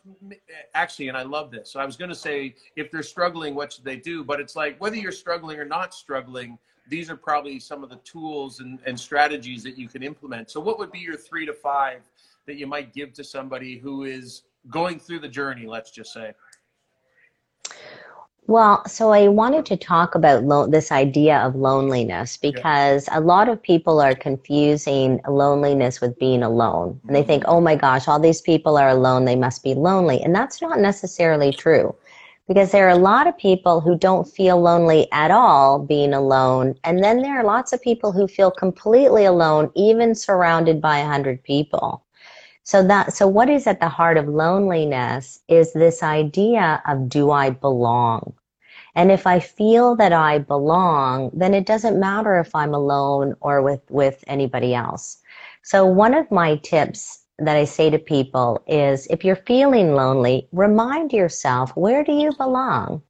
actually 0.73 1.09
and 1.09 1.17
i 1.17 1.23
love 1.23 1.51
this. 1.51 1.71
So 1.71 1.79
i 1.79 1.85
was 1.85 1.97
going 1.97 2.09
to 2.09 2.15
say 2.15 2.55
if 2.75 2.91
they're 2.91 3.03
struggling 3.03 3.55
what 3.55 3.73
should 3.73 3.85
they 3.85 3.97
do? 3.97 4.23
But 4.23 4.39
it's 4.39 4.55
like 4.55 4.79
whether 4.79 4.95
you're 4.95 5.11
struggling 5.11 5.59
or 5.59 5.65
not 5.65 5.93
struggling 5.93 6.57
these 6.87 7.09
are 7.09 7.15
probably 7.15 7.59
some 7.59 7.83
of 7.83 7.89
the 7.89 7.95
tools 7.97 8.59
and, 8.59 8.79
and 8.85 8.99
strategies 8.99 9.63
that 9.63 9.75
you 9.77 9.87
can 9.87 10.03
implement. 10.03 10.51
So 10.51 10.59
what 10.59 10.77
would 10.77 10.91
be 10.91 10.99
your 10.99 11.17
three 11.17 11.45
to 11.45 11.53
five 11.53 12.01
that 12.47 12.55
you 12.55 12.67
might 12.67 12.93
give 12.93 13.13
to 13.13 13.23
somebody 13.23 13.77
who 13.77 14.03
is 14.03 14.43
going 14.69 14.99
through 14.99 15.19
the 15.19 15.27
journey, 15.27 15.65
let's 15.65 15.91
just 15.91 16.13
say? 16.13 16.33
Well, 18.47 18.85
so 18.87 19.11
I 19.11 19.27
wanted 19.27 19.65
to 19.67 19.77
talk 19.77 20.13
about 20.13 20.43
lo- 20.43 20.67
this 20.67 20.91
idea 20.91 21.39
of 21.39 21.55
loneliness 21.55 22.37
because 22.37 23.07
yeah. 23.07 23.17
a 23.17 23.21
lot 23.21 23.49
of 23.49 23.61
people 23.61 23.99
are 23.99 24.13
confusing 24.13 25.19
loneliness 25.27 25.99
with 25.99 26.19
being 26.19 26.43
alone. 26.43 26.99
And 27.07 27.15
they 27.15 27.21
mm-hmm. 27.21 27.27
think, 27.27 27.43
oh 27.47 27.59
my 27.59 27.75
gosh, 27.75 28.07
all 28.07 28.19
these 28.19 28.41
people 28.41 28.77
are 28.77 28.89
alone, 28.89 29.25
they 29.25 29.35
must 29.35 29.63
be 29.63 29.73
lonely. 29.73 30.21
And 30.21 30.35
that's 30.35 30.61
not 30.61 30.79
necessarily 30.79 31.51
true 31.51 31.95
because 32.47 32.71
there 32.71 32.85
are 32.85 32.91
a 32.91 32.97
lot 32.97 33.25
of 33.25 33.35
people 33.37 33.81
who 33.81 33.97
don't 33.97 34.27
feel 34.27 34.61
lonely 34.61 35.07
at 35.11 35.31
all 35.31 35.79
being 35.79 36.13
alone. 36.13 36.75
And 36.83 37.03
then 37.03 37.23
there 37.23 37.39
are 37.39 37.43
lots 37.43 37.73
of 37.73 37.81
people 37.81 38.11
who 38.11 38.27
feel 38.27 38.51
completely 38.51 39.25
alone, 39.25 39.71
even 39.75 40.13
surrounded 40.13 40.79
by 40.79 40.99
a 40.99 41.07
hundred 41.07 41.43
people. 41.43 42.04
So 42.65 42.83
that, 42.87 43.13
so 43.13 43.27
what 43.27 43.49
is 43.49 43.67
at 43.67 43.79
the 43.79 43.89
heart 43.89 44.17
of 44.17 44.27
loneliness 44.27 45.39
is 45.47 45.71
this 45.73 46.03
idea 46.03 46.81
of 46.87 47.07
do 47.07 47.31
I 47.31 47.51
belong? 47.51 48.33
And 48.95 49.11
if 49.11 49.27
I 49.27 49.39
feel 49.39 49.95
that 49.97 50.13
I 50.13 50.39
belong, 50.39 51.31
then 51.33 51.53
it 51.53 51.67
doesn't 51.67 51.99
matter 51.99 52.39
if 52.39 52.55
I'm 52.55 52.73
alone 52.73 53.35
or 53.41 53.61
with, 53.61 53.81
with 53.89 54.23
anybody 54.27 54.73
else. 54.73 55.19
So 55.63 55.85
one 55.85 56.15
of 56.15 56.31
my 56.31 56.55
tips 56.57 57.23
that 57.37 57.55
I 57.55 57.65
say 57.65 57.89
to 57.91 57.99
people 57.99 58.63
is 58.67 59.07
if 59.07 59.23
you're 59.23 59.35
feeling 59.35 59.93
lonely, 59.93 60.47
remind 60.51 61.13
yourself, 61.13 61.75
where 61.75 62.03
do 62.03 62.13
you 62.13 62.33
belong? 62.33 63.03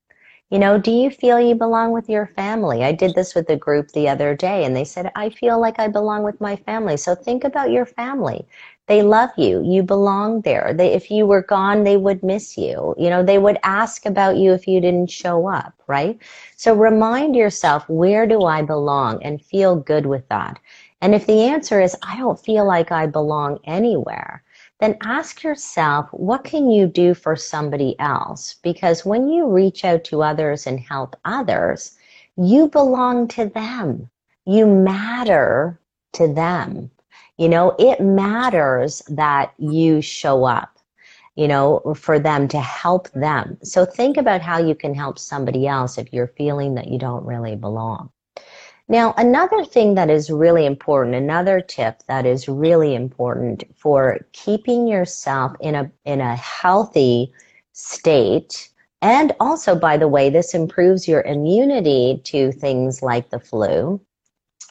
You 0.51 0.59
know, 0.59 0.77
do 0.77 0.91
you 0.91 1.09
feel 1.09 1.39
you 1.39 1.55
belong 1.55 1.91
with 1.91 2.09
your 2.09 2.27
family? 2.27 2.83
I 2.83 2.91
did 2.91 3.15
this 3.15 3.33
with 3.35 3.49
a 3.49 3.55
group 3.55 3.91
the 3.91 4.09
other 4.09 4.35
day 4.35 4.63
and 4.63 4.75
they 4.75 4.83
said, 4.85 5.11
I 5.15 5.29
feel 5.29 5.59
like 5.59 5.79
I 5.79 5.87
belong 5.87 6.23
with 6.23 6.39
my 6.39 6.55
family. 6.55 6.97
So 6.97 7.15
think 7.15 7.43
about 7.43 7.71
your 7.71 7.85
family. 7.85 8.47
They 8.87 9.01
love 9.01 9.31
you. 9.37 9.63
You 9.63 9.81
belong 9.83 10.41
there. 10.41 10.73
They, 10.73 10.93
if 10.93 11.09
you 11.09 11.25
were 11.25 11.41
gone, 11.41 11.83
they 11.83 11.97
would 11.97 12.21
miss 12.23 12.57
you. 12.57 12.93
You 12.97 13.09
know, 13.09 13.23
they 13.23 13.39
would 13.39 13.57
ask 13.63 14.05
about 14.05 14.37
you 14.37 14.53
if 14.53 14.67
you 14.67 14.79
didn't 14.79 15.09
show 15.09 15.47
up, 15.47 15.73
right? 15.87 16.19
So 16.55 16.75
remind 16.75 17.35
yourself, 17.35 17.89
where 17.89 18.27
do 18.27 18.43
I 18.43 18.61
belong? 18.61 19.23
And 19.23 19.41
feel 19.41 19.75
good 19.75 20.05
with 20.05 20.27
that. 20.29 20.59
And 21.01 21.15
if 21.15 21.25
the 21.25 21.41
answer 21.41 21.81
is, 21.81 21.95
I 22.03 22.17
don't 22.17 22.39
feel 22.39 22.65
like 22.65 22.91
I 22.91 23.07
belong 23.07 23.59
anywhere, 23.65 24.43
then 24.79 24.97
ask 25.03 25.43
yourself, 25.43 26.07
what 26.11 26.43
can 26.43 26.69
you 26.69 26.85
do 26.85 27.13
for 27.13 27.35
somebody 27.35 27.99
else? 27.99 28.55
Because 28.61 29.05
when 29.05 29.27
you 29.29 29.47
reach 29.47 29.83
out 29.83 30.03
to 30.05 30.21
others 30.21 30.67
and 30.67 30.79
help 30.79 31.15
others, 31.25 31.97
you 32.37 32.67
belong 32.67 33.27
to 33.29 33.45
them. 33.45 34.09
You 34.45 34.67
matter 34.67 35.79
to 36.13 36.27
them. 36.31 36.91
You 37.37 37.49
know, 37.49 37.75
it 37.77 37.99
matters 37.99 39.01
that 39.09 39.53
you 39.57 40.01
show 40.01 40.45
up, 40.45 40.79
you 41.35 41.47
know, 41.47 41.95
for 41.97 42.17
them 42.17 42.47
to 42.49 42.59
help 42.59 43.11
them. 43.11 43.57
So 43.61 43.85
think 43.85 44.17
about 44.17 44.41
how 44.41 44.57
you 44.57 44.73
can 44.73 44.95
help 44.95 45.19
somebody 45.19 45.67
else 45.67 45.97
if 45.97 46.13
you're 46.13 46.33
feeling 46.37 46.75
that 46.75 46.87
you 46.87 46.97
don't 46.97 47.25
really 47.25 47.55
belong. 47.55 48.09
Now, 48.87 49.15
another 49.17 49.65
thing 49.65 49.95
that 49.95 50.09
is 50.09 50.29
really 50.29 50.65
important, 50.65 51.15
another 51.15 51.59
tip 51.59 52.03
that 52.07 52.25
is 52.25 52.47
really 52.47 52.93
important 52.93 53.63
for 53.75 54.19
keeping 54.31 54.87
yourself 54.87 55.53
in 55.59 55.73
a, 55.75 55.91
in 56.05 56.21
a 56.21 56.35
healthy 56.35 57.33
state, 57.73 58.69
and 59.01 59.35
also, 59.39 59.75
by 59.75 59.97
the 59.97 60.07
way, 60.07 60.29
this 60.29 60.53
improves 60.53 61.07
your 61.07 61.21
immunity 61.23 62.21
to 62.25 62.51
things 62.51 63.01
like 63.01 63.29
the 63.29 63.39
flu, 63.39 63.99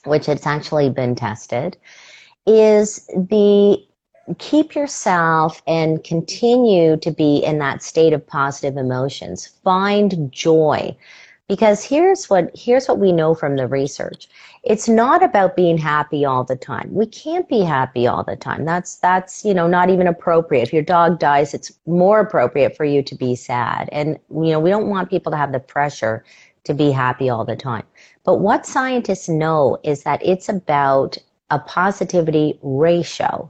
which 0.05 0.29
it's 0.29 0.47
actually 0.47 0.91
been 0.91 1.15
tested 1.15 1.77
is 2.47 3.07
the 3.09 3.79
keep 4.39 4.75
yourself 4.75 5.63
and 5.67 6.03
continue 6.03 6.97
to 6.97 7.11
be 7.11 7.45
in 7.45 7.59
that 7.59 7.83
state 7.83 8.13
of 8.13 8.27
positive 8.27 8.77
emotions. 8.77 9.47
Find 9.63 10.33
joy. 10.33 10.97
Because 11.47 11.85
here's 11.85 12.31
what 12.31 12.51
here's 12.57 12.89
what 12.89 12.99
we 12.99 13.13
know 13.13 13.35
from 13.35 13.57
the 13.57 13.69
research. 13.69 14.29
It's 14.63 14.89
not 14.89 15.23
about 15.23 15.57
being 15.57 15.77
happy 15.77 16.25
all 16.25 16.43
the 16.43 16.57
time. 16.57 16.89
We 16.91 17.05
can't 17.05 17.47
be 17.51 17.61
happy 17.61 18.07
all 18.07 18.25
the 18.25 18.37
time. 18.37 18.65
That's 18.65 18.97
that's, 18.97 19.45
you 19.45 19.53
know, 19.53 19.67
not 19.67 19.91
even 19.91 20.07
appropriate. 20.07 20.63
If 20.63 20.73
your 20.73 20.83
dog 20.83 21.19
dies, 21.19 21.53
it's 21.53 21.71
more 21.85 22.21
appropriate 22.21 22.75
for 22.75 22.87
you 22.87 23.03
to 23.03 23.15
be 23.15 23.37
sad. 23.37 23.91
And 23.93 24.19
you 24.31 24.53
know, 24.53 24.61
we 24.61 24.71
don't 24.71 24.89
want 24.89 25.11
people 25.11 25.31
to 25.33 25.37
have 25.37 25.53
the 25.53 25.61
pressure 25.61 26.25
to 26.65 26.73
be 26.73 26.91
happy 26.91 27.29
all 27.29 27.45
the 27.45 27.57
time. 27.57 27.85
But 28.25 28.37
what 28.37 28.65
scientists 28.65 29.29
know 29.29 29.79
is 29.85 30.03
that 30.05 30.25
it's 30.25 30.49
about 30.49 31.19
a 31.55 31.61
positivity 31.61 32.59
ratio. 32.63 33.49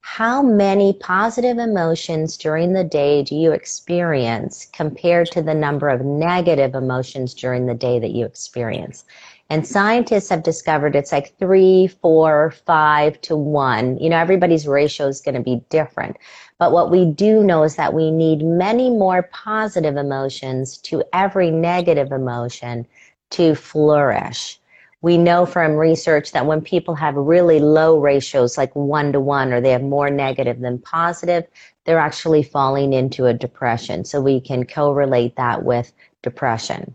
How 0.00 0.42
many 0.42 0.92
positive 0.92 1.56
emotions 1.56 2.36
during 2.36 2.72
the 2.72 2.82
day 2.82 3.22
do 3.22 3.36
you 3.36 3.52
experience 3.52 4.66
compared 4.72 5.30
to 5.30 5.40
the 5.40 5.54
number 5.54 5.88
of 5.88 6.04
negative 6.04 6.74
emotions 6.74 7.32
during 7.32 7.66
the 7.66 7.74
day 7.74 8.00
that 8.00 8.10
you 8.10 8.26
experience? 8.26 9.04
And 9.50 9.64
scientists 9.64 10.30
have 10.30 10.42
discovered 10.42 10.96
it's 10.96 11.12
like 11.12 11.38
three, 11.38 11.86
four, 11.86 12.52
five 12.66 13.20
to 13.20 13.36
one. 13.36 13.98
You 13.98 14.10
know, 14.10 14.18
everybody's 14.18 14.66
ratio 14.66 15.06
is 15.06 15.20
going 15.20 15.36
to 15.36 15.40
be 15.40 15.62
different. 15.68 16.16
But 16.58 16.72
what 16.72 16.90
we 16.90 17.06
do 17.06 17.44
know 17.44 17.62
is 17.62 17.76
that 17.76 17.94
we 17.94 18.10
need 18.10 18.42
many 18.42 18.90
more 18.90 19.22
positive 19.32 19.96
emotions 19.96 20.76
to 20.78 21.04
every 21.12 21.52
negative 21.52 22.10
emotion 22.10 22.84
to 23.30 23.54
flourish 23.54 24.58
we 25.04 25.18
know 25.18 25.44
from 25.44 25.72
research 25.72 26.32
that 26.32 26.46
when 26.46 26.62
people 26.62 26.94
have 26.94 27.14
really 27.14 27.60
low 27.60 27.98
ratios, 27.98 28.56
like 28.56 28.74
one 28.74 29.12
to 29.12 29.20
one, 29.20 29.52
or 29.52 29.60
they 29.60 29.68
have 29.68 29.82
more 29.82 30.08
negative 30.08 30.60
than 30.60 30.78
positive, 30.78 31.44
they're 31.84 31.98
actually 31.98 32.42
falling 32.42 32.94
into 32.94 33.26
a 33.26 33.34
depression. 33.34 34.06
So 34.06 34.22
we 34.22 34.40
can 34.40 34.64
correlate 34.64 35.36
that 35.36 35.62
with 35.62 35.92
depression. 36.22 36.94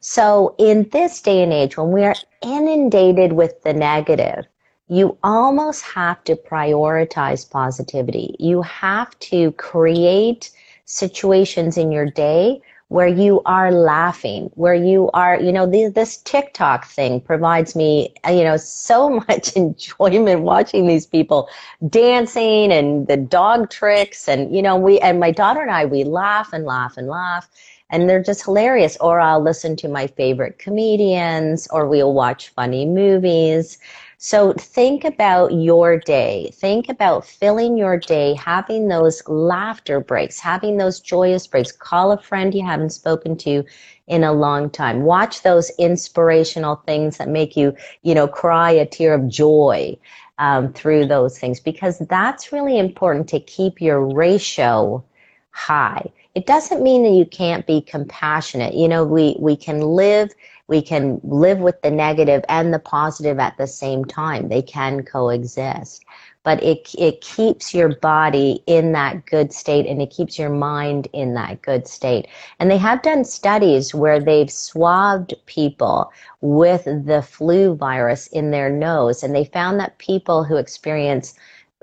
So 0.00 0.56
in 0.58 0.88
this 0.90 1.22
day 1.22 1.44
and 1.44 1.52
age, 1.52 1.76
when 1.76 1.92
we 1.92 2.02
are 2.02 2.16
inundated 2.42 3.34
with 3.34 3.62
the 3.62 3.72
negative, 3.72 4.44
you 4.88 5.16
almost 5.22 5.82
have 5.82 6.24
to 6.24 6.34
prioritize 6.34 7.48
positivity. 7.48 8.34
You 8.40 8.62
have 8.62 9.16
to 9.30 9.52
create 9.52 10.50
situations 10.86 11.78
in 11.78 11.92
your 11.92 12.06
day 12.10 12.60
where 12.88 13.06
you 13.06 13.42
are 13.44 13.70
laughing, 13.70 14.50
where 14.54 14.74
you 14.74 15.10
are, 15.12 15.38
you 15.38 15.52
know, 15.52 15.66
this 15.66 16.16
TikTok 16.18 16.86
thing 16.86 17.20
provides 17.20 17.76
me, 17.76 18.14
you 18.26 18.42
know, 18.42 18.56
so 18.56 19.10
much 19.28 19.52
enjoyment 19.52 20.42
watching 20.42 20.86
these 20.86 21.06
people 21.06 21.48
dancing 21.88 22.72
and 22.72 23.06
the 23.06 23.16
dog 23.16 23.70
tricks. 23.70 24.26
And, 24.28 24.54
you 24.54 24.62
know, 24.62 24.76
we, 24.76 24.98
and 25.00 25.20
my 25.20 25.30
daughter 25.30 25.60
and 25.60 25.70
I, 25.70 25.84
we 25.84 26.04
laugh 26.04 26.52
and 26.52 26.64
laugh 26.64 26.96
and 26.96 27.08
laugh 27.08 27.48
and 27.90 28.08
they're 28.08 28.22
just 28.22 28.44
hilarious. 28.44 28.96
Or 29.00 29.20
I'll 29.20 29.42
listen 29.42 29.76
to 29.76 29.88
my 29.88 30.06
favorite 30.06 30.58
comedians 30.58 31.68
or 31.70 31.86
we'll 31.86 32.14
watch 32.14 32.48
funny 32.50 32.86
movies. 32.86 33.78
So 34.20 34.52
think 34.52 35.04
about 35.04 35.52
your 35.54 35.96
day. 35.96 36.50
Think 36.52 36.88
about 36.88 37.24
filling 37.24 37.76
your 37.78 37.96
day, 37.96 38.34
having 38.34 38.88
those 38.88 39.22
laughter 39.28 40.00
breaks, 40.00 40.40
having 40.40 40.76
those 40.76 40.98
joyous 40.98 41.46
breaks. 41.46 41.70
Call 41.70 42.10
a 42.10 42.20
friend 42.20 42.52
you 42.52 42.66
haven't 42.66 42.90
spoken 42.90 43.36
to 43.38 43.62
in 44.08 44.24
a 44.24 44.32
long 44.32 44.70
time. 44.70 45.02
Watch 45.02 45.42
those 45.42 45.70
inspirational 45.78 46.82
things 46.84 47.16
that 47.18 47.28
make 47.28 47.56
you, 47.56 47.76
you 48.02 48.12
know, 48.12 48.26
cry 48.26 48.72
a 48.72 48.84
tear 48.84 49.14
of 49.14 49.28
joy 49.28 49.96
um, 50.38 50.72
through 50.72 51.06
those 51.06 51.38
things 51.38 51.60
because 51.60 52.00
that's 52.00 52.52
really 52.52 52.76
important 52.76 53.28
to 53.28 53.38
keep 53.38 53.80
your 53.80 54.04
ratio 54.04 55.04
high. 55.52 56.10
It 56.34 56.46
doesn't 56.46 56.82
mean 56.82 57.04
that 57.04 57.10
you 57.12 57.24
can't 57.24 57.66
be 57.68 57.80
compassionate. 57.80 58.74
You 58.74 58.88
know, 58.88 59.04
we, 59.04 59.36
we 59.38 59.56
can 59.56 59.80
live 59.80 60.30
we 60.68 60.82
can 60.82 61.18
live 61.24 61.58
with 61.58 61.80
the 61.82 61.90
negative 61.90 62.44
and 62.48 62.72
the 62.72 62.78
positive 62.78 63.38
at 63.38 63.56
the 63.56 63.66
same 63.66 64.04
time. 64.04 64.48
They 64.48 64.62
can 64.62 65.02
coexist. 65.02 66.04
But 66.44 66.62
it, 66.62 66.94
it 66.98 67.20
keeps 67.20 67.74
your 67.74 67.96
body 67.96 68.62
in 68.66 68.92
that 68.92 69.26
good 69.26 69.52
state 69.52 69.86
and 69.86 70.00
it 70.00 70.10
keeps 70.10 70.38
your 70.38 70.50
mind 70.50 71.08
in 71.12 71.34
that 71.34 71.60
good 71.62 71.86
state. 71.86 72.28
And 72.58 72.70
they 72.70 72.78
have 72.78 73.02
done 73.02 73.24
studies 73.24 73.94
where 73.94 74.20
they've 74.20 74.50
swabbed 74.50 75.34
people 75.46 76.12
with 76.40 76.84
the 76.84 77.22
flu 77.22 77.74
virus 77.74 78.28
in 78.28 78.50
their 78.50 78.70
nose 78.70 79.22
and 79.22 79.34
they 79.34 79.44
found 79.44 79.80
that 79.80 79.98
people 79.98 80.44
who 80.44 80.56
experience 80.56 81.34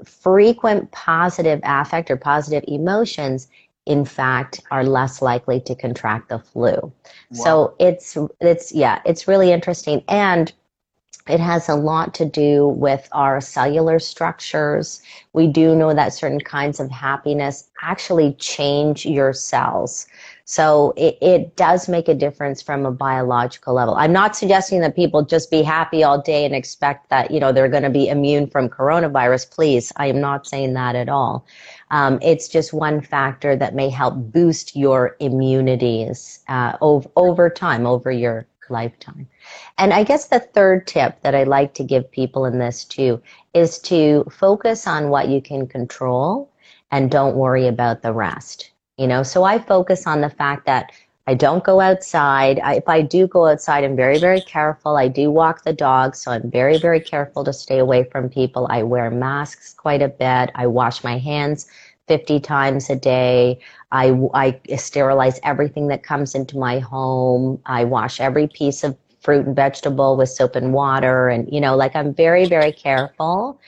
frequent 0.04 0.92
positive 0.92 1.60
affect 1.64 2.12
or 2.12 2.18
positive 2.18 2.64
emotions 2.68 3.48
in 3.86 4.06
fact 4.06 4.62
are 4.72 4.84
less 4.84 5.22
likely 5.22 5.60
to 5.62 5.76
contract 5.76 6.30
the 6.30 6.40
flu. 6.40 6.76
Wow. 6.76 6.92
So 7.32 7.76
it's 7.80 8.18
it's 8.42 8.74
yeah, 8.74 9.02
it's 9.06 9.28
really 9.28 9.52
interesting 9.52 10.04
and 10.08 10.52
it 11.28 11.40
has 11.40 11.68
a 11.70 11.76
lot 11.76 12.14
to 12.16 12.26
do 12.26 12.68
with 12.68 13.08
our 13.12 13.42
cellular 13.42 13.98
structures. 13.98 15.02
We 15.34 15.48
do 15.48 15.76
know 15.76 15.92
that 15.94 16.14
certain 16.14 16.40
kinds 16.40 16.80
of 16.80 16.92
happiness 16.92 17.68
actually 17.82 18.34
change 18.34 19.08
your 19.08 19.34
cells. 19.34 20.06
So 20.44 20.94
it, 20.96 21.18
it 21.22 21.56
does 21.56 21.90
make 21.90 22.08
a 22.08 22.14
difference 22.14 22.62
from 22.62 22.86
a 22.86 22.92
biological 22.92 23.74
level. 23.74 23.96
I'm 23.96 24.14
not 24.14 24.36
suggesting 24.36 24.82
that 24.82 24.96
people 24.96 25.24
just 25.24 25.50
be 25.50 25.64
happy 25.64 26.04
all 26.04 26.22
day 26.22 26.46
and 26.46 26.54
expect 26.54 27.10
that, 27.10 27.32
you 27.32 27.40
know, 27.40 27.52
they're 27.52 27.70
going 27.70 27.82
to 27.82 27.90
be 27.90 28.08
immune 28.08 28.46
from 28.46 28.70
coronavirus. 28.70 29.50
Please, 29.50 29.92
I 29.96 30.06
am 30.06 30.22
not 30.22 30.46
saying 30.46 30.74
that 30.74 30.96
at 30.96 31.10
all. 31.10 31.48
Um, 31.92 32.20
it's 32.22 32.48
just 32.48 32.74
one 32.74 33.02
factor 33.02 33.56
that 33.56 33.76
may 33.76 33.90
help 33.90 34.16
boost 34.16 34.76
your 34.76 35.16
immunities 35.20 36.40
uh, 36.48 36.78
over, 36.82 37.10
over 37.16 37.50
time, 37.50 37.86
over 37.86 38.12
your 38.12 38.48
lifetime. 38.70 39.28
And 39.78 39.94
I 39.94 40.04
guess 40.04 40.28
the 40.28 40.40
third 40.40 40.88
tip 40.88 41.22
that 41.22 41.36
I 41.36 41.44
like 41.44 41.74
to 41.76 41.84
give 41.84 42.10
people 42.12 42.46
in 42.46 42.60
this 42.60 42.84
too 42.86 43.22
is 43.54 43.80
to 43.80 44.26
focus 44.32 44.88
on 44.88 45.10
what 45.10 45.30
you 45.30 45.42
can 45.42 45.68
control 45.68 46.52
and 46.92 47.12
don't 47.12 47.36
worry 47.36 47.68
about 47.68 48.02
the 48.02 48.14
rest. 48.14 48.72
You 48.98 49.08
know, 49.08 49.24
so 49.24 49.44
I 49.44 49.60
focus 49.60 50.08
on 50.08 50.22
the 50.22 50.30
fact 50.30 50.66
that 50.66 50.92
I 51.28 51.34
don't 51.34 51.64
go 51.64 51.80
outside. 51.80 52.60
I, 52.60 52.76
if 52.76 52.88
I 52.88 53.02
do 53.02 53.26
go 53.28 53.48
outside, 53.48 53.84
I'm 53.84 53.96
very, 53.96 54.20
very 54.20 54.42
careful. 54.42 54.96
I 54.96 55.08
do 55.08 55.32
walk 55.32 55.64
the 55.64 55.74
dog, 55.74 56.16
so 56.16 56.32
I'm 56.32 56.52
very, 56.52 56.78
very 56.78 57.00
careful 57.00 57.44
to 57.46 57.54
stay 57.54 57.80
away 57.80 58.04
from 58.04 58.30
people. 58.30 58.68
I 58.70 58.84
wear 58.84 59.10
masks 59.10 59.74
quite 59.74 60.04
a 60.04 60.08
bit. 60.08 60.52
I 60.54 60.68
wash 60.68 61.04
my 61.04 61.18
hands 61.18 61.66
50 62.08 62.40
times 62.42 62.92
a 62.92 62.96
day. 62.96 63.60
I, 63.92 64.12
I 64.36 64.60
sterilize 64.76 65.40
everything 65.44 65.88
that 65.88 66.04
comes 66.04 66.36
into 66.36 66.60
my 66.60 66.78
home. 66.78 67.60
I 67.66 67.86
wash 67.86 68.20
every 68.20 68.48
piece 68.48 68.84
of 68.84 68.96
fruit 69.20 69.48
and 69.48 69.56
vegetable 69.56 70.18
with 70.18 70.30
soap 70.30 70.56
and 70.56 70.74
water. 70.74 71.28
And, 71.30 71.52
you 71.52 71.60
know, 71.60 71.76
like 71.76 71.96
I'm 71.96 72.14
very, 72.14 72.46
very 72.46 72.72
careful. 72.72 73.60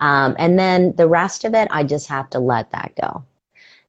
Um, 0.00 0.34
and 0.38 0.58
then 0.58 0.96
the 0.96 1.08
rest 1.08 1.44
of 1.44 1.52
it, 1.54 1.68
I 1.70 1.84
just 1.84 2.08
have 2.08 2.30
to 2.30 2.38
let 2.38 2.70
that 2.70 2.92
go. 2.98 3.22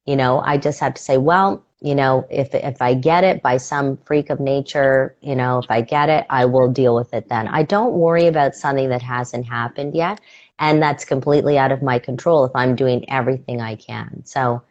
You 0.05 0.17
know, 0.17 0.41
I 0.41 0.57
just 0.57 0.81
have 0.81 0.95
to 0.95 1.01
say, 1.01 1.17
well, 1.17 1.63
you 1.83 1.93
know, 1.93 2.25
if, 2.29 2.55
if 2.55 2.81
I 2.81 2.93
get 2.93 3.25
it 3.25 3.41
by 3.41 3.57
some 3.57 3.97
freak 4.05 4.29
of 4.29 4.39
nature, 4.39 5.17
you 5.19 5.35
know, 5.35 5.59
if 5.59 5.69
I 5.69 5.81
get 5.81 6.07
it, 6.07 6.25
I 6.29 6.45
will 6.45 6.71
deal 6.71 6.95
with 6.95 7.13
it 7.13 7.27
then. 7.27 7.49
I 7.49 7.63
don't 7.63 7.93
worry 7.93 8.25
about 8.27 8.55
something 8.55 8.87
that 8.87 9.01
hasn't 9.01 9.45
happened 9.45 9.93
yet. 9.93 10.21
And 10.59 10.81
that's 10.81 11.03
completely 11.03 11.57
out 11.57 11.73
of 11.73 11.81
my 11.81 11.99
control 11.99 12.45
if 12.45 12.55
I'm 12.55 12.77
doing 12.77 13.09
everything 13.09 13.59
I 13.59 13.75
can. 13.75 14.23
So, 14.23 14.63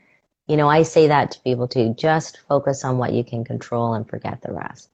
you 0.46 0.56
know, 0.56 0.70
I 0.70 0.84
say 0.84 1.06
that 1.06 1.32
to 1.32 1.40
people 1.40 1.68
too. 1.68 1.94
Just 1.98 2.38
focus 2.48 2.82
on 2.82 2.96
what 2.96 3.12
you 3.12 3.24
can 3.24 3.44
control 3.44 3.92
and 3.92 4.08
forget 4.08 4.40
the 4.40 4.52
rest. 4.54 4.88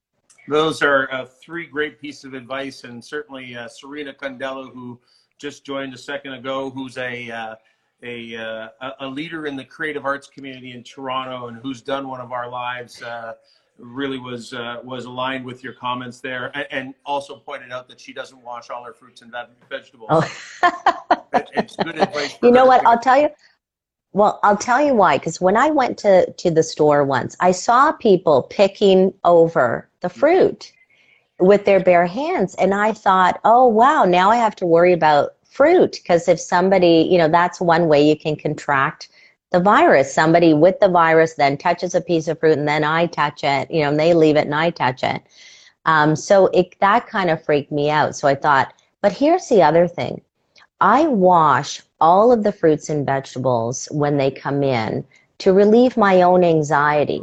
Those 0.49 0.83
are 0.83 1.13
uh, 1.13 1.25
three 1.25 1.67
great 1.67 2.01
pieces 2.01 2.25
of 2.25 2.35
advice, 2.35 2.83
and 2.83 3.05
certainly 3.05 3.55
uh, 3.55 3.69
Serena 3.69 4.13
Condello, 4.13 4.73
who 4.73 4.99
just 5.39 5.65
joined 5.65 5.95
a 5.95 5.99
second 5.99 6.33
ago, 6.33 6.71
who's 6.71 6.97
a 6.99 7.31
uh, 7.31 7.55
a, 8.03 8.37
uh, 8.37 8.91
a 9.01 9.07
leader 9.07 9.47
in 9.47 9.57
the 9.57 9.65
creative 9.65 10.05
arts 10.05 10.29
community 10.29 10.73
in 10.73 10.83
Toronto, 10.83 11.49
and 11.49 11.59
who's 11.59 11.83
done 11.83 12.09
one 12.09 12.21
of 12.21 12.33
our 12.33 12.49
lives. 12.49 13.03
Uh, 13.03 13.35
really 13.79 14.19
was 14.19 14.53
uh, 14.53 14.81
was 14.83 15.05
aligned 15.05 15.45
with 15.45 15.63
your 15.63 15.73
comments 15.73 16.21
there, 16.21 16.51
and, 16.55 16.67
and, 16.71 16.95
also 17.07 17.37
pointed 17.37 17.73
out 17.73 17.89
that 17.89 18.01
she 18.01 18.13
doesn't 18.13 18.43
wash 18.43 18.71
all 18.71 18.85
her 18.85 18.93
fruits 18.93 19.23
and 19.23 19.33
vegetables. 19.71 20.09
Oh. 20.11 20.31
it, 21.35 21.49
it's 21.55 21.77
good 21.77 21.99
advice. 21.99 22.37
You 22.43 22.51
know 22.51 22.67
what? 22.67 22.85
I'll 22.87 22.99
tell 22.99 23.21
you. 23.21 23.29
Well, 24.13 24.41
I'll 24.43 24.57
tell 24.57 24.81
you 24.81 24.95
why. 24.95 25.19
Because 25.19 25.41
when 25.41 25.57
I 25.57 25.71
went 25.71 25.99
to 25.99 26.31
to 26.33 26.51
the 26.51 26.63
store 26.63 27.05
once, 27.05 27.37
I 27.41 27.53
saw 27.53 27.93
people 27.93 28.43
picking 28.43 29.15
over 29.25 29.89
the 30.01 30.09
fruit 30.09 30.73
with 31.39 31.65
their 31.65 31.81
bare 31.81 32.07
hands, 32.07 32.55
and 32.57 32.75
I 32.75 32.93
thought, 32.93 33.41
oh 33.45 33.67
wow, 33.67 34.05
now 34.05 34.31
I 34.31 34.37
have 34.37 34.57
to 34.57 34.67
worry 34.67 34.93
about 34.93 35.35
fruit 35.59 35.99
because 36.01 36.29
if 36.29 36.39
somebody, 36.39 37.09
you 37.11 37.19
know, 37.19 37.29
that's 37.29 37.61
one 37.61 37.89
way 37.89 38.01
you 38.01 38.17
can 38.17 38.37
contract 38.37 39.09
the 39.51 39.59
virus. 39.59 40.15
Somebody 40.15 40.55
with 40.55 40.79
the 40.79 40.89
virus 40.89 41.35
then 41.35 41.59
touches 41.59 41.97
a 41.97 42.01
piece 42.01 42.29
of 42.29 42.39
fruit 42.39 42.57
and 42.57 42.69
then 42.69 42.85
I 42.85 43.07
touch 43.07 43.43
it, 43.43 43.69
you 43.69 43.83
know, 43.83 43.89
and 43.91 43.99
they 43.99 44.15
leave 44.15 44.37
it 44.37 44.45
and 44.45 44.55
I 44.55 44.71
touch 44.71 45.03
it. 45.03 45.21
Um, 45.85 46.15
so 46.15 46.47
it, 46.49 46.77
that 46.79 47.09
kind 47.09 47.29
of 47.29 47.45
freaked 47.45 47.73
me 47.73 47.91
out. 47.91 48.15
So 48.15 48.29
I 48.29 48.37
thought, 48.37 48.73
but 49.03 49.13
here's 49.13 49.49
the 49.49 49.63
other 49.63 49.89
thing. 49.89 50.21
I 50.81 51.09
wash 51.09 51.83
all 52.01 52.31
of 52.31 52.45
the 52.45 52.53
fruits 52.53 52.89
and 52.89 53.05
vegetables 53.05 53.89
when 53.91 54.17
they 54.17 54.31
come 54.31 54.63
in 54.63 55.05
to 55.39 55.53
relieve 55.53 55.97
my 55.97 56.23
own 56.23 56.45
anxiety. 56.45 57.23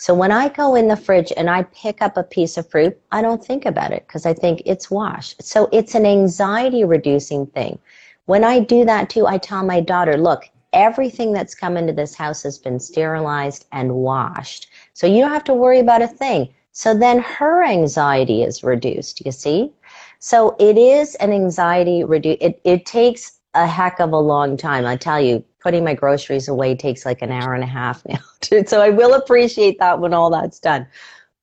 So 0.00 0.14
when 0.14 0.32
I 0.32 0.48
go 0.48 0.76
in 0.76 0.88
the 0.88 0.96
fridge 0.96 1.30
and 1.36 1.50
I 1.50 1.64
pick 1.64 2.00
up 2.00 2.16
a 2.16 2.22
piece 2.22 2.56
of 2.56 2.66
fruit, 2.70 2.98
I 3.12 3.20
don't 3.20 3.44
think 3.44 3.66
about 3.66 3.92
it 3.92 4.06
because 4.06 4.24
I 4.24 4.32
think 4.32 4.62
it's 4.64 4.90
washed. 4.90 5.42
So 5.42 5.68
it's 5.72 5.94
an 5.94 6.06
anxiety 6.06 6.84
reducing 6.84 7.44
thing. 7.48 7.78
When 8.24 8.42
I 8.42 8.60
do 8.60 8.86
that 8.86 9.10
too, 9.10 9.26
I 9.26 9.36
tell 9.36 9.62
my 9.62 9.78
daughter, 9.82 10.16
look, 10.16 10.48
everything 10.72 11.34
that's 11.34 11.54
come 11.54 11.76
into 11.76 11.92
this 11.92 12.14
house 12.14 12.42
has 12.44 12.56
been 12.56 12.80
sterilized 12.80 13.66
and 13.72 13.96
washed. 13.96 14.68
So 14.94 15.06
you 15.06 15.20
don't 15.20 15.32
have 15.32 15.44
to 15.44 15.52
worry 15.52 15.80
about 15.80 16.00
a 16.00 16.08
thing. 16.08 16.48
So 16.72 16.96
then 16.96 17.18
her 17.18 17.62
anxiety 17.62 18.42
is 18.42 18.62
reduced, 18.62 19.22
you 19.26 19.32
see? 19.32 19.70
So 20.18 20.56
it 20.58 20.78
is 20.78 21.14
an 21.16 21.30
anxiety 21.30 22.04
reduce. 22.04 22.38
It, 22.40 22.58
it 22.64 22.86
takes 22.86 23.38
a 23.52 23.66
heck 23.66 24.00
of 24.00 24.12
a 24.12 24.18
long 24.18 24.56
time. 24.56 24.86
I 24.86 24.96
tell 24.96 25.20
you, 25.20 25.44
putting 25.60 25.84
my 25.84 25.94
groceries 25.94 26.48
away 26.48 26.74
takes 26.74 27.04
like 27.04 27.22
an 27.22 27.30
hour 27.30 27.54
and 27.54 27.62
a 27.62 27.66
half 27.66 28.04
now. 28.08 28.18
so 28.66 28.80
I 28.80 28.90
will 28.90 29.14
appreciate 29.14 29.78
that 29.78 30.00
when 30.00 30.14
all 30.14 30.30
that's 30.30 30.58
done. 30.58 30.86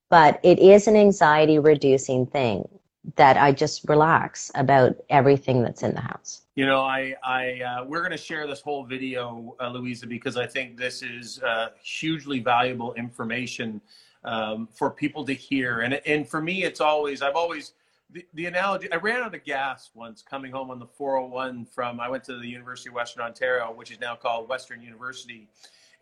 But 0.09 0.39
it 0.43 0.59
is 0.59 0.87
an 0.87 0.95
anxiety 0.95 1.59
reducing 1.59 2.25
thing 2.25 2.67
that 3.15 3.37
I 3.37 3.51
just 3.51 3.87
relax 3.87 4.51
about 4.55 4.95
everything 5.09 5.63
that's 5.63 5.83
in 5.83 5.93
the 5.93 6.01
house. 6.01 6.41
You 6.55 6.65
know, 6.65 6.81
I, 6.81 7.15
I, 7.23 7.61
uh, 7.61 7.85
we're 7.85 7.99
going 7.99 8.11
to 8.11 8.17
share 8.17 8.47
this 8.47 8.61
whole 8.61 8.83
video, 8.83 9.55
uh, 9.61 9.69
Louisa, 9.69 10.07
because 10.07 10.37
I 10.37 10.45
think 10.45 10.77
this 10.77 11.01
is 11.01 11.41
uh, 11.41 11.69
hugely 11.81 12.39
valuable 12.39 12.93
information 12.95 13.79
um, 14.23 14.67
for 14.73 14.89
people 14.91 15.23
to 15.25 15.33
hear. 15.33 15.81
And, 15.81 16.01
and 16.05 16.27
for 16.27 16.41
me, 16.41 16.63
it's 16.63 16.81
always, 16.81 17.21
I've 17.21 17.35
always, 17.35 17.73
the, 18.09 18.25
the 18.33 18.45
analogy, 18.45 18.91
I 18.91 18.97
ran 18.97 19.21
out 19.21 19.35
of 19.35 19.43
gas 19.43 19.89
once 19.93 20.21
coming 20.21 20.51
home 20.51 20.71
on 20.71 20.79
the 20.79 20.85
401 20.85 21.65
from, 21.65 21.99
I 21.99 22.09
went 22.09 22.23
to 22.25 22.37
the 22.37 22.47
University 22.47 22.89
of 22.89 22.95
Western 22.95 23.23
Ontario, 23.23 23.71
which 23.73 23.91
is 23.91 23.99
now 23.99 24.15
called 24.15 24.47
Western 24.47 24.81
University. 24.81 25.49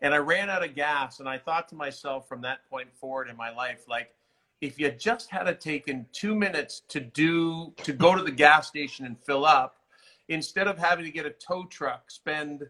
And 0.00 0.14
I 0.14 0.18
ran 0.18 0.48
out 0.48 0.64
of 0.64 0.74
gas. 0.74 1.20
And 1.20 1.28
I 1.28 1.38
thought 1.38 1.68
to 1.70 1.74
myself 1.74 2.28
from 2.28 2.42
that 2.42 2.68
point 2.70 2.88
forward 2.94 3.28
in 3.28 3.36
my 3.36 3.50
life, 3.50 3.84
like, 3.88 4.14
if 4.60 4.78
you 4.78 4.90
just 4.90 5.30
had 5.30 5.60
taken 5.60 6.06
two 6.12 6.34
minutes 6.34 6.80
to 6.88 7.00
do, 7.00 7.74
to 7.82 7.92
go 7.92 8.14
to 8.14 8.22
the 8.22 8.30
gas 8.30 8.68
station 8.68 9.04
and 9.04 9.18
fill 9.18 9.44
up, 9.44 9.76
instead 10.28 10.66
of 10.66 10.78
having 10.78 11.04
to 11.04 11.10
get 11.10 11.26
a 11.26 11.30
tow 11.30 11.64
truck, 11.64 12.10
spend 12.10 12.62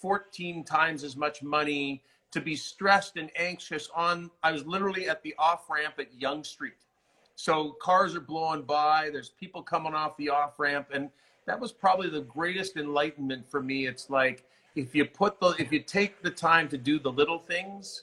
14 0.00 0.64
times 0.64 1.04
as 1.04 1.16
much 1.16 1.42
money 1.42 2.02
to 2.32 2.40
be 2.40 2.56
stressed 2.56 3.16
and 3.16 3.30
anxious 3.36 3.90
on 3.94 4.30
I 4.42 4.52
was 4.52 4.64
literally 4.64 5.08
at 5.08 5.22
the 5.22 5.34
off 5.38 5.68
ramp 5.68 5.94
at 5.98 6.14
Yonge 6.14 6.46
Street. 6.46 6.74
So 7.40 7.70
cars 7.80 8.14
are 8.14 8.20
blowing 8.20 8.64
by, 8.64 9.08
there's 9.10 9.30
people 9.30 9.62
coming 9.62 9.94
off 9.94 10.14
the 10.18 10.28
off 10.28 10.58
ramp 10.58 10.88
and 10.92 11.08
that 11.46 11.58
was 11.58 11.72
probably 11.72 12.10
the 12.10 12.20
greatest 12.20 12.76
enlightenment 12.76 13.50
for 13.50 13.62
me. 13.62 13.86
It's 13.86 14.10
like 14.10 14.44
if 14.76 14.94
you 14.94 15.06
put 15.06 15.40
the 15.40 15.54
if 15.58 15.72
you 15.72 15.80
take 15.80 16.20
the 16.20 16.30
time 16.30 16.68
to 16.68 16.76
do 16.76 16.98
the 16.98 17.10
little 17.10 17.38
things, 17.38 18.02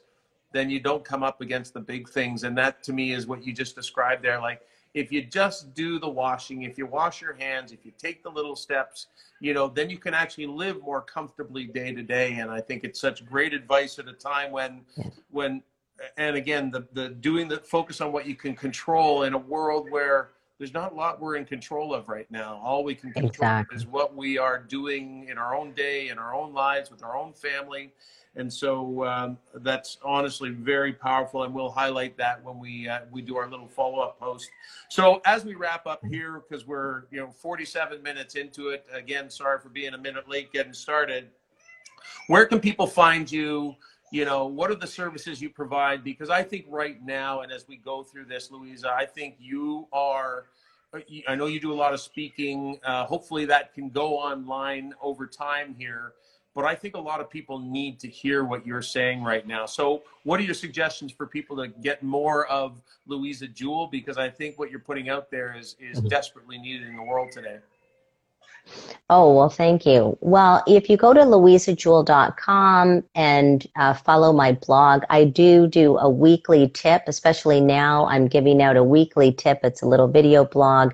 then 0.53 0.71
you 0.71 0.79
don't 0.79 1.05
come 1.05 1.21
up 1.21 1.39
against 1.39 1.75
the 1.75 1.79
big 1.79 2.09
things 2.09 2.45
and 2.45 2.57
that 2.57 2.81
to 2.85 2.93
me 2.93 3.11
is 3.11 3.27
what 3.27 3.45
you 3.45 3.53
just 3.53 3.75
described 3.75 4.23
there 4.23 4.41
like 4.41 4.63
if 4.95 5.11
you 5.11 5.21
just 5.21 5.75
do 5.75 5.99
the 5.99 6.09
washing, 6.09 6.63
if 6.63 6.77
you 6.77 6.88
wash 6.88 7.21
your 7.21 7.33
hands, 7.35 7.71
if 7.71 7.85
you 7.85 7.91
take 7.99 8.23
the 8.23 8.29
little 8.29 8.55
steps, 8.55 9.07
you 9.39 9.53
know, 9.53 9.67
then 9.67 9.91
you 9.91 9.99
can 9.99 10.15
actually 10.15 10.47
live 10.47 10.81
more 10.81 11.01
comfortably 11.01 11.65
day 11.65 11.93
to 11.93 12.01
day. 12.01 12.38
And 12.38 12.49
I 12.49 12.61
think 12.61 12.83
it's 12.83 12.99
such 12.99 13.23
great 13.23 13.53
advice 13.53 13.99
at 13.99 14.07
a 14.07 14.13
time 14.13 14.51
when, 14.51 14.81
when, 15.29 15.61
and 16.17 16.35
again, 16.35 16.71
the, 16.71 16.87
the 16.93 17.09
doing 17.09 17.47
the 17.47 17.57
focus 17.57 18.01
on 18.01 18.11
what 18.11 18.25
you 18.25 18.35
can 18.35 18.55
control 18.55 19.23
in 19.23 19.33
a 19.33 19.37
world 19.37 19.89
where 19.89 20.29
there's 20.57 20.73
not 20.73 20.91
a 20.91 20.95
lot 20.95 21.21
we're 21.21 21.35
in 21.35 21.45
control 21.45 21.93
of 21.93 22.09
right 22.09 22.29
now. 22.31 22.59
All 22.63 22.83
we 22.83 22.95
can 22.95 23.11
control 23.11 23.29
exactly. 23.29 23.75
is 23.75 23.85
what 23.85 24.15
we 24.15 24.37
are 24.37 24.57
doing 24.59 25.27
in 25.29 25.37
our 25.37 25.55
own 25.55 25.73
day, 25.73 26.09
in 26.09 26.17
our 26.17 26.33
own 26.33 26.53
lives, 26.53 26.89
with 26.89 27.03
our 27.03 27.15
own 27.15 27.33
family. 27.33 27.93
And 28.35 28.51
so 28.51 29.03
um, 29.03 29.37
that's 29.55 29.97
honestly 30.03 30.51
very 30.51 30.93
powerful, 30.93 31.43
and 31.43 31.53
we'll 31.53 31.71
highlight 31.71 32.17
that 32.17 32.43
when 32.43 32.59
we 32.59 32.87
uh, 32.87 32.99
we 33.11 33.21
do 33.21 33.35
our 33.35 33.49
little 33.49 33.67
follow 33.67 33.99
up 33.99 34.19
post. 34.19 34.49
So 34.89 35.21
as 35.25 35.43
we 35.43 35.55
wrap 35.55 35.87
up 35.87 36.01
here, 36.05 36.43
because 36.47 36.67
we're 36.67 37.03
you 37.09 37.19
know 37.19 37.31
47 37.31 38.01
minutes 38.03 38.35
into 38.35 38.69
it. 38.69 38.85
Again, 38.93 39.29
sorry 39.31 39.59
for 39.59 39.69
being 39.69 39.95
a 39.95 39.97
minute 39.97 40.29
late 40.29 40.53
getting 40.53 40.73
started. 40.73 41.29
Where 42.27 42.45
can 42.45 42.59
people 42.59 42.85
find 42.85 43.31
you? 43.31 43.75
You 44.12 44.26
know, 44.26 44.45
what 44.45 44.72
are 44.72 44.76
the 44.76 44.88
services 44.88 45.41
you 45.41 45.49
provide? 45.49 46.03
Because 46.03 46.30
I 46.30 46.41
think 46.43 46.66
right 46.70 47.03
now, 47.05 47.41
and 47.41 47.51
as 47.51 47.68
we 47.68 47.78
go 47.78 48.03
through 48.03 48.26
this, 48.26 48.51
Louisa, 48.51 48.89
I 48.89 49.05
think 49.05 49.36
you 49.39 49.88
are. 49.91 50.45
I 51.28 51.36
know 51.36 51.47
you 51.47 51.60
do 51.60 51.74
a 51.74 51.76
lot 51.76 51.93
of 51.93 51.99
speaking. 51.99 52.80
Uh, 52.84 53.05
hopefully, 53.05 53.45
that 53.45 53.74
can 53.74 53.89
go 53.89 54.18
online 54.18 54.93
over 55.01 55.28
time 55.28 55.76
here 55.78 56.14
but 56.58 56.66
I 56.66 56.74
think 56.74 56.95
a 56.95 56.99
lot 56.99 57.22
of 57.22 57.30
people 57.30 57.60
need 57.60 57.99
to 57.99 58.08
hear 58.08 58.43
what 58.43 58.66
you're 58.66 58.82
saying 58.82 59.22
right 59.22 59.45
now. 59.45 59.68
So, 59.68 60.01
what 60.24 60.39
are 60.39 60.43
your 60.43 60.55
suggestions 60.55 61.12
for 61.12 61.28
people 61.28 61.55
to 61.58 61.68
get 61.68 62.01
more 62.01 62.47
of 62.47 62.82
Louisa 63.05 63.47
Jewell? 63.47 63.86
Because 63.86 64.18
I 64.18 64.28
think 64.28 64.58
what 64.58 64.72
you're 64.72 64.80
putting 64.80 65.08
out 65.08 65.30
there 65.30 65.55
is 65.55 65.76
is 65.80 65.99
mm-hmm. 65.99 66.08
desperately 66.08 66.58
needed 66.58 66.88
in 66.88 66.95
the 66.95 67.03
world 67.03 67.32
today. 67.32 67.60
Oh, 69.09 69.34
well, 69.34 69.49
thank 69.49 69.86
you. 69.86 70.18
Well, 70.20 70.63
if 70.68 70.89
you 70.89 70.97
go 70.97 71.13
to 71.13 71.22
louisajewell.com 71.22 73.03
and 73.15 73.68
uh, 73.78 73.93
follow 73.93 74.34
my 74.34 74.51
blog, 74.51 75.03
I 75.09 75.24
do 75.24 75.65
do 75.68 75.97
a 75.97 76.09
weekly 76.09 76.68
tip, 76.70 77.03
especially 77.07 77.61
now 77.61 78.05
I'm 78.07 78.28
giving 78.28 78.61
out 78.61 78.76
a 78.76 78.84
weekly 78.84 79.32
tip. 79.32 79.61
It's 79.63 79.82
a 79.82 79.88
little 79.88 80.09
video 80.09 80.43
blog. 80.43 80.93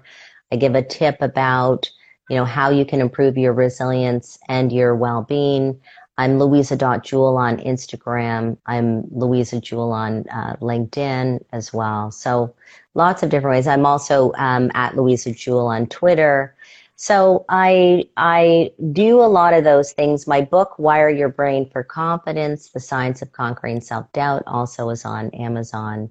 I 0.52 0.58
give 0.58 0.76
a 0.76 0.84
tip 0.84 1.18
about, 1.22 1.90
you 2.30 2.36
know, 2.36 2.46
how 2.46 2.70
you 2.70 2.86
can 2.86 3.02
improve 3.02 3.36
your 3.36 3.54
resilience 3.54 4.38
and 4.48 4.72
your 4.72 4.96
well-being. 4.96 5.80
I'm 6.20 6.38
Louisa.jewell 6.38 7.38
on 7.38 7.58
Instagram. 7.58 8.58
I'm 8.68 9.06
Louisa 9.10 9.60
Jewell 9.60 9.92
on 9.92 10.28
uh, 10.30 10.56
LinkedIn 10.62 11.44
as 11.52 11.74
well. 11.74 12.12
So 12.12 12.54
lots 12.94 13.24
of 13.24 13.32
different 13.32 13.56
ways. 13.56 13.68
I'm 13.68 13.88
also 13.88 14.32
um, 14.38 14.70
at 14.76 14.96
Louisa 14.96 15.32
Jewell 15.32 15.66
on 15.66 15.88
Twitter. 15.88 16.56
So 17.04 17.44
I 17.50 18.06
I 18.16 18.72
do 18.94 19.20
a 19.20 19.28
lot 19.28 19.54
of 19.54 19.66
those 19.66 19.92
things. 19.92 20.26
My 20.26 20.40
book, 20.40 20.80
Wire 20.80 21.10
Your 21.10 21.28
Brain 21.28 21.70
for 21.70 21.84
Confidence: 21.84 22.70
The 22.70 22.80
Science 22.80 23.22
of 23.22 23.34
Conquering 23.34 23.82
Self-Doubt, 23.82 24.44
also 24.48 24.90
is 24.90 25.04
on 25.04 25.30
Amazon. 25.32 26.10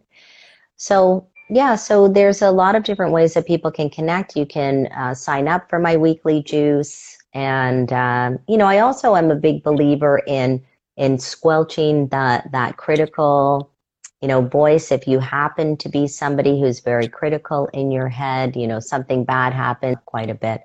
So 0.77 1.27
yeah, 1.49 1.77
so 1.77 2.09
there's 2.09 2.43
a 2.43 2.51
lot 2.51 2.75
of 2.75 2.83
different 2.85 3.15
ways 3.15 3.33
that 3.33 3.47
people 3.47 3.71
can 3.71 3.89
connect. 3.89 4.37
You 4.37 4.45
can 4.45 4.89
uh, 4.89 5.15
sign 5.15 5.49
up 5.49 5.71
for 5.71 5.79
my 5.79 5.97
weekly 5.97 6.43
juice, 6.43 7.17
and 7.33 7.91
um, 7.95 8.39
you 8.47 8.59
know 8.59 8.67
I 8.67 8.81
also 8.81 9.17
am 9.17 9.31
a 9.31 9.35
big 9.35 9.63
believer 9.63 10.21
in 10.27 10.63
in 10.99 11.19
squelching 11.19 12.09
that 12.09 12.53
that 12.53 12.77
critical 12.77 13.72
you 14.23 14.29
know, 14.29 14.41
voice, 14.41 14.93
if 14.93 15.09
you 15.09 15.19
happen 15.19 15.77
to 15.79 15.89
be 15.89 16.07
somebody 16.07 16.61
who's 16.61 16.79
very 16.79 17.09
critical 17.09 17.67
in 17.75 17.91
your 17.91 18.09
head, 18.09 18.55
you 18.55 18.69
know, 18.69 18.79
something 18.79 19.25
bad 19.25 19.53
happened 19.53 19.99
quite 20.07 20.31
a 20.31 20.35
bit. 20.35 20.63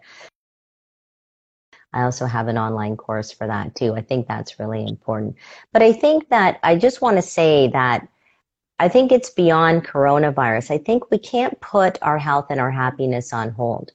I 1.92 2.04
also 2.04 2.28
have 2.28 2.48
an 2.48 2.58
online 2.58 2.96
course 2.96 3.32
for 3.32 3.48
that 3.48 3.74
too. 3.74 3.96
I 3.96 4.02
think 4.02 4.28
that's 4.28 4.60
really 4.60 4.86
important. 4.88 5.36
But 5.74 5.82
I 5.82 5.92
think 5.92 6.30
that 6.30 6.60
I 6.62 6.76
just 6.76 7.02
want 7.02 7.18
to 7.18 7.24
say 7.24 7.70
that 7.70 8.08
I 8.78 8.90
think 8.90 9.12
it's 9.12 9.32
beyond 9.32 9.88
coronavirus. 9.88 10.70
I 10.70 10.78
think 10.78 11.10
we 11.10 11.18
can't 11.18 11.60
put 11.60 11.98
our 12.04 12.20
health 12.20 12.48
and 12.52 12.60
our 12.60 12.70
happiness 12.70 13.34
on 13.34 13.50
hold. 13.50 13.92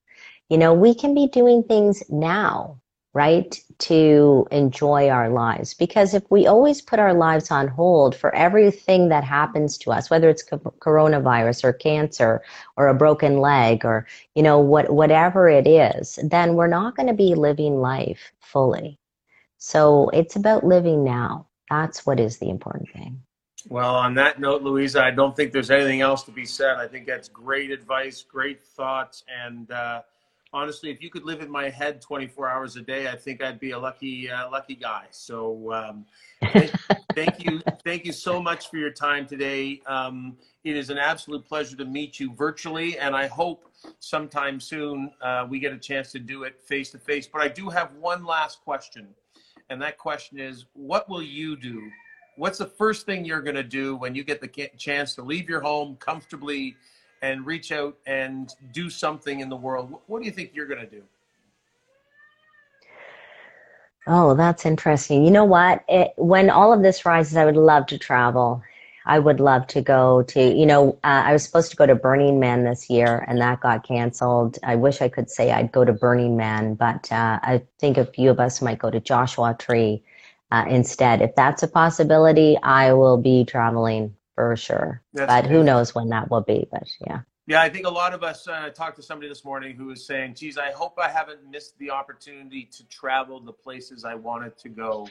You 0.49 0.59
know, 0.59 0.75
we 0.75 0.93
can 0.93 1.15
be 1.15 1.29
doing 1.29 1.63
things 1.63 2.03
now 2.11 2.83
right? 3.15 3.61
To 3.89 4.47
enjoy 4.53 5.09
our 5.09 5.29
lives. 5.29 5.75
Because 5.75 6.15
if 6.15 6.23
we 6.31 6.47
always 6.47 6.81
put 6.81 7.01
our 7.01 7.15
lives 7.15 7.51
on 7.51 7.67
hold 7.67 8.15
for 8.15 8.33
everything 8.35 9.09
that 9.09 9.25
happens 9.25 9.77
to 9.79 9.91
us, 9.91 10.09
whether 10.09 10.29
it's 10.29 10.45
coronavirus 10.45 11.65
or 11.65 11.73
cancer 11.73 12.43
or 12.77 12.87
a 12.87 12.95
broken 12.95 13.39
leg 13.39 13.85
or, 13.85 14.07
you 14.37 14.43
know, 14.43 14.59
what, 14.61 14.91
whatever 14.91 15.49
it 15.49 15.67
is, 15.67 16.19
then 16.23 16.55
we're 16.55 16.69
not 16.69 16.95
going 16.95 17.09
to 17.09 17.15
be 17.15 17.35
living 17.35 17.81
life 17.81 18.33
fully. 18.41 19.01
So 19.59 20.11
it's 20.11 20.37
about 20.37 20.65
living 20.65 21.03
now. 21.03 21.49
That's 21.69 22.07
what 22.07 22.21
is 22.21 22.39
the 22.39 22.51
important 22.51 22.89
thing. 22.91 23.21
Well, 23.69 23.95
on 23.95 24.15
that 24.15 24.39
note, 24.39 24.63
Louisa, 24.63 25.03
I 25.03 25.11
don't 25.11 25.35
think 25.35 25.53
there's 25.53 25.71
anything 25.71 26.03
else 26.03 26.23
to 26.25 26.33
be 26.33 26.45
said. 26.45 26.77
I 26.77 26.87
think 26.87 27.07
that's 27.07 27.29
great 27.29 27.71
advice, 27.71 28.23
great 28.23 28.63
thoughts, 28.63 29.25
and 29.29 29.71
uh, 29.71 30.03
honestly, 30.53 30.91
if 30.91 31.03
you 31.03 31.11
could 31.11 31.25
live 31.25 31.41
in 31.41 31.51
my 31.51 31.69
head 31.71 32.01
24 32.01 32.49
hours 32.49 32.77
a 32.77 32.83
day, 32.83 33.09
I 33.09 33.17
think 33.17 33.43
I'd 33.43 33.59
be 33.59 33.71
a 33.71 33.79
lucky, 33.79 34.31
uh, 34.31 34.51
lucky 34.51 34.75
guy. 34.75 35.07
So 35.11 35.73
um, 35.73 36.05
thank, 36.53 36.71
thank, 37.15 37.45
you, 37.45 37.63
thank 37.85 38.05
you 38.05 38.13
so 38.13 38.41
much 38.41 38.69
for 38.69 38.77
your 38.77 38.91
time 38.91 39.27
today. 39.27 39.81
Um, 39.87 40.37
it 40.65 40.77
is 40.77 40.91
an 40.91 40.99
absolute 40.99 41.47
pleasure 41.47 41.77
to 41.77 41.85
meet 41.85 42.21
you 42.21 42.35
virtually, 42.35 42.99
and 42.99 43.17
I 43.17 43.27
hope 43.27 43.71
sometime 43.99 44.61
soon 44.61 45.11
uh, 45.21 45.47
we 45.49 45.59
get 45.59 45.73
a 45.73 45.79
chance 45.79 46.13
to 46.13 46.19
do 46.19 46.45
it 46.45 46.61
face 46.63 46.91
to 46.91 46.99
face. 46.99 47.27
But 47.27 47.43
I 47.43 47.49
do 47.49 47.69
have 47.69 47.95
one 47.95 48.25
last 48.25 48.63
question, 48.63 49.09
and 49.71 49.81
that 49.83 49.99
question 49.99 50.39
is, 50.39 50.67
what 50.75 51.09
will 51.09 51.23
you 51.23 51.57
do? 51.57 51.91
What's 52.37 52.59
the 52.59 52.67
first 52.67 53.07
thing 53.07 53.25
you're 53.25 53.43
going 53.43 53.57
to 53.57 53.63
do 53.63 53.97
when 53.97 54.15
you 54.15 54.25
get 54.25 54.41
the 54.41 54.71
chance 54.79 55.15
to 55.17 55.23
leave 55.23 55.49
your 55.49 55.61
home 55.61 55.97
comfortably? 55.97 56.77
And 57.23 57.47
reach 57.47 57.73
out 57.73 57.97
and 58.07 58.55
do 58.73 58.91
something 58.91 59.41
in 59.41 59.49
the 59.49 59.57
world, 59.57 59.95
what 60.07 60.21
do 60.21 60.27
you 60.27 60.33
think 60.33 60.51
you're 60.53 60.67
going 60.67 60.81
to 60.81 60.87
do? 60.87 61.03
Oh, 64.09 64.35
that's 64.35 64.67
interesting. 64.67 65.25
You 65.25 65.31
know 65.31 65.45
what? 65.45 65.85
It, 65.89 66.13
when 66.17 66.51
all 66.51 66.73
of 66.73 66.83
this 66.83 67.07
rises, 67.07 67.37
I 67.37 67.45
would 67.45 67.57
love 67.57 67.87
to 67.87 67.99
travel. 67.99 68.63
I 69.07 69.19
would 69.19 69.41
love 69.41 69.67
to 69.69 69.81
go 69.81 70.23
to, 70.25 70.41
you 70.41 70.67
know, 70.67 70.99
uh, 71.05 71.23
I 71.27 71.33
was 71.33 71.45
supposed 71.45 71.71
to 71.71 71.77
go 71.77 71.87
to 71.87 71.95
Burning 71.95 72.39
Man 72.39 72.65
this 72.65 72.91
year 72.91 73.25
and 73.29 73.41
that 73.41 73.61
got 73.61 73.87
canceled. 73.87 74.59
I 74.65 74.77
wish 74.77 75.01
I 75.01 75.09
could 75.09 75.31
say 75.31 75.53
I'd 75.53 75.73
go 75.73 75.85
to 75.85 75.93
Burning 75.93 76.37
Man, 76.37 76.75
but 76.75 77.11
uh, 77.11 77.39
I 77.43 77.63
think 77.79 77.97
a 77.97 78.05
few 78.07 78.31
of 78.31 78.39
us 78.41 78.63
might 78.63 78.79
go 78.79 78.91
to 78.91 79.01
Joshua 79.01 79.57
Tree 79.59 80.03
uh, 80.53 80.65
instead. 80.69 81.21
If 81.21 81.35
that's 81.35 81.63
a 81.63 81.69
possibility, 81.69 82.57
I 82.63 82.93
will 82.93 83.17
be 83.17 83.45
traveling 83.45 84.15
for 84.35 84.57
sure. 84.57 85.03
That's 85.13 85.29
but 85.29 85.51
who 85.51 85.63
knows 85.63 85.95
when 85.95 86.09
that 86.09 86.31
will 86.31 86.41
be? 86.41 86.67
But 86.71 86.89
yeah. 87.07 87.21
Yeah, 87.47 87.61
I 87.61 87.69
think 87.69 87.87
a 87.87 87.91
lot 87.91 88.15
of 88.15 88.23
us 88.23 88.47
uh, 88.47 88.71
talked 88.71 88.97
to 88.97 89.03
somebody 89.03 89.29
this 89.29 89.45
morning 89.45 89.75
who 89.75 89.87
was 89.87 90.07
saying, 90.07 90.35
"Geez, 90.35 90.59
I 90.59 90.71
hope 90.71 90.99
I 90.99 91.09
haven't 91.09 91.41
missed 91.51 91.77
the 91.79 91.91
opportunity 91.91 92.69
to 92.73 92.87
travel 92.87 93.41
the 93.41 93.53
places 93.53 94.05
I 94.05 94.15
wanted 94.15 94.57
to 94.59 94.69
go." 94.69 95.09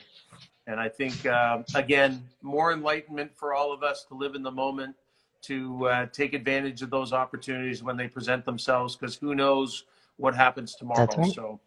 And 0.65 0.79
I 0.79 0.87
think 0.87 1.25
uh, 1.25 1.63
again, 1.75 2.23
more 2.41 2.71
enlightenment 2.71 3.31
for 3.35 3.53
all 3.53 3.73
of 3.73 3.83
us 3.83 4.05
to 4.05 4.15
live 4.15 4.35
in 4.35 4.43
the 4.43 4.51
moment, 4.51 4.95
to 5.43 5.87
uh, 5.87 6.05
take 6.07 6.33
advantage 6.33 6.81
of 6.81 6.89
those 6.89 7.11
opportunities 7.11 7.83
when 7.83 7.97
they 7.97 8.07
present 8.07 8.45
themselves, 8.45 8.95
because 8.95 9.17
who 9.17 9.35
knows 9.35 9.83
what 10.15 10.33
happens 10.33 10.75
tomorrow. 10.75 11.07
Right. 11.17 11.33
So. 11.33 11.59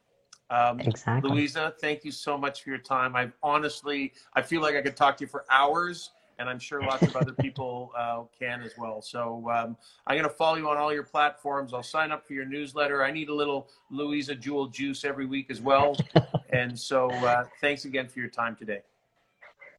Um, 0.51 0.79
exactly. 0.79 1.31
Louisa, 1.31 1.75
thank 1.81 2.05
you 2.05 2.13
so 2.13 2.37
much 2.37 2.63
for 2.63 2.69
your 2.69 2.79
time. 2.79 3.17
I 3.17 3.31
honestly, 3.43 4.13
I 4.35 4.43
feel 4.43 4.61
like 4.61 4.77
I 4.77 4.83
could 4.83 4.95
talk 4.95 5.17
to 5.17 5.25
you 5.25 5.29
for 5.29 5.47
hours 5.51 6.11
and 6.39 6.49
I'm 6.49 6.59
sure 6.59 6.83
lots 6.83 7.03
of 7.03 7.17
other 7.21 7.33
people 7.33 7.93
uh, 7.97 8.23
can 8.39 8.63
as 8.63 8.73
well. 8.77 9.03
So 9.03 9.51
um, 9.51 9.77
I'm 10.07 10.17
going 10.17 10.29
to 10.29 10.35
follow 10.35 10.57
you 10.57 10.69
on 10.69 10.77
all 10.77 10.93
your 10.93 11.03
platforms. 11.03 11.73
I'll 11.73 11.83
sign 11.83 12.13
up 12.13 12.27
for 12.27 12.33
your 12.33 12.45
newsletter. 12.45 13.05
I 13.05 13.11
need 13.11 13.29
a 13.29 13.35
little 13.35 13.69
Louisa 13.91 14.35
Jewell 14.35 14.67
juice 14.67 15.05
every 15.05 15.27
week 15.27 15.51
as 15.51 15.61
well. 15.61 15.97
and 16.53 16.79
so 16.79 17.09
uh, 17.11 17.45
thanks 17.61 17.85
again 17.85 18.09
for 18.09 18.21
your 18.21 18.29
time 18.29 18.57
today. 18.57 18.83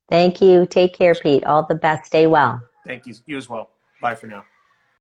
Thank 0.10 0.42
you. 0.42 0.66
Take 0.66 0.94
care, 0.94 1.16
Pete. 1.16 1.44
All 1.46 1.66
the 1.66 1.76
best. 1.76 2.06
Stay 2.06 2.28
well. 2.28 2.62
Thank 2.86 3.08
you. 3.08 3.16
You 3.26 3.38
as 3.38 3.50
well. 3.50 3.72
Bye 4.02 4.16
for 4.16 4.28
now. 4.28 4.46